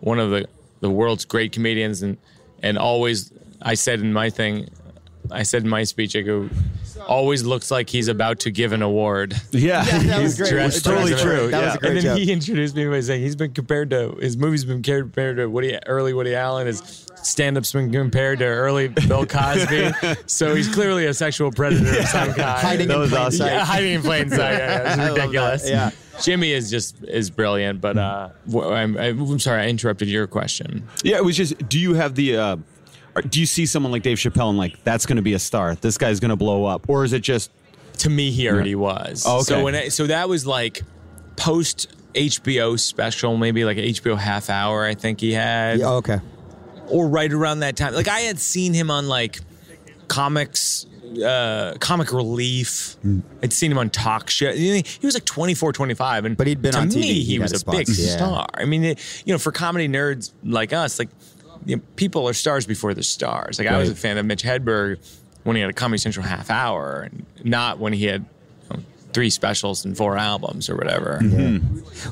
one 0.00 0.18
of 0.18 0.30
the 0.30 0.46
the 0.80 0.90
world's 0.90 1.24
great 1.24 1.52
comedians, 1.52 2.02
and 2.02 2.16
and 2.62 2.78
always 2.78 3.30
I 3.60 3.74
said 3.74 4.00
in 4.00 4.12
my 4.12 4.30
thing, 4.30 4.68
I 5.30 5.42
said 5.42 5.62
in 5.64 5.68
my 5.68 5.84
speech, 5.84 6.16
I 6.16 6.22
go, 6.22 6.48
always 7.06 7.44
looks 7.44 7.70
like 7.70 7.88
he's 7.90 8.08
about 8.08 8.40
to 8.40 8.50
give 8.50 8.72
an 8.72 8.82
award. 8.82 9.34
Yeah, 9.52 9.84
that 9.84 10.20
was 10.22 10.32
He's 10.32 10.38
great. 10.38 10.50
dressed 10.50 10.76
It's 10.78 10.86
totally 10.86 11.14
true. 11.14 11.48
That 11.50 11.64
was 11.64 11.74
a 11.74 11.78
great 11.78 11.88
and 11.90 11.96
then 11.98 12.04
joke. 12.04 12.18
he 12.18 12.32
introduced 12.32 12.74
me 12.74 12.86
by 12.86 13.00
saying 13.00 13.22
he's 13.22 13.36
been 13.36 13.52
compared 13.52 13.90
to 13.90 14.12
his 14.20 14.36
movies 14.36 14.64
been 14.64 14.82
compared 14.82 15.36
to 15.36 15.46
Woody 15.48 15.78
early 15.86 16.12
Woody 16.14 16.34
Allen. 16.34 16.66
His 16.66 17.06
stand-up's 17.22 17.72
been 17.72 17.92
compared 17.92 18.38
to 18.40 18.44
early 18.46 18.88
Bill 18.88 19.26
Cosby. 19.26 19.92
so 20.26 20.54
he's 20.54 20.72
clearly 20.72 21.06
a 21.06 21.14
sexual 21.14 21.50
predator 21.52 21.98
of 22.00 22.06
some 22.06 22.28
kind. 22.34 22.40
Hiding 22.40 22.88
That 22.88 23.00
in 23.02 23.08
plain 23.10 23.22
awesome. 23.22 23.38
sight. 23.38 23.52
Yeah, 23.52 23.64
hiding 23.64 23.92
in 23.92 24.02
plain 24.02 24.30
sight. 24.30 24.52
Yeah, 24.58 24.94
I 24.98 25.02
it's 25.08 25.10
ridiculous. 25.18 25.68
Yeah. 25.68 25.90
Jimmy 26.22 26.52
is 26.52 26.70
just 26.70 27.02
is 27.04 27.30
brilliant, 27.30 27.80
but 27.80 27.96
uh, 27.96 28.28
I'm, 28.54 28.96
I'm 28.96 29.38
sorry 29.38 29.62
I 29.62 29.68
interrupted 29.68 30.08
your 30.08 30.26
question. 30.26 30.86
Yeah, 31.04 31.16
it 31.16 31.24
was 31.24 31.36
just. 31.36 31.68
Do 31.68 31.78
you 31.78 31.94
have 31.94 32.14
the? 32.14 32.36
Uh, 32.36 32.56
or 32.56 32.58
do 33.28 33.40
you 33.40 33.46
see 33.46 33.66
someone 33.66 33.92
like 33.92 34.02
Dave 34.02 34.18
Chappelle 34.18 34.48
and 34.48 34.58
like 34.58 34.82
that's 34.84 35.06
going 35.06 35.16
to 35.16 35.22
be 35.22 35.34
a 35.34 35.38
star? 35.38 35.74
This 35.76 35.98
guy's 35.98 36.20
going 36.20 36.30
to 36.30 36.36
blow 36.36 36.64
up, 36.64 36.88
or 36.88 37.04
is 37.04 37.12
it 37.12 37.20
just? 37.22 37.50
To 37.98 38.10
me, 38.10 38.30
he 38.30 38.48
already 38.48 38.74
was. 38.74 39.24
Oh, 39.26 39.36
okay. 39.36 39.44
So 39.44 39.62
when 39.62 39.74
I, 39.74 39.88
so 39.88 40.06
that 40.06 40.28
was 40.28 40.46
like 40.46 40.82
post 41.36 41.94
HBO 42.14 42.78
special, 42.80 43.36
maybe 43.36 43.64
like 43.64 43.76
HBO 43.76 44.16
half 44.16 44.48
hour. 44.50 44.84
I 44.84 44.94
think 44.94 45.20
he 45.20 45.32
had. 45.32 45.78
Yeah, 45.80 45.90
okay. 45.92 46.18
or 46.88 47.06
right 47.08 47.32
around 47.32 47.60
that 47.60 47.76
time. 47.76 47.94
Like 47.94 48.08
I 48.08 48.20
had 48.20 48.38
seen 48.38 48.72
him 48.74 48.90
on 48.90 49.08
like 49.08 49.40
comics, 50.08 50.86
uh, 51.24 51.74
comic 51.80 52.12
relief. 52.12 52.96
I'd 53.42 53.52
seen 53.52 53.70
him 53.70 53.78
on 53.78 53.90
talk 53.90 54.30
show. 54.30 54.52
He 54.52 54.82
was 55.02 55.14
like 55.14 55.24
24, 55.24 55.72
25. 55.72 56.24
And 56.24 56.36
But 56.36 56.46
he'd 56.46 56.62
been 56.62 56.72
to 56.72 56.78
on 56.78 56.88
TV. 56.88 56.94
me, 56.96 57.02
He 57.14 57.22
he 57.24 57.38
was 57.38 57.62
a 57.62 57.70
big. 57.70 57.88
Yeah. 57.88 58.16
star. 58.16 58.46
I 58.54 58.64
mean, 58.64 58.84
it, 58.84 59.22
you 59.26 59.32
know, 59.32 59.38
for 59.38 59.52
comedy 59.52 59.88
nerds 59.88 60.32
like 60.44 60.72
us, 60.72 60.98
like 60.98 61.08
you 61.66 61.76
know, 61.76 61.82
people 61.96 62.28
are 62.28 62.32
stars 62.32 62.66
before 62.66 62.94
the 62.94 63.02
stars. 63.02 63.58
Like 63.58 63.68
I 63.68 63.78
was 63.78 63.90
a 63.90 63.94
fan 63.94 64.18
of 64.18 64.26
Mitch 64.26 64.42
Hedberg 64.42 64.98
when 65.44 65.56
he 65.56 65.62
had 65.62 65.70
a 65.70 65.74
Comedy 65.74 65.98
Central 65.98 66.24
half 66.24 66.50
hour, 66.50 67.08
and 67.10 67.26
not 67.44 67.78
when 67.78 67.92
he 67.92 68.04
had 68.06 68.24
you 68.70 68.76
know, 68.76 68.82
three 69.12 69.30
specials 69.30 69.84
and 69.84 69.96
four 69.96 70.16
albums 70.16 70.70
or 70.70 70.76
whatever. 70.76 71.20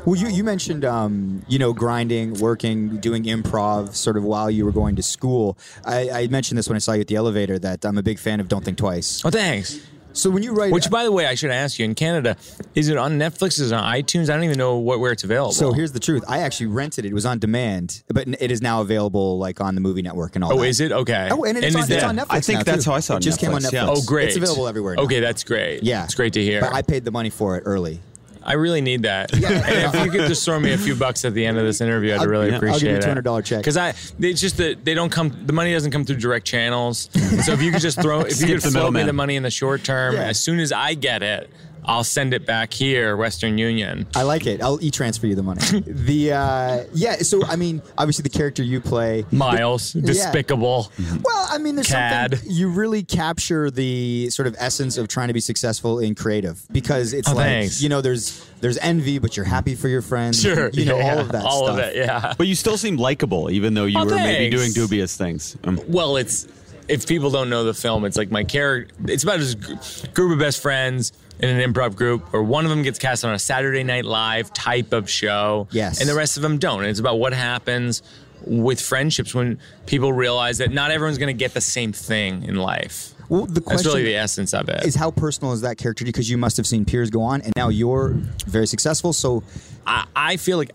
Well, 0.04 0.16
you, 0.16 0.28
you 0.28 0.44
mentioned, 0.44 0.84
um, 0.84 1.44
you 1.48 1.58
know, 1.58 1.72
grinding, 1.72 2.34
working, 2.40 2.98
doing 2.98 3.24
improv 3.24 3.94
sort 3.94 4.16
of 4.16 4.24
while 4.24 4.50
you 4.50 4.64
were 4.64 4.72
going 4.72 4.96
to 4.96 5.02
school. 5.02 5.56
I, 5.84 6.10
I 6.10 6.26
mentioned 6.28 6.58
this 6.58 6.68
when 6.68 6.76
I 6.76 6.80
saw 6.80 6.92
you 6.92 7.02
at 7.02 7.06
the 7.08 7.16
elevator 7.16 7.58
that 7.58 7.84
I'm 7.84 7.98
a 7.98 8.02
big 8.02 8.18
fan 8.18 8.40
of 8.40 8.48
Don't 8.48 8.64
Think 8.64 8.78
Twice. 8.78 9.22
Oh, 9.24 9.30
thanks. 9.30 9.80
So 10.12 10.28
when 10.30 10.42
you 10.42 10.52
write, 10.52 10.72
Which, 10.72 10.90
by 10.90 11.04
the 11.04 11.12
way, 11.12 11.26
I 11.26 11.34
should 11.34 11.50
ask 11.50 11.78
you 11.78 11.84
in 11.84 11.94
Canada, 11.94 12.36
is 12.74 12.88
it 12.88 12.96
on 12.96 13.18
Netflix? 13.18 13.60
Is 13.60 13.70
it 13.70 13.74
on 13.74 13.84
iTunes? 13.84 14.24
I 14.30 14.34
don't 14.34 14.44
even 14.44 14.58
know 14.58 14.76
what, 14.76 15.00
where 15.00 15.12
it's 15.12 15.24
available. 15.24 15.52
so 15.52 15.72
here's 15.72 15.92
the 15.92 16.00
truth. 16.00 16.24
I 16.28 16.38
actually 16.40 16.66
rented 16.66 17.04
it. 17.04 17.08
It 17.10 17.14
was 17.14 17.26
on 17.26 17.38
demand, 17.38 18.02
but 18.08 18.26
it 18.28 18.50
is 18.50 18.60
now 18.60 18.80
available 18.80 19.38
like 19.38 19.60
on 19.60 19.74
the 19.74 19.80
movie 19.80 20.02
network 20.02 20.34
and 20.34 20.44
all 20.44 20.50
that. 20.50 20.56
Oh, 20.56 20.62
that. 20.62 20.68
is 20.68 20.80
it? 20.80 20.92
Okay. 20.92 21.28
Oh, 21.30 21.44
and 21.44 21.56
it's, 21.58 21.74
on, 21.74 21.82
is 21.82 21.90
it's 21.90 22.04
on 22.04 22.16
Netflix. 22.16 22.26
I 22.30 22.40
think 22.40 22.58
now, 22.58 22.62
that's 22.64 22.84
too. 22.84 22.90
how 22.90 22.96
I 22.96 23.00
saw 23.00 23.14
it 23.14 23.18
It 23.18 23.22
just 23.22 23.40
came 23.40 23.52
on 23.52 23.60
Netflix, 23.60 23.68
Netflix. 23.68 23.72
yeah. 23.72 23.86
Oh, 23.88 24.02
great. 24.06 24.28
It's 24.28 24.36
available 24.36 24.66
everywhere. 24.68 24.96
Now. 24.96 25.02
Okay, 25.02 25.20
that's 25.20 25.44
great. 25.44 25.82
Yeah, 25.82 26.04
It's 26.04 26.14
great 26.14 26.32
to 26.34 26.42
hear. 26.42 26.60
But 26.60 26.74
I 26.74 26.82
paid 26.82 27.04
the 27.04 27.10
money 27.12 27.30
for 27.30 27.56
it 27.56 27.62
early. 27.66 28.00
I 28.50 28.54
really 28.54 28.80
need 28.80 29.02
that. 29.02 29.32
And 29.32 29.42
if 29.94 30.04
you 30.04 30.10
could 30.10 30.26
just 30.28 30.44
throw 30.44 30.58
me 30.58 30.72
a 30.72 30.78
few 30.78 30.94
bucks 30.96 31.24
at 31.24 31.34
the 31.34 31.46
end 31.46 31.56
of 31.58 31.64
this 31.64 31.80
interview, 31.80 32.12
I'd 32.14 32.20
I'll- 32.20 32.26
really 32.26 32.48
yeah, 32.50 32.56
I'll 32.56 32.78
give 32.80 32.82
you 32.82 32.96
a 32.96 33.00
$200 33.22 33.44
check. 33.44 33.58
Because 33.60 33.76
I, 33.76 33.94
it's 34.18 34.40
just 34.40 34.56
that 34.56 34.84
they 34.84 34.94
don't 34.94 35.10
come. 35.10 35.30
The 35.46 35.52
money 35.52 35.72
doesn't 35.72 35.92
come 35.92 36.04
through 36.04 36.16
direct 36.16 36.46
channels. 36.46 37.08
so 37.44 37.52
if 37.52 37.62
you 37.62 37.70
could 37.70 37.80
just 37.80 38.00
throw, 38.02 38.20
if 38.22 38.28
you 38.28 38.34
Skip 38.34 38.48
could 38.48 38.62
the 38.62 38.70
float 38.70 38.74
me 38.92 38.98
middleman. 39.00 39.06
the 39.06 39.12
money 39.12 39.36
in 39.36 39.42
the 39.44 39.50
short 39.50 39.84
term, 39.84 40.14
Yeah. 40.14 40.22
as 40.24 40.40
soon 40.40 40.58
as 40.58 40.72
I 40.72 40.94
get 40.94 41.22
it, 41.22 41.48
I'll 41.84 42.04
send 42.04 42.34
it 42.34 42.46
back 42.46 42.72
here, 42.72 43.16
Western 43.16 43.58
Union. 43.58 44.06
I 44.14 44.22
like 44.22 44.46
it. 44.46 44.62
I'll 44.62 44.78
e-transfer 44.82 45.26
you 45.26 45.34
the 45.34 45.42
money. 45.42 45.60
the 45.86 46.32
uh, 46.32 46.84
yeah. 46.94 47.16
So 47.16 47.44
I 47.46 47.56
mean, 47.56 47.82
obviously 47.98 48.22
the 48.22 48.28
character 48.30 48.62
you 48.62 48.80
play, 48.80 49.24
Miles, 49.30 49.92
despicable. 49.92 50.92
Well, 51.22 51.46
I 51.50 51.58
mean, 51.58 51.74
there's 51.76 51.88
Cad. 51.88 52.34
something 52.34 52.50
you 52.50 52.68
really 52.68 53.02
capture 53.02 53.70
the 53.70 54.30
sort 54.30 54.46
of 54.46 54.54
essence 54.58 54.96
of 54.98 55.08
trying 55.08 55.28
to 55.28 55.34
be 55.34 55.40
successful 55.40 55.98
in 55.98 56.14
creative 56.14 56.62
because 56.70 57.12
it's 57.12 57.28
Oh, 57.28 57.34
like 57.34 57.44
thanks. 57.46 57.82
you 57.82 57.88
know, 57.88 58.00
there's 58.00 58.44
there's 58.60 58.78
envy, 58.78 59.18
but 59.18 59.36
you're 59.36 59.46
happy 59.46 59.74
for 59.74 59.88
your 59.88 60.02
friends. 60.02 60.40
Sure, 60.40 60.70
you 60.70 60.84
know 60.84 60.98
yeah, 60.98 61.12
all 61.14 61.18
of 61.20 61.32
that. 61.32 61.44
all 61.44 61.64
stuff. 61.66 61.78
of 61.78 61.84
it. 61.84 61.96
Yeah. 61.96 62.34
But 62.36 62.46
you 62.46 62.54
still 62.54 62.76
seem 62.76 62.96
likable, 62.96 63.50
even 63.50 63.74
though 63.74 63.86
you 63.86 63.98
Oh, 63.98 64.04
were 64.04 64.14
maybe 64.14 64.50
doing 64.54 64.72
dubious 64.72 65.16
things. 65.16 65.56
Um, 65.64 65.80
Well, 65.88 66.16
it's 66.16 66.46
if 66.88 67.06
people 67.06 67.30
don't 67.30 67.48
know 67.50 67.64
the 67.64 67.74
film, 67.74 68.04
it's 68.04 68.16
like 68.16 68.30
my 68.30 68.44
character. 68.44 68.94
It's 69.06 69.22
about 69.22 69.38
this 69.38 69.54
gr- 69.54 69.74
group 70.12 70.32
of 70.32 70.38
best 70.38 70.60
friends 70.60 71.12
in 71.42 71.48
an 71.48 71.72
improv 71.72 71.94
group, 71.96 72.32
or 72.34 72.42
one 72.42 72.64
of 72.64 72.70
them 72.70 72.82
gets 72.82 72.98
cast 72.98 73.24
on 73.24 73.32
a 73.34 73.38
Saturday 73.38 73.82
Night 73.82 74.04
Live 74.04 74.52
type 74.52 74.92
of 74.92 75.08
show, 75.10 75.66
Yes. 75.70 76.00
and 76.00 76.08
the 76.08 76.14
rest 76.14 76.36
of 76.36 76.42
them 76.42 76.58
don't. 76.58 76.80
And 76.80 76.88
it's 76.90 77.00
about 77.00 77.18
what 77.18 77.32
happens 77.32 78.02
with 78.46 78.80
friendships 78.80 79.34
when 79.34 79.58
people 79.86 80.12
realize 80.12 80.58
that 80.58 80.72
not 80.72 80.90
everyone's 80.90 81.18
going 81.18 81.34
to 81.34 81.38
get 81.38 81.52
the 81.54 81.60
same 81.60 81.92
thing 81.92 82.42
in 82.44 82.56
life. 82.56 83.14
Well, 83.28 83.46
the 83.46 83.54
That's 83.60 83.66
question 83.66 83.90
really 83.92 84.02
the 84.04 84.16
essence 84.16 84.52
of 84.54 84.68
it. 84.68 84.84
is 84.84 84.94
how 84.96 85.10
personal 85.12 85.52
is 85.52 85.60
that 85.60 85.76
character 85.78 86.04
because 86.04 86.28
you 86.28 86.36
must 86.38 86.56
have 86.56 86.66
seen 86.66 86.84
peers 86.84 87.10
go 87.10 87.22
on, 87.22 87.42
and 87.42 87.52
now 87.54 87.68
you're 87.68 88.08
very 88.46 88.66
successful. 88.66 89.12
So 89.12 89.42
I, 89.86 90.04
I 90.16 90.36
feel 90.36 90.56
like 90.58 90.72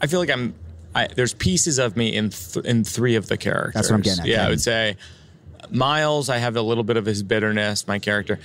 I 0.00 0.06
feel 0.06 0.20
like 0.20 0.30
I'm. 0.30 0.54
I, 0.94 1.06
there's 1.08 1.32
pieces 1.32 1.78
of 1.78 1.96
me 1.96 2.14
in 2.14 2.28
th- 2.30 2.64
in 2.66 2.84
three 2.84 3.14
of 3.16 3.26
the 3.26 3.36
characters. 3.38 3.72
That's 3.74 3.88
what 3.90 3.96
I'm 3.96 4.02
getting 4.02 4.20
at, 4.20 4.26
Yeah, 4.26 4.36
yeah. 4.42 4.46
I 4.46 4.50
would 4.50 4.60
say 4.60 4.96
Miles. 5.70 6.28
I 6.28 6.36
have 6.38 6.54
a 6.56 6.62
little 6.62 6.84
bit 6.84 6.96
of 6.96 7.06
his 7.06 7.22
bitterness. 7.22 7.86
My 7.88 7.98
character, 7.98 8.38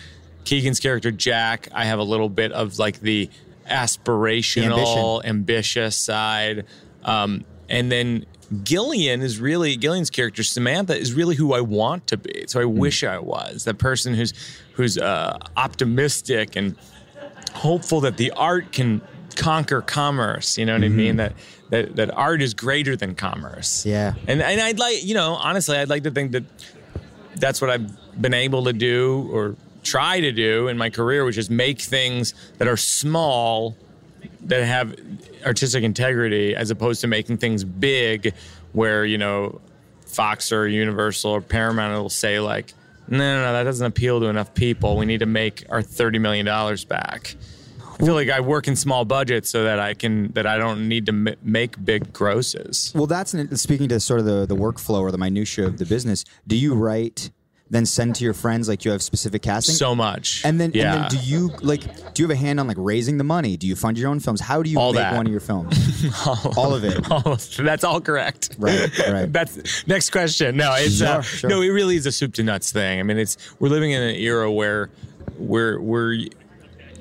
Keegan's 0.47 0.79
character 0.79 1.12
Jack. 1.12 1.67
I 1.73 1.83
have 1.86 1.99
a 1.99 2.03
little 2.03 2.29
bit 2.29 2.53
of 2.53 2.79
like 2.79 3.01
the 3.01 3.29
aspirational, 3.69 5.23
ambitious 5.25 5.97
side, 5.97 6.65
um, 7.03 7.43
and 7.69 7.91
then 7.91 8.25
Gillian 8.63 9.21
is 9.21 9.39
really 9.41 9.75
Gillian's 9.75 10.10
character 10.10 10.41
Samantha 10.43 10.97
is 10.97 11.13
really 11.13 11.36
who 11.36 11.53
I 11.53 11.60
want 11.60 12.07
to 12.07 12.17
be. 12.17 12.45
So 12.47 12.62
I 12.62 12.63
Hmm. 12.63 12.77
wish 12.77 13.03
I 13.03 13.19
was 13.19 13.65
that 13.65 13.77
person 13.77 14.13
who's 14.13 14.33
who's 14.73 14.97
uh, 14.97 15.38
optimistic 15.57 16.55
and 16.55 16.75
hopeful 17.53 17.99
that 18.01 18.15
the 18.17 18.31
art 18.31 18.71
can 18.71 19.01
conquer 19.36 19.81
commerce. 19.81 20.57
You 20.57 20.65
know 20.65 20.73
what 20.75 20.83
I 20.86 20.89
mean? 20.89 21.17
That 21.17 21.33
that 21.71 21.97
that 21.97 22.10
art 22.12 22.41
is 22.41 22.53
greater 22.53 22.95
than 22.95 23.15
commerce. 23.15 23.86
Yeah. 23.86 24.13
And 24.27 24.41
and 24.41 24.62
I'd 24.62 24.79
like 24.79 25.03
you 25.03 25.13
know 25.13 25.33
honestly 25.33 25.77
I'd 25.77 25.89
like 25.89 26.03
to 26.03 26.12
think 26.12 26.31
that 26.31 26.43
that's 27.36 27.60
what 27.60 27.69
I've 27.69 27.91
been 28.21 28.33
able 28.33 28.63
to 28.63 28.73
do 28.73 29.29
or 29.33 29.55
try 29.88 30.19
to 30.19 30.32
do 30.32 30.67
in 30.67 30.78
my 30.78 30.89
career, 30.89 31.26
which 31.26 31.38
is 31.38 31.50
make 31.50 31.80
things 31.82 32.34
that 32.58 32.67
are 32.67 32.78
small 32.78 33.76
that 34.41 34.63
have 34.63 34.95
artistic 35.45 35.84
integrity 35.84 36.56
as 36.56 36.71
opposed 36.71 37.02
to 37.02 37.08
making 37.08 37.38
things 37.38 37.63
big 37.63 38.34
where 38.73 39.06
you 39.06 39.17
know 39.17 39.62
Fox 40.06 40.52
or 40.52 40.67
Universal 40.67 41.32
or 41.32 41.41
Paramount 41.41 42.02
will 42.02 42.10
say 42.10 42.39
like 42.39 42.73
no 43.08 43.17
no 43.17 43.43
no 43.43 43.54
that 43.54 43.63
doesn't 43.63 43.86
appeal 43.86 44.19
to 44.19 44.26
enough 44.28 44.54
people 44.54 44.97
we 44.97 45.06
need 45.06 45.19
to 45.19 45.26
make 45.26 45.63
our 45.69 45.82
30 45.82 46.19
million 46.19 46.45
dollars 46.45 46.84
back 46.86 47.36
I 48.00 48.06
feel 48.06 48.13
like 48.13 48.30
I 48.30 48.39
work 48.41 48.67
in 48.67 48.76
small 48.76 49.06
budgets 49.06 49.50
so 49.50 49.63
that 49.63 49.80
I 49.80 49.93
can 49.93 50.32
that 50.34 50.45
I 50.45 50.58
don't 50.58 50.88
need 50.88 51.06
to 51.08 51.12
m- 51.12 51.36
make 51.41 51.84
big 51.84 52.13
grosses 52.13 52.91
Well, 52.95 53.08
that's 53.08 53.34
an, 53.34 53.56
speaking 53.58 53.89
to 53.89 54.00
sort 54.00 54.19
of 54.19 54.26
the, 54.26 54.45
the 54.45 54.56
workflow 54.56 55.02
or 55.02 55.12
the 55.12 55.17
minutia 55.17 55.65
of 55.65 55.78
the 55.78 55.86
business. 55.86 56.23
Do 56.45 56.56
you 56.56 56.73
write, 56.76 57.32
then 57.69 57.86
send 57.86 58.15
to 58.15 58.23
your 58.23 58.34
friends 58.34 58.69
like 58.69 58.86
you 58.86 58.91
have 58.91 59.01
specific 59.01 59.41
casting? 59.41 59.75
so 59.75 59.93
much 59.93 60.41
and 60.45 60.60
then, 60.60 60.71
yeah 60.73 60.93
and 60.93 61.03
then 61.03 61.10
do 61.19 61.27
you 61.27 61.49
like? 61.62 62.13
Do 62.13 62.23
you 62.23 62.27
have 62.30 62.36
a 62.38 62.39
hand 62.39 62.60
on 62.60 62.67
like 62.67 62.77
raising 62.80 63.17
the 63.17 63.23
money? 63.23 63.58
Do 63.58 63.67
you 63.67 63.75
fund 63.75 63.97
your 63.97 64.10
own 64.10 64.19
films? 64.19 64.39
How 64.41 64.63
do 64.63 64.69
you 64.69 64.80
All 64.80 64.93
make 64.93 65.01
that. 65.01 65.15
one 65.15 65.25
of 65.25 65.32
your 65.32 65.41
films? 65.41 65.75
all 66.58 66.73
of 66.73 66.84
it. 66.84 67.03
that's 67.63 67.84
all 67.84 67.99
correct. 68.01 68.56
Right, 68.58 68.97
right. 69.10 69.32
That's 69.38 69.86
next 69.88 70.12
question. 70.12 70.56
No, 70.58 70.73
it's 70.77 71.01
uh, 71.01 71.21
Sure, 71.21 71.39
sure. 71.39 71.49
no, 71.49 71.62
it 71.62 71.69
really 71.69 71.95
is 71.95 72.06
a 72.06 72.12
soup 72.12 72.34
to 72.36 72.43
nuts 72.43 72.71
thing. 72.71 72.99
I 72.99 73.03
mean, 73.03 73.17
it's 73.17 73.38
we're 73.60 73.69
living 73.69 73.91
in 73.91 74.01
an 74.01 74.15
era 74.15 74.51
where 74.51 74.89
we're 75.38 75.80
we're 75.80 76.13
you 76.13 76.30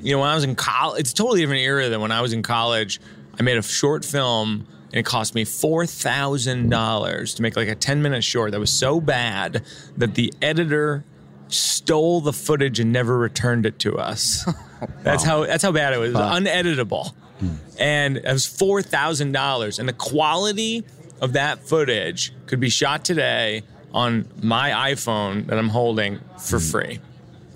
know 0.03 0.19
when 0.21 0.29
I 0.29 0.35
was 0.35 0.45
in 0.45 0.55
college, 0.55 1.01
it's 1.01 1.13
a 1.13 1.15
totally 1.15 1.41
different 1.41 1.63
era 1.63 1.89
than 1.89 2.01
when 2.01 2.11
I 2.13 2.21
was 2.21 2.33
in 2.33 2.43
college. 2.43 3.01
I 3.39 3.43
made 3.43 3.57
a 3.57 3.63
short 3.63 4.05
film. 4.05 4.67
And 4.97 5.01
it 5.01 5.05
cost 5.05 5.35
me 5.35 5.45
four 5.45 5.85
thousand 5.85 6.71
dollars 6.71 7.35
to 7.35 7.43
make 7.43 7.55
like 7.55 7.69
a 7.69 7.75
ten 7.75 8.01
minute 8.01 8.25
short 8.25 8.53
that 8.53 8.59
was 8.59 8.73
so 8.73 8.99
bad 8.99 9.63
that 9.99 10.15
the 10.15 10.33
editor 10.41 11.05
stole 11.49 12.23
the 12.23 12.33
footage 12.33 12.81
and 12.81 12.93
never 12.93 13.19
returned 13.19 13.67
it 13.67 13.79
to 13.81 13.99
us. 13.99 14.51
That's 15.03 15.23
how 15.23 15.45
that's 15.45 15.63
how 15.63 15.73
bad 15.73 15.93
it 15.93 15.99
was. 15.99 16.13
It 16.13 16.15
was 16.15 16.41
uneditable. 16.41 17.13
Hmm. 17.41 17.49
And 17.79 18.17
it 18.17 18.25
was 18.25 18.47
four 18.47 18.81
thousand 18.81 19.33
dollars. 19.33 19.79
And 19.79 19.87
the 19.87 19.93
quality 19.93 20.83
of 21.21 21.35
that 21.35 21.59
footage 21.69 22.33
could 22.47 22.59
be 22.59 22.71
shot 22.71 23.05
today 23.05 23.65
on 23.93 24.27
my 24.43 24.93
iPhone 24.93 25.47
that 25.49 25.59
I'm 25.59 25.69
holding 25.69 26.21
for 26.39 26.59
hmm. 26.59 26.71
free. 26.71 27.01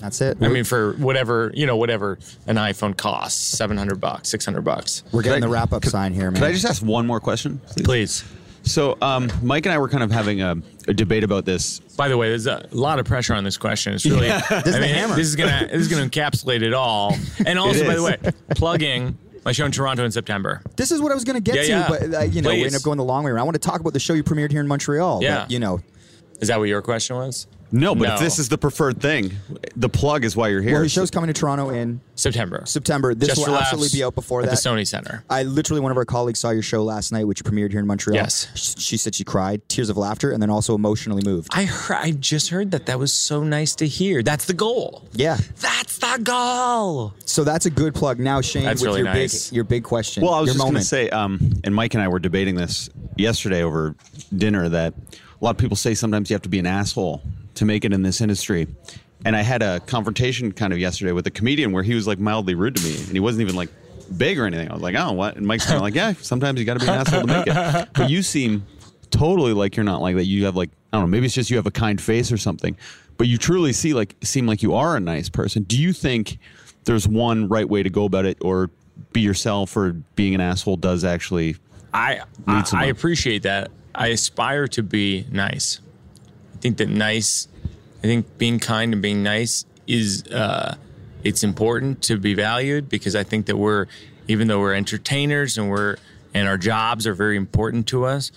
That's 0.01 0.21
it. 0.21 0.39
I 0.41 0.49
mean, 0.49 0.65
for 0.65 0.95
whatever 0.95 1.51
you 1.55 1.67
know, 1.67 1.77
whatever 1.77 2.19
an 2.47 2.57
iPhone 2.57 2.97
costs, 2.97 3.41
seven 3.41 3.77
hundred 3.77 4.01
bucks, 4.01 4.29
six 4.31 4.45
hundred 4.45 4.63
bucks. 4.63 5.05
we're 5.13 5.23
getting 5.23 5.43
I- 5.45 5.47
the 5.47 5.53
wrap 5.53 5.73
up 5.73 5.85
sign 5.85 6.13
here, 6.15 6.31
man. 6.31 6.41
Can 6.41 6.51
I 6.51 6.53
just 6.53 6.65
ask 6.65 6.83
one 6.83 7.07
more 7.07 7.21
question? 7.21 7.61
please? 7.67 7.85
Please. 7.85 8.25
So, 8.63 8.99
um, 9.01 9.31
Mike 9.43 9.65
and 9.65 9.73
I 9.73 9.79
were 9.79 9.89
kind 9.89 10.03
of 10.03 10.11
having 10.13 10.43
a, 10.43 10.55
a 10.87 10.93
debate 10.93 11.25
about 11.25 11.47
this. 11.47 11.81
By 11.97 12.09
the 12.09 12.19
way, 12.19 12.29
there's 12.29 12.47
a 12.47 12.69
lot 12.73 12.99
of 12.99 13.07
pressure 13.07 13.33
on 13.33 13.43
this 13.43 13.57
question. 13.57 13.95
It's 13.95 14.05
really 14.05 14.29
This 14.51 14.51
is 14.51 14.53
I 14.53 14.61
the 14.73 14.81
mean, 14.81 14.95
hammer. 14.95 15.17
This 15.17 15.29
is 15.29 15.37
gonna 15.37 15.67
this 15.73 15.81
is 15.81 15.89
gonna 15.89 16.07
encapsulate 16.09 16.63
it 16.63 16.75
all. 16.75 17.17
And 17.47 17.59
also, 17.59 17.87
by 17.87 17.95
the 17.95 18.03
way, 18.03 18.19
plugging 18.57 19.17
my 19.47 19.53
show 19.53 19.65
in 19.65 19.73
Toronto 19.73 20.05
in 20.05 20.11
September. 20.13 20.61
This 20.77 20.91
is 20.91 21.01
what 21.01 21.11
I 21.11 21.15
was 21.15 21.25
going 21.25 21.37
to 21.37 21.41
get 21.41 21.55
Yeah, 21.55 21.63
to, 21.63 21.69
yeah. 21.69 21.89
but 21.89 22.15
uh, 22.15 22.21
you 22.25 22.43
know, 22.43 22.51
we 22.51 22.65
end 22.65 22.75
up 22.75 22.83
going 22.83 22.99
the 22.99 23.05
long 23.05 23.25
way 23.25 23.31
around. 23.31 23.41
I 23.41 23.45
want 23.45 23.55
to 23.55 23.59
talk 23.67 23.81
about 23.81 23.95
the 23.95 23.99
show 24.01 24.13
you 24.13 24.23
premiered 24.23 24.51
here 24.51 24.61
in 24.61 24.69
Montreal. 24.69 25.23
Yeah. 25.23 25.41
but, 25.45 25.51
you 25.51 25.59
know, 25.59 25.81
Is 26.43 26.49
that 26.49 26.59
what 26.59 26.69
your 26.69 26.83
question 26.83 27.17
was? 27.17 27.47
No, 27.73 27.95
but 27.95 28.09
No. 28.09 28.15
if 28.15 28.21
this 28.21 28.39
is 28.39 28.49
the 28.49 28.59
preferred 28.59 29.01
thing, 29.01 29.33
the 29.77 29.89
plug 29.89 30.25
is 30.25 30.35
why 30.37 30.49
you're 30.49 30.61
here. 30.63 30.73
well, 30.75 30.83
his 30.83 30.91
show's 30.93 31.11
coming 31.11 31.29
to 31.29 31.33
Toronto 31.33 31.71
in 31.71 32.01
September. 32.17 32.63
September. 32.67 33.15
This 33.15 33.29
Just 33.29 33.39
will 33.39 33.45
for 33.47 33.51
Laughs 33.53 33.67
absolutely 33.73 33.99
be 33.99 34.05
out 34.05 34.15
before 34.15 34.41
at 34.41 34.49
that. 34.51 34.61
the 34.63 34.69
Sony 34.69 34.87
Center. 34.87 35.23
I 35.31 35.45
literally, 35.45 35.81
one 35.81 35.91
of 35.93 35.97
our 35.97 36.05
colleagues 36.05 36.41
saw 36.41 36.51
your 36.51 36.63
show 36.63 36.83
last 36.83 37.13
night, 37.13 37.25
which 37.29 37.45
premiered 37.45 37.71
here 37.71 37.79
in 37.81 37.87
Montreal. 37.87 38.17
Yes. 38.17 38.49
Sh- 38.55 38.81
She 38.83 38.97
said 38.97 39.15
she 39.15 39.23
cried, 39.25 39.67
tears 39.69 39.89
of 39.89 39.97
laughter, 39.97 40.33
and 40.33 40.43
then 40.43 40.51
also 40.51 40.75
emotionally 40.75 41.23
moved. 41.25 41.49
I 41.55 41.65
heard, 41.65 41.99
I 41.99 42.11
just 42.11 42.49
heard 42.51 42.73
that. 42.73 42.87
That 42.87 42.99
was 42.99 43.13
so 43.13 43.45
nice 43.45 43.75
to 43.77 43.87
hear. 43.87 44.23
That's 44.23 44.47
the 44.47 44.55
goal. 44.55 45.05
Yeah. 45.13 45.39
That's 45.61 45.99
the 45.99 46.19
goal. 46.23 47.15
So 47.25 47.45
that's 47.45 47.67
a 47.67 47.71
good 47.71 47.95
plug. 47.95 48.19
Now, 48.19 48.41
Shane, 48.41 48.65
That's 48.65 48.81
with 48.81 48.87
really 48.89 49.01
your 49.03 49.13
nice. 49.15 49.49
big 49.51 49.55
your 49.55 49.65
big 49.65 49.85
question. 49.85 50.25
Well, 50.25 50.35
I 50.35 50.41
was 50.41 50.49
your 50.49 50.55
just 50.55 50.59
going 50.65 50.71
to 50.71 50.75
moment. 50.75 50.87
say, 50.87 51.09
um, 51.11 51.61
and 51.63 51.75
Mike 51.75 51.95
and 51.95 52.03
I 52.03 52.09
were 52.09 52.19
debating 52.19 52.57
this 52.57 52.91
yesterday 53.17 53.63
over 53.63 53.95
dinner 54.37 54.69
that 54.71 54.95
a 54.95 55.45
lot 55.45 55.51
of 55.53 55.59
people 55.59 55.77
say 55.77 55.95
sometimes 55.95 56.31
you 56.31 56.35
have 56.35 56.43
to 56.43 56.49
be 56.49 56.59
an 56.59 56.67
asshole 56.67 57.23
to 57.61 57.67
make 57.67 57.85
it 57.85 57.93
in 57.93 58.03
this 58.03 58.21
industry. 58.21 58.67
And 59.25 59.37
I 59.37 59.43
had 59.43 59.63
a 59.63 59.81
confrontation 59.81 60.51
kind 60.51 60.73
of 60.73 60.79
yesterday 60.79 61.13
with 61.13 61.27
a 61.27 61.31
comedian 61.31 61.73
where 61.73 61.83
he 61.83 61.95
was 61.95 62.07
like 62.07 62.19
mildly 62.19 62.55
rude 62.55 62.75
to 62.77 62.83
me, 62.83 62.97
and 62.97 63.13
he 63.13 63.21
wasn't 63.21 63.43
even 63.43 63.55
like 63.55 63.69
big 64.17 64.39
or 64.39 64.47
anything. 64.47 64.71
I 64.71 64.73
was 64.73 64.83
like, 64.83 64.97
oh, 64.97 65.13
what? 65.13 65.37
And 65.37 65.47
Mike's 65.47 65.67
kind 65.67 65.77
of 65.77 65.83
like, 65.83 65.95
yeah, 65.95 66.15
sometimes 66.15 66.59
you 66.59 66.65
got 66.65 66.75
to 66.75 66.81
be 66.81 66.91
an 66.91 66.99
asshole 66.99 67.21
to 67.21 67.27
make 67.27 67.47
it. 67.47 67.89
But 67.93 68.09
you 68.09 68.23
seem 68.23 68.67
totally 69.11 69.53
like 69.53 69.77
you're 69.77 69.85
not 69.85 70.01
like 70.01 70.17
that. 70.17 70.25
You 70.25 70.47
have 70.47 70.57
like, 70.57 70.71
I 70.93 70.97
don't 70.97 71.03
know, 71.03 71.11
maybe 71.11 71.27
it's 71.27 71.35
just 71.35 71.51
you 71.51 71.57
have 71.57 71.67
a 71.67 71.71
kind 71.71 72.01
face 72.01 72.33
or 72.33 72.39
something. 72.39 72.77
But 73.19 73.29
you 73.29 73.37
truly 73.37 73.75
see 73.75 73.93
like 73.93 74.17
seem 74.23 74.47
like 74.47 74.63
you 74.63 74.75
are 74.75 74.97
a 74.97 75.01
nice 75.01 75.29
person. 75.29 75.65
Do 75.65 75.79
you 75.79 75.93
think 75.93 76.39
there's 76.85 77.07
one 77.07 77.47
right 77.49 77.69
way 77.69 77.83
to 77.83 77.91
go 77.91 78.07
about 78.07 78.25
it, 78.25 78.39
or 78.41 78.71
be 79.13 79.21
yourself, 79.21 79.77
or 79.77 79.93
being 80.17 80.35
an 80.35 80.41
asshole 80.41 80.77
does 80.77 81.05
actually? 81.05 81.57
I 81.93 82.23
I, 82.47 82.65
I 82.73 82.87
appreciate 82.87 83.43
that. 83.43 83.71
I 83.95 84.07
aspire 84.09 84.67
to 84.69 84.83
be 84.83 85.27
nice. 85.31 85.81
I 86.55 86.57
think 86.57 86.79
that 86.79 86.89
nice. 86.89 87.49
I 88.03 88.07
think 88.07 88.39
being 88.39 88.59
kind 88.59 88.93
and 88.93 89.03
being 89.03 89.23
nice 89.23 89.65
is 89.87 90.27
uh, 90.29 90.77
it's 91.23 91.45
important 91.45 92.03
to 92.05 92.17
be 92.17 92.35
valued 92.35 92.89
because 92.89 93.15
I 93.15 93.25
think 93.25 93.47
that 93.47 93.57
we're 93.57 93.87
even 94.29 94.49
though 94.49 94.61
we're 94.61 94.75
entertainers 94.75 95.59
and 95.59 95.69
we're 95.69 95.97
and 96.33 96.49
our 96.49 96.57
jobs 96.57 97.07
are 97.07 97.15
very 97.15 97.37
important 97.37 97.87
to 97.89 98.05
us. 98.05 98.33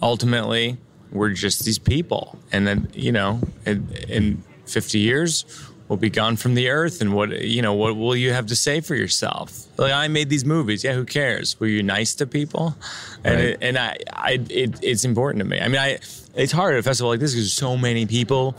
Ultimately, 0.00 0.78
we're 1.12 1.30
just 1.30 1.64
these 1.64 1.78
people, 1.78 2.38
and 2.52 2.66
then 2.66 2.88
you 2.94 3.12
know, 3.12 3.40
in, 3.66 3.88
in 4.08 4.42
fifty 4.64 5.00
years. 5.00 5.44
We'll 5.90 5.96
be 5.96 6.08
gone 6.08 6.36
from 6.36 6.54
the 6.54 6.68
earth, 6.68 7.00
and 7.00 7.12
what 7.14 7.42
you 7.42 7.62
know? 7.62 7.74
What 7.74 7.96
will 7.96 8.14
you 8.14 8.32
have 8.32 8.46
to 8.46 8.54
say 8.54 8.80
for 8.80 8.94
yourself? 8.94 9.66
Like 9.76 9.92
I 9.92 10.06
made 10.06 10.30
these 10.30 10.44
movies, 10.44 10.84
yeah. 10.84 10.92
Who 10.92 11.04
cares? 11.04 11.58
Were 11.58 11.66
you 11.66 11.82
nice 11.82 12.14
to 12.14 12.28
people? 12.28 12.76
And 13.24 13.34
Right. 13.34 13.44
it, 13.46 13.58
and 13.60 13.76
I, 13.76 13.96
I, 14.12 14.32
it, 14.48 14.78
it's 14.84 15.04
important 15.04 15.42
to 15.42 15.48
me. 15.50 15.58
I 15.58 15.66
mean, 15.66 15.80
I, 15.80 15.98
it's 16.36 16.52
hard 16.52 16.74
at 16.74 16.78
a 16.78 16.82
festival 16.84 17.10
like 17.10 17.18
this 17.18 17.32
because 17.34 17.52
so 17.52 17.76
many 17.76 18.06
people 18.06 18.56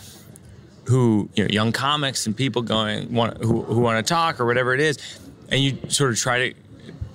who, 0.90 1.30
you 1.34 1.46
know, 1.46 1.50
young 1.50 1.72
comics 1.72 2.26
and 2.26 2.36
people 2.36 2.64
going 2.64 3.14
want 3.14 3.38
who, 3.42 3.62
who 3.62 3.80
want 3.80 4.06
to 4.06 4.14
talk 4.14 4.42
or 4.42 4.46
whatever 4.46 4.74
it 4.74 4.82
is, 4.82 4.98
and 5.48 5.62
you 5.62 5.78
sort 5.88 6.12
of 6.12 6.18
try 6.18 6.50
to 6.50 6.56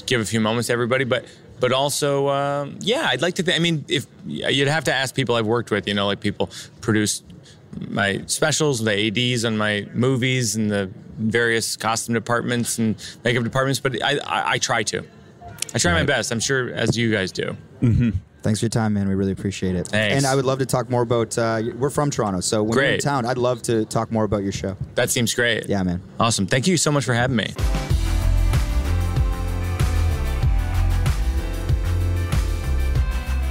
give 0.07 0.23
a 0.23 0.25
few 0.25 0.41
moments 0.41 0.69
to 0.69 0.73
everybody, 0.73 1.05
but 1.05 1.27
but 1.61 1.73
also, 1.73 2.29
um, 2.31 2.77
yeah, 2.81 3.07
I'd 3.09 3.21
like 3.21 3.35
to. 3.35 3.43
Th- 3.43 3.55
I 3.55 3.61
mean, 3.61 3.85
if 3.89 4.07
you'd 4.27 4.69
have 4.69 4.85
to 4.85 4.95
ask 4.95 5.15
people 5.15 5.35
I've 5.35 5.47
worked 5.47 5.71
with, 5.71 5.87
you 5.87 5.93
know, 5.95 6.07
like 6.07 6.21
people 6.21 6.49
produce 6.81 7.23
my 7.89 8.23
specials, 8.27 8.83
the 8.83 8.93
ads 9.09 9.45
on 9.45 9.57
my 9.57 9.87
movies, 9.93 10.57
and 10.57 10.71
the 10.71 10.91
various 11.19 11.77
costume 11.77 12.15
departments 12.15 12.79
and 12.79 12.97
makeup 13.25 13.45
departments, 13.45 13.81
but 13.81 14.03
I, 14.03 14.19
I, 14.19 14.51
I 14.53 14.59
try 14.59 14.83
to. 14.85 15.03
I 15.75 15.79
try 15.79 15.93
my 15.93 16.05
best. 16.05 16.31
I'm 16.31 16.41
sure 16.41 16.73
as 16.73 16.97
you 16.97 17.11
guys 17.11 17.33
do. 17.33 17.57
Thanks 18.43 18.61
for 18.61 18.67
your 18.67 18.71
time, 18.71 18.95
man. 18.95 19.09
We 19.09 19.15
really 19.15 19.33
appreciate 19.33 19.75
it. 19.75 19.89
Thanks. 19.89 20.17
And 20.17 20.27
I 20.27 20.37
would 20.37 20.45
love 20.45 20.61
to 20.61 20.67
talk 20.67 20.89
more 20.89 21.03
about. 21.03 21.37
Uh, 21.37 21.63
we're 21.77 21.91
from 21.91 22.11
Toronto, 22.11 22.41
so 22.41 22.63
when 22.63 22.75
you're 22.75 22.85
in 22.85 22.91
Great. 22.93 23.01
town, 23.01 23.27
I'd 23.27 23.39
love 23.39 23.61
to 23.63 23.85
talk 23.87 24.13
more 24.13 24.25
about 24.25 24.43
your 24.45 24.53
show. 24.53 24.77
That 24.95 25.11
seems 25.11 25.35
great. 25.35 25.69
Yeah, 25.69 25.83
man. 25.83 26.01
Awesome. 26.21 26.47
Thank 26.47 26.67
you 26.67 26.77
so 26.77 26.93
much 26.93 27.05
for 27.05 27.13
having 27.13 27.37
me. 27.37 27.53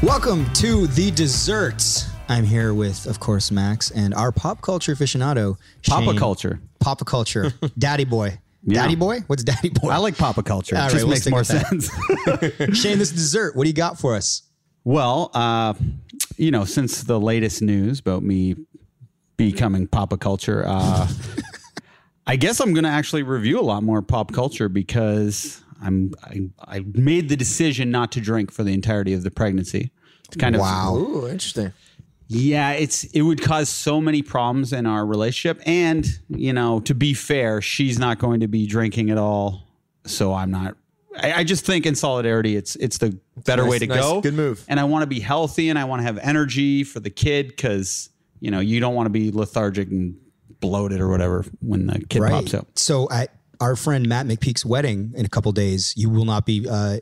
Welcome 0.01 0.51
to 0.53 0.87
the 0.87 1.11
desserts. 1.11 2.14
I'm 2.27 2.43
here 2.43 2.73
with, 2.73 3.05
of 3.05 3.19
course, 3.19 3.51
Max 3.51 3.91
and 3.91 4.13
our 4.13 4.31
pop 4.31 4.61
culture 4.61 4.95
aficionado, 4.95 5.57
Papa 5.87 6.05
Shane. 6.07 6.17
culture. 6.17 6.59
Papa 6.79 7.05
culture, 7.05 7.53
Daddy 7.77 8.05
Boy. 8.05 8.39
Yeah. 8.63 8.81
Daddy 8.81 8.95
Boy? 8.95 9.19
What's 9.27 9.43
Daddy 9.43 9.69
Boy? 9.69 9.89
I 9.89 9.97
like 9.97 10.17
Papa 10.17 10.41
culture. 10.41 10.75
All 10.75 10.81
it 10.81 10.85
right, 10.85 10.91
just 10.91 11.03
we'll 11.03 11.11
makes 11.11 11.21
stick 11.21 11.31
more 11.31 11.41
with 11.41 11.47
that. 11.49 12.59
sense. 12.61 12.77
Shane, 12.81 12.97
this 12.97 13.11
dessert. 13.11 13.55
What 13.55 13.63
do 13.63 13.69
you 13.69 13.75
got 13.75 13.99
for 13.99 14.15
us? 14.15 14.41
well, 14.83 15.31
uh, 15.33 15.73
you 16.37 16.51
know, 16.51 16.63
since 16.63 17.03
the 17.03 17.19
latest 17.19 17.61
news 17.61 17.99
about 17.99 18.21
me 18.23 18.55
becoming 19.37 19.87
Papa 19.87 20.17
culture, 20.17 20.63
uh, 20.67 21.07
I 22.27 22.35
guess 22.35 22.59
I'm 22.59 22.73
going 22.73 22.83
to 22.83 22.89
actually 22.89 23.23
review 23.23 23.59
a 23.59 23.61
lot 23.63 23.81
more 23.83 24.01
pop 24.03 24.31
culture 24.33 24.69
because 24.69 25.61
I'm 25.81 26.13
I, 26.23 26.49
I 26.59 26.79
made 26.93 27.29
the 27.29 27.35
decision 27.35 27.89
not 27.91 28.11
to 28.13 28.21
drink 28.21 28.51
for 28.51 28.63
the 28.63 28.73
entirety 28.73 29.13
of 29.13 29.23
the 29.23 29.31
pregnancy. 29.31 29.91
It's 30.27 30.37
kind 30.37 30.55
of 30.55 30.61
Wow. 30.61 30.95
Ooh, 30.97 31.27
interesting. 31.27 31.71
Yeah, 32.27 32.71
it's 32.71 33.03
it 33.05 33.21
would 33.21 33.41
cause 33.41 33.69
so 33.69 34.01
many 34.01 34.21
problems 34.21 34.73
in 34.73 34.85
our 34.85 35.05
relationship. 35.05 35.61
And, 35.65 36.05
you 36.29 36.53
know, 36.53 36.79
to 36.81 36.95
be 36.95 37.13
fair, 37.13 37.61
she's 37.61 37.99
not 37.99 38.17
going 38.19 38.39
to 38.39 38.47
be 38.47 38.65
drinking 38.65 39.11
at 39.11 39.17
all. 39.17 39.67
So 40.05 40.33
I'm 40.33 40.51
not 40.51 40.75
I, 41.17 41.33
I 41.33 41.43
just 41.43 41.65
think 41.65 41.85
in 41.85 41.95
solidarity 41.95 42.55
it's 42.55 42.75
it's 42.77 42.97
the 42.97 43.17
better 43.45 43.63
Nice- 43.63 43.71
way 43.71 43.79
to 43.79 43.87
nice- 43.87 43.99
go. 43.99 44.21
good 44.21 44.33
move. 44.33 44.65
And 44.67 44.79
I 44.79 44.85
want 44.85 45.03
to 45.03 45.07
be 45.07 45.19
healthy 45.19 45.69
and 45.69 45.77
I 45.79 45.85
want 45.85 45.99
to 45.99 46.03
have 46.03 46.17
energy 46.17 46.83
for 46.83 46.99
the 46.99 47.09
kid 47.09 47.47
because, 47.49 48.09
you 48.39 48.49
know, 48.51 48.59
you 48.59 48.79
don't 48.79 48.95
want 48.95 49.05
to 49.05 49.11
be 49.11 49.31
lethargic 49.31 49.89
and 49.89 50.15
bloated 50.59 51.01
or 51.01 51.07
whatever 51.09 51.45
when 51.59 51.85
the 51.87 51.99
kid 52.09 52.21
pops 52.23 52.53
out. 52.53 52.67
So 52.77 53.07
at 53.11 53.33
our 53.61 53.75
friend 53.75 54.09
Matt 54.09 54.25
McPeak's 54.25 54.65
wedding 54.65 55.13
in 55.15 55.25
a 55.25 55.29
couple 55.29 55.51
days, 55.51 55.93
you 55.95 56.09
will 56.09 56.25
not 56.25 56.45
be 56.45 56.67
uh, 56.69 56.97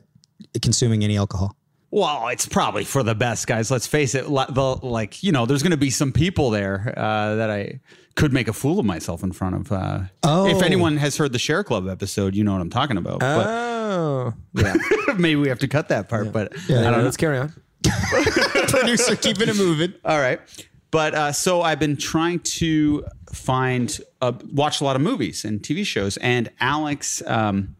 consuming 0.62 1.02
any 1.02 1.16
alcohol. 1.16 1.56
Well, 1.94 2.26
it's 2.26 2.46
probably 2.46 2.82
for 2.82 3.04
the 3.04 3.14
best, 3.14 3.46
guys. 3.46 3.70
Let's 3.70 3.86
face 3.86 4.16
it. 4.16 4.24
The, 4.24 4.78
like, 4.82 5.22
you 5.22 5.30
know, 5.30 5.46
there's 5.46 5.62
going 5.62 5.70
to 5.70 5.76
be 5.76 5.90
some 5.90 6.10
people 6.10 6.50
there 6.50 6.92
uh, 6.96 7.36
that 7.36 7.50
I 7.50 7.78
could 8.16 8.32
make 8.32 8.48
a 8.48 8.52
fool 8.52 8.80
of 8.80 8.84
myself 8.84 9.22
in 9.22 9.30
front 9.30 9.54
of. 9.54 9.70
Uh, 9.70 10.00
Oh. 10.24 10.48
If 10.48 10.60
anyone 10.60 10.96
has 10.96 11.16
heard 11.16 11.32
the 11.32 11.38
Share 11.38 11.62
Club 11.62 11.88
episode, 11.88 12.34
you 12.34 12.42
know 12.42 12.50
what 12.52 12.60
I'm 12.60 12.70
talking 12.70 12.96
about. 12.96 13.22
Oh, 13.22 14.34
yeah. 14.54 14.74
maybe 15.18 15.36
we 15.36 15.48
have 15.48 15.60
to 15.60 15.68
cut 15.68 15.88
that 15.90 16.08
part. 16.08 16.32
But 16.32 16.52
I 16.68 16.78
I 16.78 16.82
don't 16.82 16.92
know. 16.98 17.02
Let's 17.04 17.16
carry 17.16 17.38
on. 17.38 17.52
Producer 18.68 19.14
keeping 19.14 19.48
it 19.48 19.56
moving. 19.56 19.94
All 20.04 20.18
right. 20.18 20.40
But 20.90 21.14
uh, 21.14 21.30
so 21.30 21.62
I've 21.62 21.78
been 21.78 21.96
trying 21.96 22.40
to 22.40 23.04
find, 23.32 23.96
uh, 24.20 24.32
watch 24.52 24.80
a 24.80 24.84
lot 24.84 24.96
of 24.96 25.02
movies 25.02 25.44
and 25.44 25.60
TV 25.62 25.86
shows. 25.86 26.16
And 26.16 26.50
Alex, 26.58 27.22
um, 27.26 27.76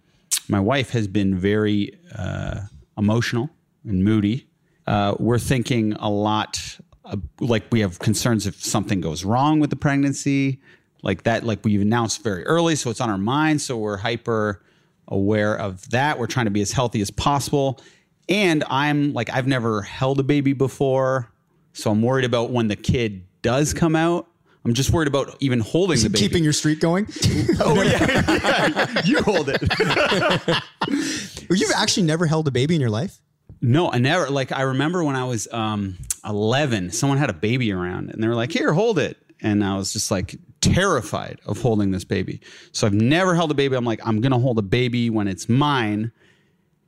my 0.47 0.61
wife, 0.61 0.91
has 0.91 1.09
been 1.09 1.37
very 1.37 1.99
uh, 2.17 2.61
emotional 2.97 3.51
and 3.85 4.05
moody. 4.05 4.47
Uh, 4.87 5.14
we're 5.18 5.39
thinking 5.39 5.95
a 5.95 6.11
lot, 6.11 6.78
uh, 7.05 7.16
like 7.41 7.64
we 7.70 7.80
have 7.80 7.99
concerns 7.99 8.47
if 8.47 8.62
something 8.62 9.01
goes 9.01 9.24
wrong 9.24 9.61
with 9.61 9.70
the 9.70 9.76
pregnancy, 9.76 10.61
like 11.03 11.22
that, 11.24 11.45
like 11.45 11.64
we've 11.64 11.82
announced 11.82 12.22
very 12.22 12.45
early. 12.47 12.76
So 12.76 12.91
it's 12.91 13.01
on 13.01 13.11
our 13.11 13.18
mind. 13.18 13.61
So 13.61 13.76
we're 13.76 13.97
hyper 13.97 14.62
aware 15.09 15.55
of 15.55 15.89
that. 15.91 16.18
We're 16.18 16.26
trying 16.26 16.47
to 16.47 16.51
be 16.51 16.62
as 16.62 16.72
healthy 16.72 17.01
as 17.01 17.11
possible. 17.11 17.80
And 18.28 18.64
I'm 18.68 19.12
like, 19.12 19.30
I've 19.30 19.47
never 19.47 19.82
held 19.82 20.18
a 20.18 20.22
baby 20.22 20.55
before. 20.55 21.30
So 21.72 21.91
I'm 21.91 22.03
worried 22.03 22.24
about 22.24 22.51
when 22.51 22.68
the 22.68 22.76
kid 22.76 23.24
does 23.43 23.74
come 23.74 23.97
out. 23.97 24.28
I'm 24.64 24.72
just 24.72 24.91
worried 24.91 25.09
about 25.09 25.37
even 25.41 25.61
holding 25.61 26.01
the 26.01 26.09
baby. 26.09 26.20
Keeping 26.20 26.45
your 26.45 26.55
streak 26.55 26.80
going. 26.80 27.07
oh, 27.61 27.82
yeah, 27.82 28.22
yeah. 28.26 29.03
You 29.05 29.20
hold 29.20 29.51
it. 29.51 29.61
You've 31.51 31.70
actually 31.76 32.05
never 32.05 32.24
held 32.24 32.49
a 32.49 32.51
baby 32.51 32.74
in 32.74 32.80
your 32.80 32.89
life? 32.89 33.20
No, 33.65 33.91
I 33.91 33.97
never. 33.97 34.29
Like, 34.29 34.53
I 34.53 34.62
remember 34.62 35.03
when 35.03 35.17
I 35.17 35.25
was 35.25 35.49
um, 35.51 35.97
11, 36.25 36.91
someone 36.91 37.17
had 37.17 37.31
a 37.31 37.35
baby 37.35 37.73
around 37.73 38.11
and 38.11 38.23
they 38.23 38.29
were 38.29 38.35
like, 38.35 38.53
here, 38.53 38.75
hold 38.75 38.99
it. 38.99 39.17
And 39.41 39.65
I 39.65 39.77
was 39.77 39.93
just 39.93 40.11
like 40.11 40.37
terrified 40.61 41.41
of 41.47 41.61
holding 41.62 41.91
this 41.91 42.05
baby. 42.05 42.41
So 42.73 42.87
I've 42.87 42.93
never 42.93 43.35
held 43.35 43.51
a 43.51 43.55
baby. 43.55 43.75
I'm 43.75 43.85
like, 43.85 44.01
I'm 44.07 44.21
going 44.21 44.33
to 44.33 44.39
hold 44.39 44.59
a 44.59 44.62
baby 44.62 45.09
when 45.09 45.29
it's 45.29 45.49
mine. 45.49 46.12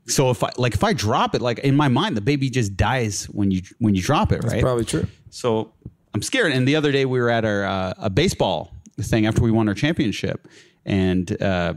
So 0.06 0.30
if 0.30 0.44
I 0.44 0.50
like 0.56 0.74
if 0.74 0.84
I 0.84 0.92
drop 0.92 1.34
it, 1.34 1.40
like 1.40 1.58
in 1.60 1.74
my 1.76 1.88
mind, 1.88 2.16
the 2.16 2.20
baby 2.20 2.48
just 2.48 2.76
dies 2.76 3.24
when 3.24 3.50
you 3.50 3.62
when 3.78 3.94
you 3.94 4.02
drop 4.02 4.30
it, 4.30 4.44
right? 4.44 4.62
Probably 4.62 4.84
true. 4.84 5.06
So 5.30 5.72
I'm 6.14 6.22
scared. 6.22 6.52
And 6.52 6.68
the 6.68 6.76
other 6.76 6.92
day 6.92 7.06
we 7.06 7.18
were 7.18 7.30
at 7.30 7.44
our 7.44 7.64
uh, 7.64 7.94
a 7.98 8.10
baseball 8.10 8.72
thing 9.00 9.26
after 9.26 9.42
we 9.42 9.50
won 9.50 9.66
our 9.66 9.74
championship, 9.74 10.46
and 10.84 11.42
uh, 11.42 11.74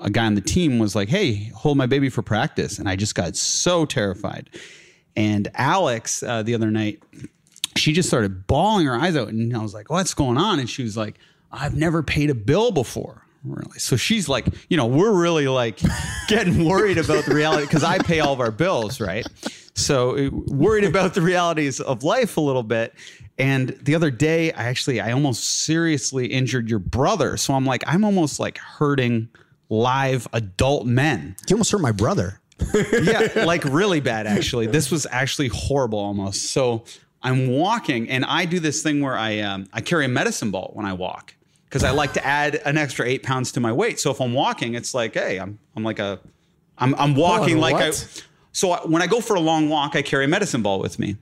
a 0.00 0.10
guy 0.10 0.26
on 0.26 0.34
the 0.34 0.40
team 0.40 0.78
was 0.78 0.94
like, 0.94 1.08
"Hey, 1.08 1.50
hold 1.54 1.76
my 1.76 1.86
baby 1.86 2.08
for 2.08 2.22
practice," 2.22 2.78
and 2.78 2.88
I 2.88 2.96
just 2.96 3.14
got 3.14 3.36
so 3.36 3.84
terrified. 3.84 4.50
And 5.16 5.50
Alex 5.54 6.22
uh, 6.22 6.42
the 6.42 6.54
other 6.54 6.70
night, 6.70 7.02
she 7.76 7.92
just 7.92 8.08
started 8.08 8.46
bawling 8.46 8.86
her 8.86 8.96
eyes 8.96 9.16
out, 9.16 9.28
and 9.28 9.54
I 9.56 9.60
was 9.60 9.74
like, 9.74 9.90
"What's 9.90 10.14
going 10.14 10.38
on?" 10.38 10.58
And 10.58 10.68
she 10.68 10.82
was 10.82 10.96
like, 10.96 11.18
"I've 11.52 11.76
never 11.76 12.02
paid 12.02 12.30
a 12.30 12.34
bill 12.34 12.70
before." 12.70 13.24
Really? 13.44 13.78
So 13.78 13.96
she's 13.96 14.28
like, 14.28 14.46
you 14.68 14.76
know, 14.76 14.86
we're 14.86 15.12
really 15.12 15.46
like 15.46 15.78
getting 16.28 16.64
worried 16.64 16.98
about 16.98 17.24
the 17.24 17.34
reality 17.34 17.66
because 17.66 17.84
I 17.84 17.98
pay 17.98 18.20
all 18.20 18.32
of 18.32 18.40
our 18.40 18.50
bills, 18.50 19.00
right? 19.00 19.26
So 19.74 20.18
uh, 20.18 20.30
worried 20.46 20.84
about 20.84 21.14
the 21.14 21.22
realities 21.22 21.80
of 21.80 22.02
life 22.02 22.36
a 22.36 22.40
little 22.40 22.64
bit. 22.64 22.94
And 23.38 23.68
the 23.80 23.94
other 23.94 24.10
day, 24.10 24.52
I 24.52 24.64
actually, 24.64 25.00
I 25.00 25.12
almost 25.12 25.62
seriously 25.62 26.26
injured 26.26 26.68
your 26.68 26.80
brother. 26.80 27.36
So 27.36 27.54
I'm 27.54 27.64
like, 27.64 27.84
I'm 27.86 28.04
almost 28.04 28.40
like 28.40 28.58
hurting 28.58 29.28
live 29.68 30.26
adult 30.32 30.86
men. 30.86 31.36
You 31.48 31.56
almost 31.56 31.70
hurt 31.72 31.80
my 31.80 31.92
brother. 31.92 32.40
yeah, 33.02 33.44
like 33.44 33.64
really 33.64 34.00
bad 34.00 34.26
actually. 34.26 34.66
This 34.66 34.90
was 34.90 35.06
actually 35.10 35.48
horrible 35.48 35.98
almost. 35.98 36.50
So 36.50 36.84
I'm 37.22 37.48
walking 37.48 38.08
and 38.10 38.24
I 38.24 38.46
do 38.46 38.58
this 38.60 38.82
thing 38.82 39.00
where 39.00 39.16
I 39.16 39.38
um, 39.40 39.68
I 39.72 39.80
carry 39.80 40.04
a 40.04 40.08
medicine 40.08 40.50
ball 40.50 40.70
when 40.74 40.84
I 40.84 40.92
walk 40.92 41.34
because 41.64 41.84
I 41.84 41.90
like 41.90 42.14
to 42.14 42.24
add 42.26 42.56
an 42.64 42.76
extra 42.76 43.06
eight 43.06 43.22
pounds 43.22 43.52
to 43.52 43.60
my 43.60 43.72
weight. 43.72 44.00
So 44.00 44.10
if 44.10 44.20
I'm 44.20 44.32
walking, 44.32 44.74
it's 44.74 44.92
like, 44.94 45.14
hey, 45.14 45.38
I'm 45.38 45.58
I'm 45.76 45.84
like 45.84 45.98
a 46.00 46.18
I'm 46.78 46.94
I'm 46.96 47.14
walking 47.14 47.56
on, 47.56 47.60
like 47.60 47.76
I. 47.76 47.92
So 48.52 48.72
I- 48.72 48.80
when 48.86 49.02
I 49.02 49.06
go 49.06 49.20
for 49.20 49.36
a 49.36 49.40
long 49.40 49.68
walk, 49.68 49.94
I 49.94 50.02
carry 50.02 50.24
a 50.24 50.28
medicine 50.28 50.62
ball 50.62 50.80
with 50.80 50.98
me. 50.98 51.16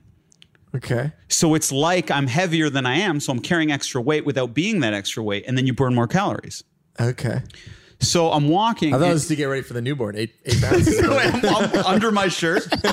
Okay. 0.75 1.11
So 1.29 1.53
it's 1.55 1.71
like 1.71 2.09
I'm 2.11 2.27
heavier 2.27 2.69
than 2.69 2.85
I 2.85 2.95
am, 2.95 3.19
so 3.19 3.31
I'm 3.31 3.39
carrying 3.39 3.71
extra 3.71 4.01
weight 4.01 4.25
without 4.25 4.53
being 4.53 4.79
that 4.81 4.93
extra 4.93 5.21
weight, 5.23 5.45
and 5.47 5.57
then 5.57 5.65
you 5.67 5.73
burn 5.73 5.93
more 5.95 6.07
calories. 6.07 6.63
Okay. 6.99 7.41
So 7.99 8.31
I'm 8.31 8.47
walking. 8.47 8.93
I 8.93 8.99
thought 8.99 9.09
it 9.09 9.13
was 9.13 9.27
to 9.27 9.35
get 9.35 9.45
ready 9.45 9.63
for 9.63 9.73
the 9.73 9.81
newborn. 9.81 10.15
Eight 10.15 10.35
eight 10.45 10.61
pounds. 10.61 10.87
I'm, 11.03 11.43
I'm 11.45 11.85
under 11.85 12.11
my 12.11 12.27
shirt. 12.27 12.67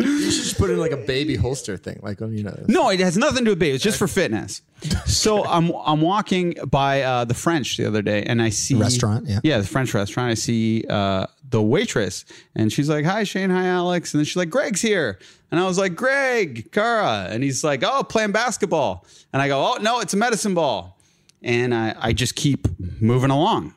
you 0.00 0.30
should 0.30 0.42
just 0.42 0.58
put 0.58 0.70
in 0.70 0.78
like 0.78 0.90
a 0.90 0.96
baby 0.96 1.36
holster 1.36 1.76
thing, 1.76 2.00
like 2.02 2.20
um, 2.20 2.34
you 2.34 2.42
know. 2.42 2.58
No, 2.66 2.90
it 2.90 3.00
has 3.00 3.16
nothing 3.16 3.38
to 3.38 3.44
do 3.44 3.50
with 3.52 3.60
baby. 3.60 3.76
It's 3.76 3.84
just 3.84 3.98
for 3.98 4.08
fitness. 4.08 4.62
So 5.06 5.44
I'm 5.46 5.70
I'm 5.84 6.00
walking 6.00 6.56
by 6.66 7.02
uh, 7.02 7.24
the 7.24 7.34
French 7.34 7.76
the 7.76 7.86
other 7.86 8.02
day, 8.02 8.24
and 8.24 8.42
I 8.42 8.48
see 8.48 8.74
Restaurant, 8.74 9.26
yeah. 9.26 9.40
yeah, 9.44 9.58
the 9.58 9.66
French 9.66 9.94
restaurant. 9.94 10.30
I 10.30 10.34
see 10.34 10.84
uh, 10.88 11.26
the 11.48 11.62
waitress, 11.62 12.24
and 12.56 12.72
she's 12.72 12.88
like, 12.88 13.04
"Hi, 13.04 13.24
Shane. 13.24 13.50
Hi, 13.50 13.66
Alex." 13.66 14.12
And 14.12 14.18
then 14.18 14.24
she's 14.24 14.36
like, 14.36 14.50
"Greg's 14.50 14.80
here," 14.82 15.18
and 15.50 15.60
I 15.60 15.66
was 15.66 15.78
like, 15.78 15.94
"Greg, 15.94 16.72
Cara," 16.72 17.28
and 17.30 17.44
he's 17.44 17.62
like, 17.62 17.82
"Oh, 17.84 18.02
playing 18.02 18.32
basketball," 18.32 19.06
and 19.32 19.40
I 19.40 19.48
go, 19.48 19.74
"Oh 19.74 19.78
no, 19.80 20.00
it's 20.00 20.14
a 20.14 20.18
medicine 20.18 20.54
ball," 20.54 20.97
and 21.42 21.74
I, 21.74 21.94
I 21.98 22.12
just 22.12 22.34
keep 22.34 22.66
moving 23.00 23.30
along. 23.30 23.74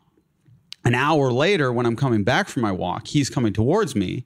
An 0.84 0.95
hour 0.95 1.32
later, 1.32 1.72
when 1.72 1.86
I'm 1.86 1.95
coming 1.95 2.24
back 2.24 2.47
from 2.49 2.64
my 2.64 2.72
walk, 2.72 3.07
he's 3.07 3.30
coming 3.30 3.53
towards 3.53 3.95
me, 3.95 4.26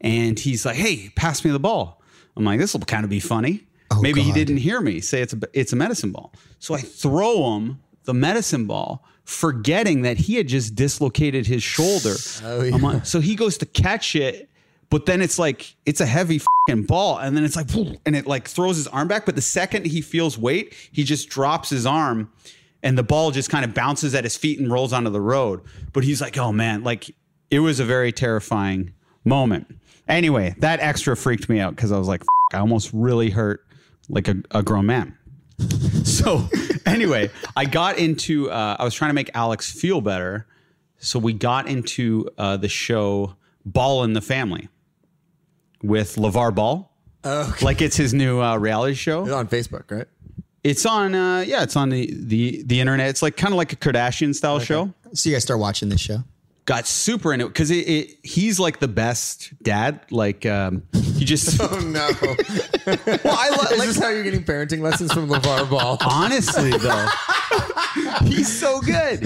and 0.00 0.38
he's 0.38 0.64
like, 0.64 0.76
"Hey, 0.76 1.10
pass 1.14 1.44
me 1.44 1.50
the 1.50 1.58
ball." 1.58 2.00
I'm 2.36 2.44
like, 2.44 2.58
"This 2.58 2.72
will 2.72 2.80
kind 2.80 3.04
of 3.04 3.10
be 3.10 3.20
funny." 3.20 3.66
Oh, 3.90 4.00
Maybe 4.00 4.22
he 4.22 4.32
didn't 4.32 4.56
hear 4.56 4.80
me 4.80 5.00
say 5.00 5.20
it's 5.20 5.34
a 5.34 5.38
it's 5.52 5.72
a 5.72 5.76
medicine 5.76 6.10
ball. 6.10 6.32
So 6.58 6.74
I 6.74 6.80
throw 6.80 7.54
him 7.56 7.80
the 8.04 8.14
medicine 8.14 8.66
ball, 8.66 9.04
forgetting 9.24 10.02
that 10.02 10.16
he 10.16 10.36
had 10.36 10.48
just 10.48 10.74
dislocated 10.74 11.46
his 11.46 11.62
shoulder. 11.62 12.14
Oh, 12.42 12.62
yeah. 12.62 12.76
Like- 12.76 13.04
so 13.06 13.20
he 13.20 13.34
goes 13.34 13.58
to 13.58 13.66
catch 13.66 14.16
it, 14.16 14.48
but 14.90 15.06
then 15.06 15.20
it's 15.20 15.38
like 15.38 15.74
it's 15.86 16.00
a 16.00 16.06
heavy 16.06 16.40
fucking 16.40 16.84
ball, 16.84 17.18
and 17.18 17.36
then 17.36 17.44
it's 17.44 17.56
like, 17.56 17.68
and 18.06 18.16
it 18.16 18.26
like 18.26 18.48
throws 18.48 18.76
his 18.76 18.86
arm 18.88 19.08
back. 19.08 19.26
But 19.26 19.34
the 19.34 19.42
second 19.42 19.86
he 19.86 20.00
feels 20.00 20.38
weight, 20.38 20.74
he 20.92 21.04
just 21.04 21.28
drops 21.28 21.70
his 21.70 21.86
arm, 21.86 22.30
and 22.82 22.96
the 22.96 23.02
ball 23.02 23.30
just 23.30 23.50
kind 23.50 23.64
of 23.64 23.74
bounces 23.74 24.14
at 24.14 24.24
his 24.24 24.36
feet 24.36 24.58
and 24.58 24.70
rolls 24.70 24.92
onto 24.92 25.10
the 25.10 25.20
road. 25.20 25.60
But 25.92 26.04
he's 26.04 26.20
like, 26.20 26.36
oh 26.38 26.52
man, 26.52 26.82
like 26.84 27.14
it 27.50 27.60
was 27.60 27.80
a 27.80 27.84
very 27.84 28.12
terrifying 28.12 28.92
moment. 29.24 29.66
Anyway, 30.08 30.54
that 30.58 30.80
extra 30.80 31.16
freaked 31.16 31.48
me 31.48 31.60
out 31.60 31.74
because 31.74 31.90
I 31.90 31.98
was 31.98 32.08
like, 32.08 32.22
I 32.52 32.58
almost 32.58 32.90
really 32.92 33.30
hurt 33.30 33.64
like 34.08 34.28
a, 34.28 34.36
a 34.50 34.62
grown 34.62 34.86
man. 34.86 35.16
So 36.04 36.46
anyway, 36.84 37.30
I 37.56 37.64
got 37.64 37.96
into. 37.96 38.50
Uh, 38.50 38.76
I 38.78 38.84
was 38.84 38.92
trying 38.92 39.08
to 39.08 39.14
make 39.14 39.30
Alex 39.32 39.72
feel 39.72 40.02
better, 40.02 40.46
so 40.98 41.18
we 41.18 41.32
got 41.32 41.66
into 41.66 42.28
uh, 42.36 42.58
the 42.58 42.68
show 42.68 43.36
Ball 43.64 44.04
in 44.04 44.12
the 44.12 44.20
Family 44.20 44.68
with 45.84 46.16
LeVar 46.16 46.54
Ball. 46.54 46.90
Okay. 47.24 47.64
Like 47.64 47.80
it's 47.80 47.96
his 47.96 48.12
new 48.12 48.40
uh, 48.40 48.56
reality 48.56 48.94
show. 48.94 49.22
It's 49.22 49.32
on 49.32 49.48
Facebook, 49.48 49.90
right? 49.90 50.06
It's 50.62 50.84
on. 50.86 51.14
Uh, 51.14 51.40
yeah, 51.40 51.62
it's 51.62 51.76
on 51.76 51.90
the 51.90 52.12
the 52.14 52.62
the 52.64 52.80
internet. 52.80 53.08
It's 53.08 53.22
like 53.22 53.36
kind 53.36 53.52
of 53.52 53.58
like 53.58 53.72
a 53.72 53.76
Kardashian 53.76 54.34
style 54.34 54.58
show. 54.58 54.92
So 55.12 55.28
you 55.28 55.34
guys 55.34 55.42
start 55.42 55.60
watching 55.60 55.88
this 55.90 56.00
show. 56.00 56.24
Got 56.66 56.86
super 56.86 57.34
into 57.34 57.44
it 57.44 57.48
because 57.48 57.70
it, 57.70 57.86
it. 57.86 58.18
He's 58.22 58.58
like 58.58 58.78
the 58.80 58.88
best 58.88 59.52
dad. 59.62 60.00
Like 60.10 60.46
um, 60.46 60.82
he 60.94 61.24
just. 61.26 61.60
Oh 61.60 61.78
no! 61.80 62.08
well, 63.22 63.36
I 63.38 63.50
lo- 63.50 63.70
Is 63.70 63.78
like 63.78 63.88
this 63.88 63.98
how 63.98 64.08
you're 64.08 64.22
getting 64.24 64.44
parenting 64.44 64.80
lessons 64.80 65.12
from 65.12 65.28
LeVar 65.28 65.68
Ball? 65.70 65.98
Honestly, 66.00 66.70
though, 66.70 67.06
he's 68.26 68.50
so 68.50 68.80
good. 68.80 69.22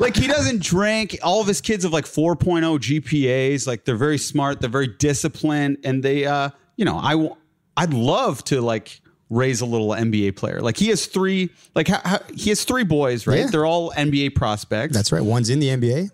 like 0.00 0.16
he 0.16 0.26
doesn't 0.26 0.62
drink. 0.62 1.16
All 1.22 1.40
of 1.40 1.46
his 1.46 1.60
kids 1.60 1.84
have 1.84 1.92
like 1.92 2.06
4.0 2.06 2.40
GPAs. 2.78 3.66
Like 3.68 3.84
they're 3.84 3.94
very 3.96 4.18
smart. 4.18 4.60
They're 4.60 4.70
very 4.70 4.88
disciplined, 4.88 5.78
and 5.84 6.02
they, 6.02 6.26
uh, 6.26 6.50
you 6.76 6.84
know, 6.84 6.98
I, 6.98 7.12
w- 7.12 7.36
I'd 7.76 7.94
love 7.94 8.42
to 8.44 8.60
like 8.60 9.00
raise 9.30 9.60
a 9.60 9.66
little 9.66 9.88
NBA 9.88 10.36
player. 10.36 10.60
Like 10.60 10.76
he 10.76 10.88
has 10.88 11.06
three. 11.06 11.50
Like 11.74 11.88
he 12.34 12.50
has 12.50 12.64
three 12.64 12.84
boys, 12.84 13.26
right? 13.26 13.40
Yeah. 13.40 13.46
They're 13.46 13.66
all 13.66 13.90
NBA 13.92 14.34
prospects 14.34 14.94
That's 14.94 15.12
right. 15.12 15.22
One's 15.22 15.50
in 15.50 15.60
the 15.60 15.68
NBA. 15.68 16.10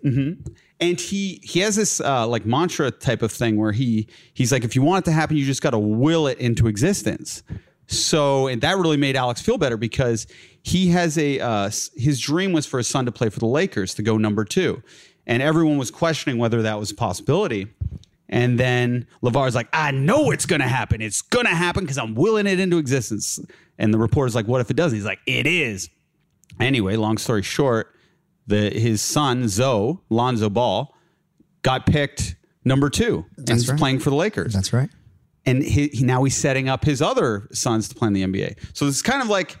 and 0.79 0.99
he 0.99 1.39
he 1.43 1.59
has 1.59 1.75
this 1.75 2.01
uh, 2.01 2.27
like 2.27 2.45
mantra 2.45 2.91
type 2.91 3.21
of 3.21 3.31
thing 3.31 3.57
where 3.57 3.71
he 3.71 4.07
he's 4.33 4.51
like 4.51 4.63
if 4.63 4.75
you 4.75 4.81
want 4.81 5.05
it 5.05 5.09
to 5.09 5.13
happen 5.13 5.37
you 5.37 5.45
just 5.45 5.61
got 5.61 5.69
to 5.69 5.79
will 5.79 6.27
it 6.27 6.39
into 6.39 6.67
existence 6.67 7.43
so 7.87 8.47
and 8.47 8.61
that 8.61 8.77
really 8.77 8.97
made 8.97 9.15
alex 9.15 9.41
feel 9.41 9.57
better 9.57 9.77
because 9.77 10.25
he 10.63 10.89
has 10.89 11.17
a 11.17 11.39
uh, 11.39 11.69
his 11.95 12.19
dream 12.19 12.51
was 12.51 12.65
for 12.65 12.77
his 12.79 12.87
son 12.87 13.05
to 13.05 13.11
play 13.11 13.29
for 13.29 13.39
the 13.39 13.45
lakers 13.45 13.93
to 13.93 14.01
go 14.01 14.17
number 14.17 14.43
two 14.43 14.81
and 15.27 15.43
everyone 15.43 15.77
was 15.77 15.91
questioning 15.91 16.39
whether 16.39 16.61
that 16.63 16.79
was 16.79 16.89
a 16.91 16.95
possibility 16.95 17.67
and 18.31 18.59
then 18.59 19.05
LeVar's 19.21 19.53
like, 19.53 19.67
I 19.73 19.91
know 19.91 20.31
it's 20.31 20.45
going 20.45 20.61
to 20.61 20.67
happen. 20.67 21.01
It's 21.01 21.21
going 21.21 21.45
to 21.45 21.53
happen 21.53 21.83
because 21.83 21.97
I'm 21.97 22.15
willing 22.15 22.47
it 22.47 22.59
into 22.59 22.77
existence. 22.77 23.39
And 23.77 23.93
the 23.93 23.97
reporter's 23.99 24.33
like, 24.35 24.47
What 24.47 24.61
if 24.61 24.71
it 24.71 24.75
doesn't? 24.75 24.95
He's 24.95 25.05
like, 25.05 25.19
It 25.27 25.45
is. 25.45 25.89
Anyway, 26.59 26.95
long 26.95 27.17
story 27.17 27.41
short, 27.43 27.95
the 28.47 28.69
his 28.69 29.01
son 29.01 29.47
Zoe 29.47 29.97
Lonzo 30.09 30.49
Ball 30.49 30.95
got 31.61 31.85
picked 31.85 32.35
number 32.65 32.89
two 32.89 33.25
and 33.37 33.47
That's 33.47 33.63
is 33.63 33.69
right. 33.69 33.77
playing 33.79 33.99
for 33.99 34.09
the 34.09 34.15
Lakers. 34.15 34.53
That's 34.53 34.71
right. 34.73 34.89
and 35.45 35.63
he, 35.63 35.87
he 35.87 36.03
now 36.03 36.23
he's 36.23 36.35
setting 36.37 36.69
up 36.69 36.83
his 36.85 37.01
other 37.01 37.47
sons 37.51 37.87
to 37.89 37.95
play 37.95 38.07
in 38.07 38.13
the 38.13 38.23
NBA. 38.23 38.57
So 38.73 38.85
this 38.85 39.01
kind 39.01 39.21
of 39.21 39.27
like 39.29 39.57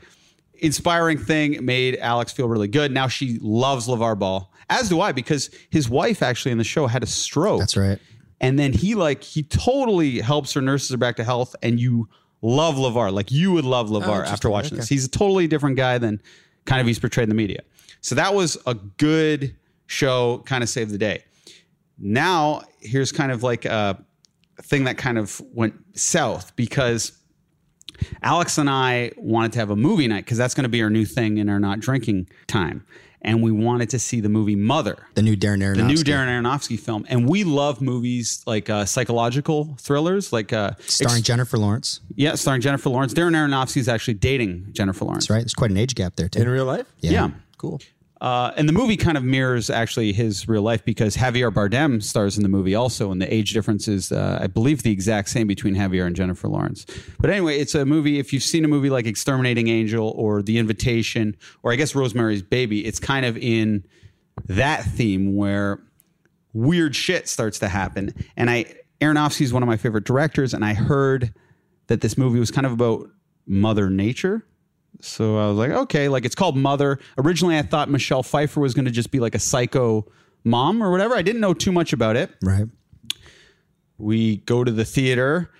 inspiring 0.55 1.17
thing 1.17 1.53
It 1.53 1.63
made 1.63 1.97
Alex 1.97 2.31
feel 2.31 2.47
really 2.47 2.67
good. 2.67 2.91
Now 2.91 3.07
she 3.07 3.39
loves 3.41 3.87
LeVar 3.87 4.19
Ball, 4.19 4.51
as 4.69 4.89
do 4.89 5.01
I, 5.01 5.11
because 5.11 5.49
his 5.71 5.89
wife 5.89 6.21
actually 6.21 6.51
in 6.51 6.57
the 6.59 6.63
show 6.63 6.85
had 6.87 7.01
a 7.03 7.07
stroke. 7.07 7.59
That's 7.59 7.75
right. 7.77 7.97
And 8.41 8.57
then 8.57 8.73
he 8.73 8.95
like 8.95 9.23
he 9.23 9.43
totally 9.43 10.19
helps 10.19 10.51
her, 10.53 10.61
nurses 10.61 10.89
her 10.89 10.97
back 10.97 11.15
to 11.17 11.23
health, 11.23 11.55
and 11.61 11.79
you 11.79 12.09
love 12.41 12.75
LeVar. 12.75 13.13
Like 13.13 13.31
you 13.31 13.51
would 13.53 13.65
love 13.65 13.91
oh, 13.91 13.99
LeVar 13.99 14.01
after 14.01 14.49
interesting. 14.49 14.51
watching 14.51 14.77
this. 14.77 14.89
He's 14.89 15.05
a 15.05 15.09
totally 15.09 15.47
different 15.47 15.77
guy 15.77 15.99
than 15.99 16.21
kind 16.65 16.81
of 16.81 16.87
he's 16.87 16.99
portrayed 16.99 17.25
in 17.25 17.29
the 17.29 17.35
media. 17.35 17.61
So 18.01 18.15
that 18.15 18.33
was 18.33 18.57
a 18.65 18.73
good 18.73 19.55
show, 19.85 20.39
kind 20.45 20.63
of 20.63 20.69
saved 20.69 20.91
the 20.91 20.97
day. 20.97 21.23
Now 21.99 22.63
here's 22.79 23.11
kind 23.11 23.31
of 23.31 23.43
like 23.43 23.65
a 23.65 24.03
thing 24.63 24.85
that 24.85 24.97
kind 24.97 25.19
of 25.19 25.39
went 25.53 25.75
south 25.93 26.55
because 26.55 27.11
Alex 28.23 28.57
and 28.57 28.69
I 28.69 29.11
wanted 29.17 29.53
to 29.53 29.59
have 29.59 29.69
a 29.69 29.75
movie 29.75 30.07
night 30.07 30.25
because 30.25 30.39
that's 30.39 30.55
going 30.55 30.63
to 30.63 30.69
be 30.69 30.81
our 30.81 30.89
new 30.89 31.05
thing 31.05 31.37
in 31.37 31.47
our 31.47 31.59
not 31.59 31.79
drinking 31.79 32.27
time. 32.47 32.85
And 33.23 33.43
we 33.43 33.51
wanted 33.51 33.91
to 33.91 33.99
see 33.99 34.19
the 34.19 34.29
movie 34.29 34.55
Mother 34.55 34.97
The 35.13 35.21
new 35.21 35.35
Darren 35.37 35.59
Aronofsky. 35.61 35.75
the 35.77 35.83
new 35.83 35.97
Darren 35.97 36.27
Aronofsky 36.27 36.79
film, 36.79 37.05
and 37.07 37.29
we 37.29 37.43
love 37.43 37.79
movies 37.79 38.41
like 38.47 38.67
uh, 38.69 38.85
psychological 38.85 39.75
thrillers, 39.79 40.33
like 40.33 40.51
uh, 40.53 40.71
starring 40.87 41.19
ex- 41.19 41.27
Jennifer 41.27 41.57
Lawrence. 41.59 41.99
yeah, 42.15 42.33
starring 42.35 42.61
Jennifer 42.61 42.89
Lawrence. 42.89 43.13
Darren 43.13 43.33
Aronofsky 43.35 43.77
is 43.77 43.87
actually 43.87 44.15
dating 44.15 44.69
Jennifer 44.71 45.05
Lawrence, 45.05 45.25
That's 45.25 45.29
right. 45.29 45.41
There's 45.41 45.53
quite 45.53 45.69
an 45.71 45.77
age 45.77 45.93
gap 45.93 46.15
there 46.15 46.29
too. 46.29 46.41
In 46.41 46.49
real 46.49 46.65
life? 46.65 46.87
Yeah. 46.99 47.29
Cool. 47.57 47.79
Uh, 48.21 48.53
and 48.55 48.69
the 48.69 48.73
movie 48.73 48.95
kind 48.95 49.17
of 49.17 49.23
mirrors 49.23 49.71
actually 49.71 50.13
his 50.13 50.47
real 50.47 50.61
life 50.61 50.85
because 50.85 51.17
Javier 51.17 51.51
Bardem 51.51 52.03
stars 52.03 52.37
in 52.37 52.43
the 52.43 52.49
movie 52.49 52.75
also, 52.75 53.11
and 53.11 53.19
the 53.19 53.33
age 53.33 53.51
difference 53.51 53.87
is, 53.87 54.11
uh, 54.11 54.37
I 54.39 54.45
believe, 54.45 54.83
the 54.83 54.91
exact 54.91 55.29
same 55.29 55.47
between 55.47 55.73
Javier 55.73 56.05
and 56.05 56.15
Jennifer 56.15 56.47
Lawrence. 56.47 56.85
But 57.19 57.31
anyway, 57.31 57.57
it's 57.57 57.73
a 57.73 57.83
movie. 57.83 58.19
If 58.19 58.31
you've 58.31 58.43
seen 58.43 58.63
a 58.63 58.67
movie 58.67 58.91
like 58.91 59.07
Exterminating 59.07 59.69
Angel 59.69 60.13
or 60.15 60.43
The 60.43 60.59
Invitation, 60.59 61.35
or 61.63 61.71
I 61.71 61.75
guess 61.75 61.95
Rosemary's 61.95 62.43
Baby, 62.43 62.85
it's 62.85 62.99
kind 62.99 63.25
of 63.25 63.37
in 63.37 63.83
that 64.45 64.83
theme 64.83 65.35
where 65.35 65.81
weird 66.53 66.95
shit 66.95 67.27
starts 67.27 67.57
to 67.59 67.69
happen. 67.69 68.13
And 68.37 68.51
I, 68.51 68.65
Aronofsky 69.01 69.41
is 69.41 69.51
one 69.51 69.63
of 69.63 69.67
my 69.67 69.77
favorite 69.77 70.03
directors, 70.03 70.53
and 70.53 70.63
I 70.63 70.75
heard 70.75 71.33
that 71.87 72.01
this 72.01 72.19
movie 72.19 72.39
was 72.39 72.51
kind 72.51 72.67
of 72.67 72.73
about 72.73 73.09
Mother 73.47 73.89
Nature 73.89 74.45
So 74.99 75.37
I 75.37 75.47
was 75.47 75.57
like, 75.57 75.71
okay, 75.71 76.09
like 76.09 76.25
it's 76.25 76.35
called 76.35 76.57
Mother. 76.57 76.99
Originally, 77.17 77.57
I 77.57 77.61
thought 77.61 77.89
Michelle 77.89 78.23
Pfeiffer 78.23 78.59
was 78.59 78.73
going 78.73 78.85
to 78.85 78.91
just 78.91 79.11
be 79.11 79.19
like 79.19 79.35
a 79.35 79.39
psycho 79.39 80.05
mom 80.43 80.83
or 80.83 80.91
whatever. 80.91 81.15
I 81.15 81.21
didn't 81.21 81.41
know 81.41 81.53
too 81.53 81.71
much 81.71 81.93
about 81.93 82.15
it. 82.15 82.31
Right. 82.43 82.65
We 83.97 84.37
go 84.37 84.63
to 84.63 84.71
the 84.71 84.85
theater 84.85 85.51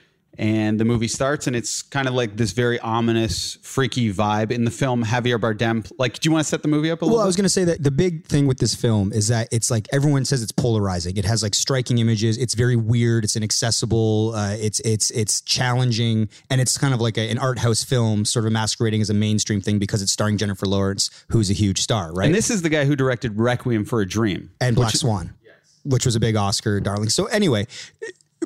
and 0.41 0.79
the 0.79 0.85
movie 0.85 1.07
starts 1.07 1.45
and 1.45 1.55
it's 1.55 1.83
kind 1.83 2.07
of 2.07 2.15
like 2.15 2.35
this 2.35 2.51
very 2.51 2.79
ominous, 2.79 3.59
freaky 3.61 4.11
vibe 4.11 4.49
in 4.51 4.65
the 4.65 4.71
film. 4.71 5.03
Javier 5.05 5.39
Bardem, 5.39 5.89
like, 5.99 6.19
do 6.19 6.27
you 6.27 6.33
want 6.33 6.43
to 6.43 6.49
set 6.49 6.63
the 6.63 6.67
movie 6.67 6.89
up 6.89 7.03
a 7.03 7.05
little 7.05 7.17
Well, 7.17 7.23
I 7.23 7.27
was 7.27 7.35
going 7.35 7.43
to 7.43 7.49
say 7.49 7.63
that 7.65 7.83
the 7.83 7.91
big 7.91 8.25
thing 8.25 8.47
with 8.47 8.57
this 8.57 8.73
film 8.73 9.13
is 9.13 9.27
that 9.27 9.47
it's 9.51 9.69
like 9.69 9.87
everyone 9.93 10.25
says 10.25 10.41
it's 10.41 10.51
polarizing. 10.51 11.15
It 11.15 11.25
has 11.25 11.43
like 11.43 11.53
striking 11.53 11.99
images. 11.99 12.39
It's 12.39 12.55
very 12.55 12.75
weird. 12.75 13.23
It's 13.23 13.35
inaccessible. 13.35 14.33
Uh, 14.33 14.55
it's 14.59 14.79
it's 14.79 15.11
it's 15.11 15.41
challenging, 15.41 16.27
and 16.49 16.59
it's 16.59 16.75
kind 16.75 16.95
of 16.95 16.99
like 16.99 17.19
a, 17.19 17.29
an 17.29 17.37
art 17.37 17.59
house 17.59 17.83
film, 17.83 18.25
sort 18.25 18.47
of 18.47 18.51
masquerading 18.51 19.01
as 19.01 19.11
a 19.11 19.13
mainstream 19.13 19.61
thing 19.61 19.77
because 19.77 20.01
it's 20.01 20.11
starring 20.11 20.39
Jennifer 20.39 20.65
Lawrence, 20.65 21.11
who's 21.29 21.51
a 21.51 21.53
huge 21.53 21.79
star, 21.81 22.11
right? 22.13 22.25
And 22.25 22.33
this 22.33 22.49
is 22.49 22.63
the 22.63 22.69
guy 22.69 22.85
who 22.85 22.95
directed 22.95 23.37
Requiem 23.37 23.85
for 23.85 24.01
a 24.01 24.07
Dream. 24.07 24.49
and 24.59 24.75
Black 24.75 24.95
Swan, 24.95 25.35
which 25.83 26.03
was 26.03 26.15
a 26.15 26.19
big 26.19 26.35
Oscar 26.35 26.79
darling. 26.79 27.09
So 27.09 27.25
anyway, 27.25 27.67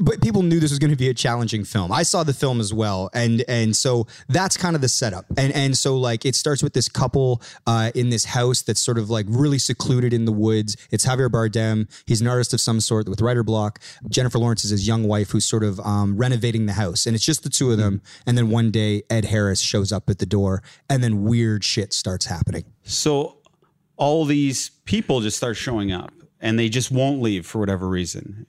but 0.02 0.22
people 0.22 0.44
knew 0.44 0.60
this 0.60 0.72
was 0.72 0.80
going 0.80 0.92
to 0.92 0.98
be 0.98 1.10
a 1.10 1.14
challenging 1.14 1.64
film. 1.64 1.92
I 1.92 2.04
saw 2.04 2.24
the 2.24 2.34
film 2.34 2.60
as 2.60 2.74
well, 2.74 3.10
and 3.14 3.44
and 3.48 3.76
so 3.76 4.08
that's 4.28 4.58
kind 4.58 4.76
of 4.76 4.82
the 4.82 4.90
setup. 4.90 5.26
And 5.38 5.54
and 5.54 5.78
so 5.78 5.98
like 5.98 6.26
it 6.26 6.36
starts 6.36 6.62
with 6.62 6.74
this 6.74 6.90
couple 6.90 7.42
uh, 7.66 7.92
in 7.96 8.10
this 8.10 8.26
house 8.26 8.62
that's 8.62 8.82
sort 8.82 8.98
of 8.98 9.10
like 9.10 9.26
really 9.30 9.58
secluded 9.58 10.14
in 10.14 10.26
the 10.26 10.32
woods. 10.32 10.76
It's 10.92 11.06
Javier 11.06 11.30
Bardem. 11.30 11.90
He's 12.06 12.22
an 12.22 12.28
artist 12.28 12.54
of 12.54 12.60
some 12.60 12.82
sort 12.82 13.08
with 13.08 13.22
writer 13.22 13.44
block. 13.44 13.80
Jennifer 14.10 14.38
Lawrence 14.38 14.66
is 14.66 14.72
his 14.72 14.88
young 14.88 15.08
wife 15.08 15.30
who's 15.30 15.46
sort 15.46 15.64
of 15.64 15.80
um, 15.82 16.18
renovating 16.18 16.66
the 16.66 16.74
house, 16.74 17.06
and 17.06 17.16
it's 17.16 17.26
just 17.26 17.44
the 17.44 17.50
two 17.50 17.72
of 17.72 17.78
them. 17.78 18.02
And 18.26 18.38
then 18.38 18.50
one 18.50 18.72
day 18.72 19.04
Ed 19.10 19.26
Harris 19.26 19.62
shows 19.62 19.92
up 19.92 20.10
at 20.10 20.20
the 20.20 20.26
door, 20.26 20.62
and 20.90 21.04
then 21.04 21.24
weird 21.24 21.64
shit 21.64 21.94
starts 21.94 22.26
happening. 22.26 22.66
So 22.84 23.38
all 23.98 24.26
these 24.26 24.70
people 24.84 25.22
just 25.22 25.38
start 25.38 25.56
showing 25.56 25.92
up 25.92 26.12
and 26.42 26.60
they 26.60 26.70
just 26.70 26.92
won't 26.92 27.22
leave 27.22 27.46
for 27.46 27.60
whatever 27.60 27.88
reason. 27.88 28.46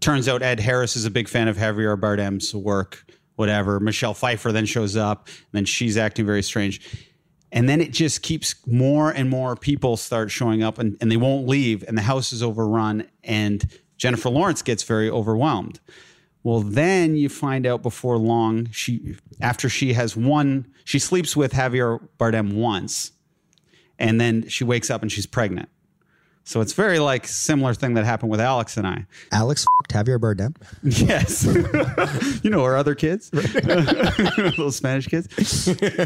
Turns 0.00 0.28
out 0.28 0.42
Ed 0.42 0.60
Harris 0.60 0.96
is 0.96 1.04
a 1.04 1.10
big 1.10 1.28
fan 1.28 1.48
of 1.48 1.56
Javier 1.56 1.98
Bardem's 1.98 2.54
work, 2.54 3.04
whatever. 3.36 3.78
Michelle 3.78 4.14
Pfeiffer 4.14 4.52
then 4.52 4.66
shows 4.66 4.96
up, 4.96 5.26
and 5.28 5.52
then 5.52 5.64
she's 5.64 5.96
acting 5.96 6.26
very 6.26 6.42
strange. 6.42 6.80
And 7.52 7.68
then 7.68 7.80
it 7.80 7.92
just 7.92 8.22
keeps 8.22 8.54
more 8.66 9.10
and 9.10 9.30
more 9.30 9.56
people 9.56 9.96
start 9.96 10.30
showing 10.30 10.62
up 10.62 10.78
and, 10.78 10.96
and 11.00 11.10
they 11.10 11.16
won't 11.16 11.46
leave, 11.46 11.84
and 11.86 11.96
the 11.96 12.02
house 12.02 12.32
is 12.32 12.42
overrun, 12.42 13.06
and 13.22 13.68
Jennifer 13.96 14.28
Lawrence 14.28 14.62
gets 14.62 14.82
very 14.82 15.08
overwhelmed. 15.08 15.80
Well, 16.42 16.60
then 16.60 17.16
you 17.16 17.28
find 17.28 17.66
out 17.66 17.82
before 17.82 18.18
long, 18.18 18.70
she 18.70 19.16
after 19.40 19.68
she 19.68 19.94
has 19.94 20.16
one, 20.16 20.72
she 20.84 20.98
sleeps 20.98 21.36
with 21.36 21.52
Javier 21.52 22.08
Bardem 22.18 22.54
once, 22.54 23.12
and 23.98 24.20
then 24.20 24.48
she 24.48 24.62
wakes 24.62 24.90
up 24.90 25.02
and 25.02 25.10
she's 25.10 25.26
pregnant. 25.26 25.68
So 26.46 26.60
it's 26.60 26.74
very 26.74 27.00
like 27.00 27.26
similar 27.26 27.74
thing 27.74 27.94
that 27.94 28.04
happened 28.04 28.30
with 28.30 28.40
Alex 28.40 28.76
and 28.76 28.86
I. 28.86 29.04
Alex 29.32 29.66
f***ed 29.82 30.06
Javier 30.06 30.18
Bardem. 30.20 30.54
Yes. 30.84 31.44
you 32.44 32.50
know, 32.50 32.62
our 32.62 32.76
other 32.76 32.94
kids, 32.94 33.32
little 33.34 34.70
Spanish 34.70 35.08
kids. 35.08 35.26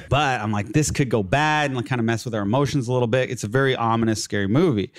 But 0.08 0.40
I'm 0.40 0.50
like, 0.50 0.72
this 0.72 0.90
could 0.90 1.10
go 1.10 1.22
bad 1.22 1.66
and 1.66 1.76
like 1.76 1.84
kind 1.84 2.00
of 2.00 2.06
mess 2.06 2.24
with 2.24 2.34
our 2.34 2.40
emotions 2.40 2.88
a 2.88 2.92
little 2.92 3.06
bit. 3.06 3.30
It's 3.30 3.44
a 3.44 3.48
very 3.48 3.76
ominous, 3.76 4.22
scary 4.22 4.48
movie. 4.48 4.90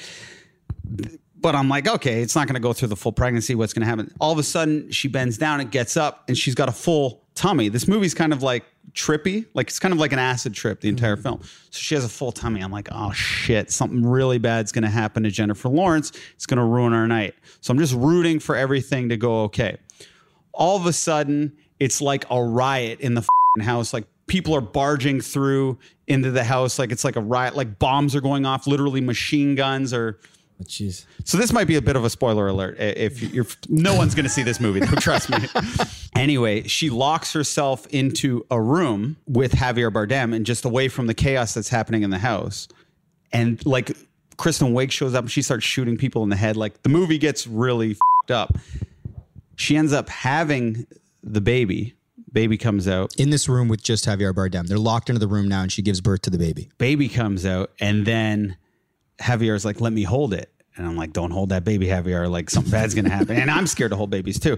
But 1.41 1.55
I'm 1.55 1.69
like, 1.69 1.87
okay, 1.87 2.21
it's 2.21 2.35
not 2.35 2.47
going 2.47 2.55
to 2.55 2.61
go 2.61 2.73
through 2.73 2.89
the 2.89 2.95
full 2.95 3.11
pregnancy. 3.11 3.55
What's 3.55 3.73
going 3.73 3.81
to 3.81 3.87
happen? 3.87 4.13
All 4.19 4.31
of 4.31 4.37
a 4.37 4.43
sudden, 4.43 4.91
she 4.91 5.07
bends 5.07 5.37
down 5.37 5.59
and 5.59 5.71
gets 5.71 5.97
up 5.97 6.23
and 6.27 6.37
she's 6.37 6.53
got 6.53 6.69
a 6.69 6.71
full 6.71 7.23
tummy. 7.33 7.69
This 7.69 7.87
movie's 7.87 8.13
kind 8.13 8.31
of 8.31 8.43
like 8.43 8.63
trippy. 8.93 9.45
Like 9.53 9.67
it's 9.67 9.79
kind 9.79 9.93
of 9.93 9.99
like 9.99 10.13
an 10.13 10.19
acid 10.19 10.53
trip, 10.53 10.81
the 10.81 10.89
entire 10.89 11.15
mm-hmm. 11.15 11.23
film. 11.23 11.41
So 11.41 11.79
she 11.79 11.95
has 11.95 12.05
a 12.05 12.09
full 12.09 12.31
tummy. 12.31 12.61
I'm 12.61 12.71
like, 12.71 12.89
oh 12.91 13.11
shit, 13.11 13.71
something 13.71 14.05
really 14.05 14.37
bad's 14.37 14.71
going 14.71 14.83
to 14.83 14.89
happen 14.89 15.23
to 15.23 15.31
Jennifer 15.31 15.69
Lawrence. 15.69 16.11
It's 16.35 16.45
going 16.45 16.59
to 16.59 16.63
ruin 16.63 16.93
our 16.93 17.07
night. 17.07 17.33
So 17.61 17.71
I'm 17.71 17.79
just 17.79 17.95
rooting 17.95 18.39
for 18.39 18.55
everything 18.55 19.09
to 19.09 19.17
go 19.17 19.43
okay 19.43 19.77
all 20.53 20.77
of 20.77 20.85
a 20.85 20.93
sudden 20.93 21.55
it's 21.79 22.01
like 22.01 22.25
a 22.29 22.41
riot 22.41 22.99
in 22.99 23.13
the 23.13 23.21
f***ing 23.21 23.63
house 23.63 23.93
like 23.93 24.05
people 24.27 24.55
are 24.55 24.61
barging 24.61 25.19
through 25.21 25.77
into 26.07 26.31
the 26.31 26.43
house 26.43 26.79
like 26.79 26.91
it's 26.91 27.03
like 27.03 27.15
a 27.15 27.21
riot 27.21 27.55
like 27.55 27.79
bombs 27.79 28.15
are 28.15 28.21
going 28.21 28.45
off 28.45 28.67
literally 28.67 29.01
machine 29.01 29.55
guns 29.55 29.93
or 29.93 30.19
Oh, 30.61 30.63
jeez. 30.63 31.05
so 31.25 31.37
this 31.37 31.51
might 31.51 31.67
be 31.67 31.75
a 31.75 31.81
bit 31.81 31.95
of 31.95 32.03
a 32.03 32.09
spoiler 32.09 32.47
alert 32.47 32.77
if 32.79 33.21
you're 33.33 33.47
no 33.67 33.95
one's 33.95 34.15
going 34.15 34.25
to 34.25 34.29
see 34.29 34.43
this 34.43 34.59
movie 34.59 34.79
though, 34.79 34.95
trust 34.97 35.29
me 35.29 35.37
anyway 36.15 36.63
she 36.63 36.89
locks 36.89 37.33
herself 37.33 37.87
into 37.87 38.45
a 38.51 38.61
room 38.61 39.17
with 39.27 39.53
javier 39.53 39.91
bardem 39.91 40.35
and 40.35 40.45
just 40.45 40.65
away 40.65 40.87
from 40.87 41.07
the 41.07 41.13
chaos 41.13 41.53
that's 41.53 41.69
happening 41.69 42.03
in 42.03 42.09
the 42.09 42.19
house 42.19 42.67
and 43.31 43.65
like 43.65 43.95
kristen 44.37 44.73
Wiig 44.73 44.91
shows 44.91 45.15
up 45.15 45.23
and 45.23 45.31
she 45.31 45.41
starts 45.41 45.65
shooting 45.65 45.97
people 45.97 46.23
in 46.23 46.29
the 46.29 46.35
head 46.35 46.55
like 46.55 46.83
the 46.83 46.89
movie 46.89 47.17
gets 47.17 47.47
really 47.47 47.95
fed 48.27 48.35
up 48.35 48.57
she 49.61 49.77
ends 49.77 49.93
up 49.93 50.09
having 50.09 50.87
the 51.23 51.41
baby. 51.41 51.95
Baby 52.33 52.57
comes 52.57 52.87
out. 52.87 53.13
in 53.17 53.29
this 53.29 53.49
room 53.49 53.67
with 53.67 53.83
just 53.83 54.05
Javier 54.05 54.33
Bardem. 54.33 54.65
They're 54.67 54.79
locked 54.79 55.09
into 55.09 55.19
the 55.19 55.27
room 55.27 55.49
now, 55.49 55.63
and 55.63 55.71
she 55.71 55.81
gives 55.81 55.99
birth 55.99 56.21
to 56.21 56.29
the 56.29 56.37
baby. 56.37 56.69
Baby 56.77 57.09
comes 57.09 57.45
out, 57.45 57.71
and 57.79 58.05
then 58.05 58.55
Javier's 59.21 59.65
like, 59.65 59.79
"Let 59.81 59.93
me 59.93 60.03
hold 60.03 60.33
it," 60.33 60.51
and 60.75 60.85
I'm 60.85 60.95
like, 60.95 61.13
"Don't 61.13 61.31
hold 61.31 61.49
that 61.49 61.63
baby, 61.63 61.87
Javier. 61.87 62.29
Like 62.29 62.49
something 62.49 62.71
bad's 62.77 62.93
gonna 62.93 63.09
happen." 63.09 63.37
and 63.37 63.49
I'm 63.49 63.67
scared 63.67 63.91
to 63.91 63.97
hold 63.97 64.09
babies 64.09 64.39
too. 64.39 64.57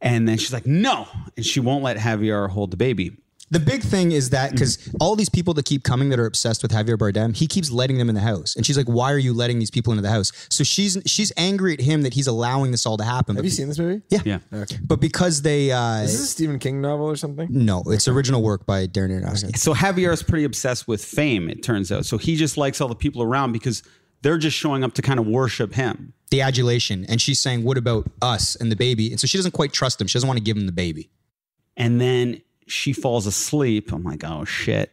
And 0.00 0.28
then 0.28 0.38
she's 0.38 0.52
like, 0.52 0.66
"No," 0.66 1.08
and 1.36 1.44
she 1.44 1.60
won't 1.60 1.82
let 1.82 1.96
Javier 1.96 2.48
hold 2.48 2.70
the 2.70 2.76
baby. 2.76 3.16
The 3.50 3.60
big 3.60 3.82
thing 3.82 4.10
is 4.10 4.30
that 4.30 4.50
because 4.50 4.88
all 5.00 5.14
these 5.14 5.28
people 5.28 5.54
that 5.54 5.64
keep 5.64 5.84
coming 5.84 6.08
that 6.08 6.18
are 6.18 6.26
obsessed 6.26 6.62
with 6.62 6.72
Javier 6.72 6.96
Bardem, 6.96 7.36
he 7.36 7.46
keeps 7.46 7.70
letting 7.70 7.96
them 7.96 8.08
in 8.08 8.16
the 8.16 8.20
house, 8.20 8.56
and 8.56 8.66
she's 8.66 8.76
like, 8.76 8.88
"Why 8.88 9.12
are 9.12 9.18
you 9.18 9.32
letting 9.32 9.60
these 9.60 9.70
people 9.70 9.92
into 9.92 10.02
the 10.02 10.10
house?" 10.10 10.32
So 10.50 10.64
she's 10.64 10.98
she's 11.06 11.32
angry 11.36 11.72
at 11.74 11.80
him 11.80 12.02
that 12.02 12.14
he's 12.14 12.26
allowing 12.26 12.72
this 12.72 12.84
all 12.86 12.96
to 12.96 13.04
happen. 13.04 13.36
Have 13.36 13.44
you 13.44 13.50
seen 13.52 13.68
this 13.68 13.78
movie? 13.78 14.02
Yeah, 14.08 14.18
Yeah. 14.24 14.38
Okay. 14.52 14.78
But 14.84 15.00
because 15.00 15.42
they 15.42 15.70
uh, 15.70 15.98
Is 16.02 16.12
this 16.12 16.22
a 16.22 16.26
Stephen 16.26 16.58
King 16.58 16.80
novel 16.80 17.06
or 17.06 17.14
something? 17.14 17.46
no, 17.50 17.84
it's 17.86 18.08
original 18.08 18.42
work 18.42 18.66
by 18.66 18.88
Darren 18.88 19.10
Aronofsky. 19.22 19.56
So 19.56 19.74
Javier 19.74 20.12
is 20.12 20.24
pretty 20.24 20.44
obsessed 20.44 20.88
with 20.88 21.04
fame. 21.04 21.48
It 21.48 21.62
turns 21.62 21.92
out. 21.92 22.04
So 22.04 22.18
he 22.18 22.34
just 22.34 22.56
likes 22.56 22.80
all 22.80 22.88
the 22.88 22.96
people 22.96 23.22
around 23.22 23.52
because 23.52 23.84
they're 24.22 24.38
just 24.38 24.56
showing 24.56 24.82
up 24.82 24.94
to 24.94 25.02
kind 25.02 25.20
of 25.20 25.26
worship 25.26 25.74
him. 25.74 26.14
The 26.32 26.40
adulation, 26.42 27.06
and 27.08 27.20
she's 27.20 27.38
saying, 27.38 27.62
"What 27.62 27.78
about 27.78 28.10
us 28.20 28.56
and 28.56 28.72
the 28.72 28.76
baby?" 28.76 29.12
And 29.12 29.20
so 29.20 29.28
she 29.28 29.38
doesn't 29.38 29.52
quite 29.52 29.72
trust 29.72 30.00
him. 30.00 30.08
She 30.08 30.14
doesn't 30.14 30.26
want 30.26 30.38
to 30.38 30.42
give 30.44 30.56
him 30.56 30.66
the 30.66 30.72
baby. 30.72 31.10
and 31.76 32.00
then 32.00 32.40
she 32.66 32.92
falls 32.92 33.26
asleep. 33.26 33.92
I'm 33.92 34.02
like, 34.04 34.22
oh 34.24 34.44
shit. 34.44 34.92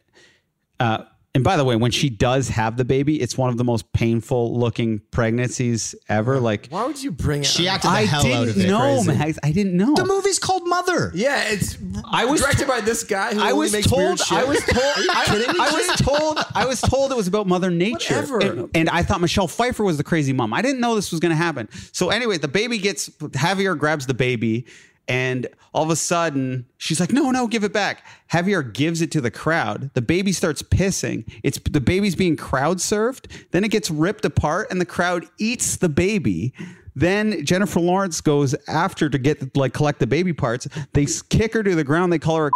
Uh, 0.80 1.05
and 1.36 1.43
by 1.43 1.57
the 1.57 1.63
way, 1.65 1.76
when 1.76 1.89
she 1.89 2.11
does 2.11 2.47
have 2.49 2.78
the 2.78 2.86
baby, 2.86 3.19
it's 3.19 3.36
one 3.36 3.49
of 3.49 3.57
the 3.57 3.63
most 3.63 3.91
painful 3.91 4.55
looking 4.59 4.99
pregnancies 5.09 5.95
ever. 6.07 6.39
Like, 6.39 6.67
Why 6.69 6.86
would 6.86 7.01
you 7.01 7.09
bring 7.11 7.41
it? 7.41 7.47
She 7.47 7.67
up? 7.67 7.76
acted 7.84 7.88
the 7.89 7.93
I 7.93 8.05
hell 8.05 8.26
out 8.34 8.47
of 8.49 8.53
didn't 8.53 8.65
it. 8.65 8.67
know, 8.71 9.03
Max. 9.03 9.39
I 9.41 9.51
didn't 9.51 9.76
know. 9.76 9.95
The 9.95 10.05
movie's 10.05 10.38
called 10.38 10.67
Mother. 10.67 11.11
Yeah, 11.15 11.45
it's 11.49 11.76
I 12.05 12.26
was 12.26 12.39
directed 12.39 12.61
to- 12.63 12.67
by 12.67 12.82
this 12.82 13.03
guy 13.03 13.34
who 13.34 13.41
I 13.41 13.51
was 13.53 13.71
makes 13.74 13.91
weird 13.91 14.17
told. 14.17 14.19
shit. 14.19 14.38
I 14.38 14.43
was 14.43 14.63
told. 14.63 14.78
Are 14.97 15.01
you 15.01 15.09
I, 15.11 15.26
kidding 15.26 15.53
me? 15.53 15.59
I 15.59 15.71
was 15.71 15.88
told. 16.01 16.38
I 16.53 16.65
was 16.67 16.82
told 16.82 17.11
it 17.11 17.15
was 17.15 17.28
about 17.28 17.47
Mother 17.47 17.71
Nature. 17.71 18.13
Whatever. 18.21 18.39
And, 18.41 18.69
and 18.76 18.89
I 18.91 19.01
thought 19.01 19.19
Michelle 19.19 19.47
Pfeiffer 19.47 19.84
was 19.84 19.97
the 19.97 20.03
crazy 20.03 20.34
mom. 20.34 20.53
I 20.53 20.61
didn't 20.61 20.82
know 20.82 20.93
this 20.93 21.09
was 21.09 21.19
going 21.19 21.32
to 21.32 21.36
happen. 21.36 21.67
So 21.93 22.11
anyway, 22.11 22.38
the 22.38 22.47
baby 22.47 22.78
gets 22.78 23.09
Javier 23.09 23.76
grabs 23.76 24.05
the 24.05 24.13
baby, 24.13 24.67
and 25.08 25.47
all 25.74 25.84
of 25.84 25.89
a 25.89 25.95
sudden 25.95 26.66
she's 26.78 26.99
like, 26.99 27.12
"No, 27.12 27.32
no, 27.32 27.47
give 27.47 27.64
it 27.64 27.74
back." 27.74 28.06
Javier 28.32 28.74
gives 28.74 29.01
it 29.01 29.12
to 29.12 29.22
the 29.22 29.32
crowd. 29.32 29.91
The 29.93 30.01
baby 30.01 30.32
starts 30.32 30.62
pissing. 30.62 31.26
It's 31.43 31.60
the 31.60 31.82
baby's 31.82 32.16
being 32.16 32.36
crowd 32.36 32.82
served. 32.82 33.28
Then 33.51 33.64
it 33.64 33.72
gets 33.72 33.89
ripped 33.89 34.26
apart, 34.26 34.68
and 34.72 34.80
the 34.80 34.86
crowd 34.86 35.26
eats 35.38 35.78
the 35.78 35.89
baby. 35.89 36.54
Then 36.95 37.43
Jennifer 37.45 37.80
Lawrence 37.80 38.22
goes 38.22 38.56
after 38.68 39.10
to 39.10 39.18
get 39.18 39.56
like 39.56 39.74
collect 39.74 39.99
the 39.99 40.08
baby 40.08 40.34
parts. 40.34 40.68
They 40.93 41.08
kick 41.30 41.54
her 41.54 41.64
to 41.64 41.76
the 41.76 41.84
ground. 41.84 42.14
They 42.14 42.20
call 42.20 42.38
her 42.38 42.47
a. 42.47 42.51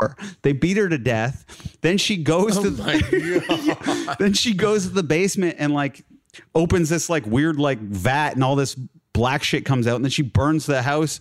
They 0.42 0.52
beat 0.52 0.76
her 0.76 0.88
to 0.88 0.98
death. 0.98 1.76
Then 1.80 1.98
she 1.98 2.16
goes 2.16 2.56
oh 2.56 2.62
to 2.62 2.70
the, 2.70 4.16
then 4.20 4.32
she 4.32 4.54
goes 4.54 4.86
to 4.86 4.90
the 4.90 5.02
basement 5.02 5.56
and 5.58 5.74
like 5.74 6.04
opens 6.54 6.88
this 6.88 7.10
like 7.10 7.26
weird 7.26 7.58
like 7.58 7.80
vat 7.80 8.34
and 8.34 8.44
all 8.44 8.54
this 8.54 8.76
black 9.12 9.42
shit 9.42 9.64
comes 9.64 9.88
out 9.88 9.96
and 9.96 10.04
then 10.04 10.10
she 10.10 10.22
burns 10.22 10.66
the 10.66 10.82
house. 10.82 11.18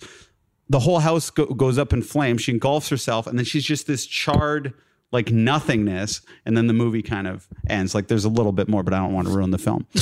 The 0.70 0.80
whole 0.80 1.00
house 1.00 1.30
go- 1.30 1.46
goes 1.46 1.78
up 1.78 1.94
in 1.94 2.02
flames. 2.02 2.42
She 2.42 2.52
engulfs 2.52 2.90
herself 2.90 3.28
and 3.28 3.38
then 3.38 3.46
she's 3.46 3.64
just 3.64 3.88
this 3.88 4.06
charred 4.06 4.74
like 5.12 5.32
nothingness 5.32 6.22
and 6.46 6.58
then 6.58 6.68
the 6.68 6.74
movie 6.74 7.02
kind 7.02 7.28
of 7.28 7.48
ends. 7.70 7.96
Like 7.96 8.08
there's 8.08 8.26
a 8.26 8.30
little 8.30 8.52
bit 8.52 8.68
more 8.68 8.84
but 8.84 8.94
I 8.94 9.00
don't 9.00 9.14
want 9.14 9.28
to 9.28 9.34
ruin 9.34 9.52
the 9.52 9.58
film. 9.58 9.88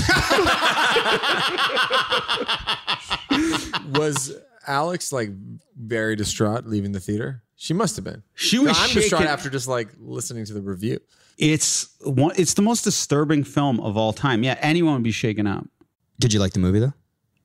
was 3.94 4.34
Alex 4.68 5.12
like 5.12 5.30
very 5.78 6.16
distraught 6.16 6.66
leaving 6.66 6.92
the 6.92 7.00
theater? 7.00 7.44
She 7.56 7.74
must 7.74 7.96
have 7.96 8.06
been. 8.06 8.24
She 8.34 8.60
was 8.60 8.78
I'm 8.78 8.94
distraught 8.94 9.22
shaken. 9.22 9.28
after 9.28 9.50
just 9.50 9.68
like 9.68 9.90
listening 10.00 10.46
to 10.46 10.54
the 10.54 10.62
review. 10.62 11.00
It's 11.38 11.90
one 12.02 12.34
it's 12.38 12.54
the 12.54 12.62
most 12.62 12.84
disturbing 12.84 13.44
film 13.44 13.80
of 13.80 13.98
all 13.98 14.14
time. 14.14 14.44
Yeah, 14.44 14.58
anyone 14.62 14.94
would 14.96 15.04
be 15.04 15.12
shaken 15.12 15.48
up. 15.48 15.68
Did 16.20 16.34
you 16.34 16.40
like 16.40 16.54
the 16.54 16.60
movie 16.60 16.80
though? 16.80 16.94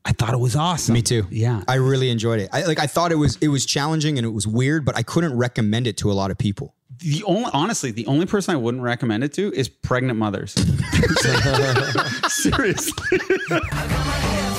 I 0.04 0.12
thought 0.12 0.32
it 0.34 0.38
was 0.40 0.56
awesome. 0.56 0.94
Me 0.94 1.02
too. 1.02 1.26
Yeah. 1.30 1.62
I 1.68 1.74
really 1.74 2.10
enjoyed 2.10 2.40
it. 2.40 2.48
I 2.52 2.64
like 2.64 2.78
I 2.78 2.86
thought 2.86 3.12
it 3.12 3.16
was 3.16 3.36
it 3.40 3.48
was 3.48 3.66
challenging 3.66 4.18
and 4.18 4.26
it 4.26 4.30
was 4.30 4.46
weird, 4.46 4.84
but 4.84 4.96
I 4.96 5.02
couldn't 5.02 5.36
recommend 5.36 5.86
it 5.86 5.96
to 5.98 6.10
a 6.10 6.14
lot 6.14 6.30
of 6.30 6.38
people. 6.38 6.74
the 6.98 7.22
only 7.24 7.50
honestly, 7.52 7.90
the 7.90 8.06
only 8.06 8.26
person 8.26 8.54
I 8.54 8.56
wouldn't 8.58 8.82
recommend 8.82 9.24
it 9.24 9.32
to 9.34 9.52
is 9.52 9.68
pregnant 9.68 10.18
mothers. 10.18 10.52
Seriously. 12.28 13.18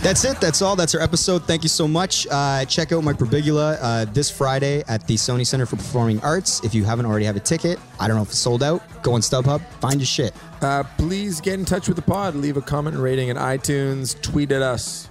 That's 0.00 0.24
it. 0.24 0.40
That's 0.40 0.62
all. 0.62 0.76
That's 0.76 0.94
our 0.94 1.00
episode. 1.00 1.44
Thank 1.44 1.64
you 1.64 1.68
so 1.68 1.88
much. 1.88 2.26
Uh, 2.30 2.64
check 2.64 2.92
out 2.92 3.02
Mike 3.02 3.16
Birbiglia 3.16 3.78
uh, 3.80 4.04
this 4.06 4.30
Friday 4.30 4.84
at 4.86 5.04
the 5.08 5.14
Sony 5.14 5.44
Center 5.44 5.66
for 5.66 5.74
Performing 5.76 6.20
Arts. 6.20 6.62
If 6.64 6.72
you 6.72 6.84
haven't 6.84 7.04
already 7.04 7.24
have 7.24 7.34
a 7.36 7.40
ticket, 7.40 7.80
I 7.98 8.06
don't 8.06 8.16
know 8.16 8.22
if 8.22 8.28
it's 8.28 8.38
sold 8.38 8.62
out. 8.62 8.80
Go 9.02 9.14
on 9.14 9.20
StubHub, 9.20 9.60
find 9.80 9.96
your 9.96 10.06
shit. 10.06 10.32
Uh, 10.62 10.84
please 10.98 11.40
get 11.40 11.54
in 11.54 11.64
touch 11.64 11.88
with 11.88 11.96
the 11.96 12.02
pod. 12.02 12.36
Leave 12.36 12.56
a 12.56 12.62
comment 12.62 12.94
and 12.94 13.02
rating 13.02 13.28
in 13.28 13.36
iTunes. 13.36 14.20
Tweet 14.22 14.52
at 14.52 14.62
us. 14.62 15.08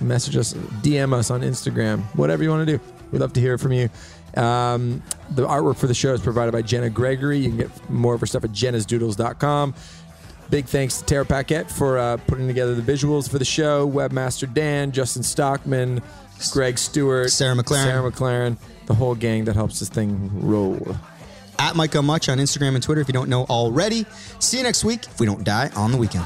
Message 0.00 0.36
us. 0.36 0.54
DM 0.54 1.12
us 1.12 1.30
on 1.32 1.40
Instagram. 1.40 2.02
Whatever 2.14 2.44
you 2.44 2.50
want 2.50 2.66
to 2.66 2.78
do. 2.78 2.84
We'd 3.10 3.18
love 3.18 3.32
to 3.32 3.40
hear 3.40 3.58
from 3.58 3.72
you. 3.72 3.90
Um, 4.36 5.02
the 5.30 5.46
artwork 5.46 5.76
for 5.76 5.88
the 5.88 5.94
show 5.94 6.12
is 6.12 6.20
provided 6.20 6.52
by 6.52 6.62
Jenna 6.62 6.90
Gregory. 6.90 7.38
You 7.38 7.48
can 7.48 7.58
get 7.58 7.90
more 7.90 8.14
of 8.14 8.20
her 8.20 8.26
stuff 8.26 8.44
at 8.44 8.50
jennasdoodles.com. 8.50 9.74
Big 10.50 10.66
thanks 10.66 10.98
to 10.98 11.04
Tara 11.04 11.24
Paquette 11.24 11.70
for 11.70 11.98
uh, 11.98 12.16
putting 12.26 12.46
together 12.46 12.74
the 12.74 12.92
visuals 12.92 13.28
for 13.28 13.38
the 13.38 13.44
show. 13.44 13.88
Webmaster 13.88 14.52
Dan, 14.52 14.92
Justin 14.92 15.22
Stockman, 15.22 16.00
Greg 16.52 16.78
Stewart, 16.78 17.30
Sarah 17.30 17.54
McLaren. 17.54 17.84
Sarah 17.84 18.10
McLaren, 18.10 18.56
the 18.86 18.94
whole 18.94 19.14
gang 19.14 19.44
that 19.44 19.54
helps 19.54 19.80
this 19.80 19.88
thing 19.88 20.30
roll. 20.40 20.96
At 21.58 21.76
Mike 21.76 21.94
Much 22.02 22.28
on 22.28 22.38
Instagram 22.38 22.74
and 22.74 22.82
Twitter 22.82 23.00
if 23.00 23.08
you 23.08 23.12
don't 23.12 23.28
know 23.28 23.44
already. 23.44 24.06
See 24.38 24.58
you 24.58 24.62
next 24.62 24.84
week 24.84 25.04
if 25.06 25.20
we 25.20 25.26
don't 25.26 25.44
die 25.44 25.70
on 25.76 25.90
the 25.90 25.98
weekend. 25.98 26.24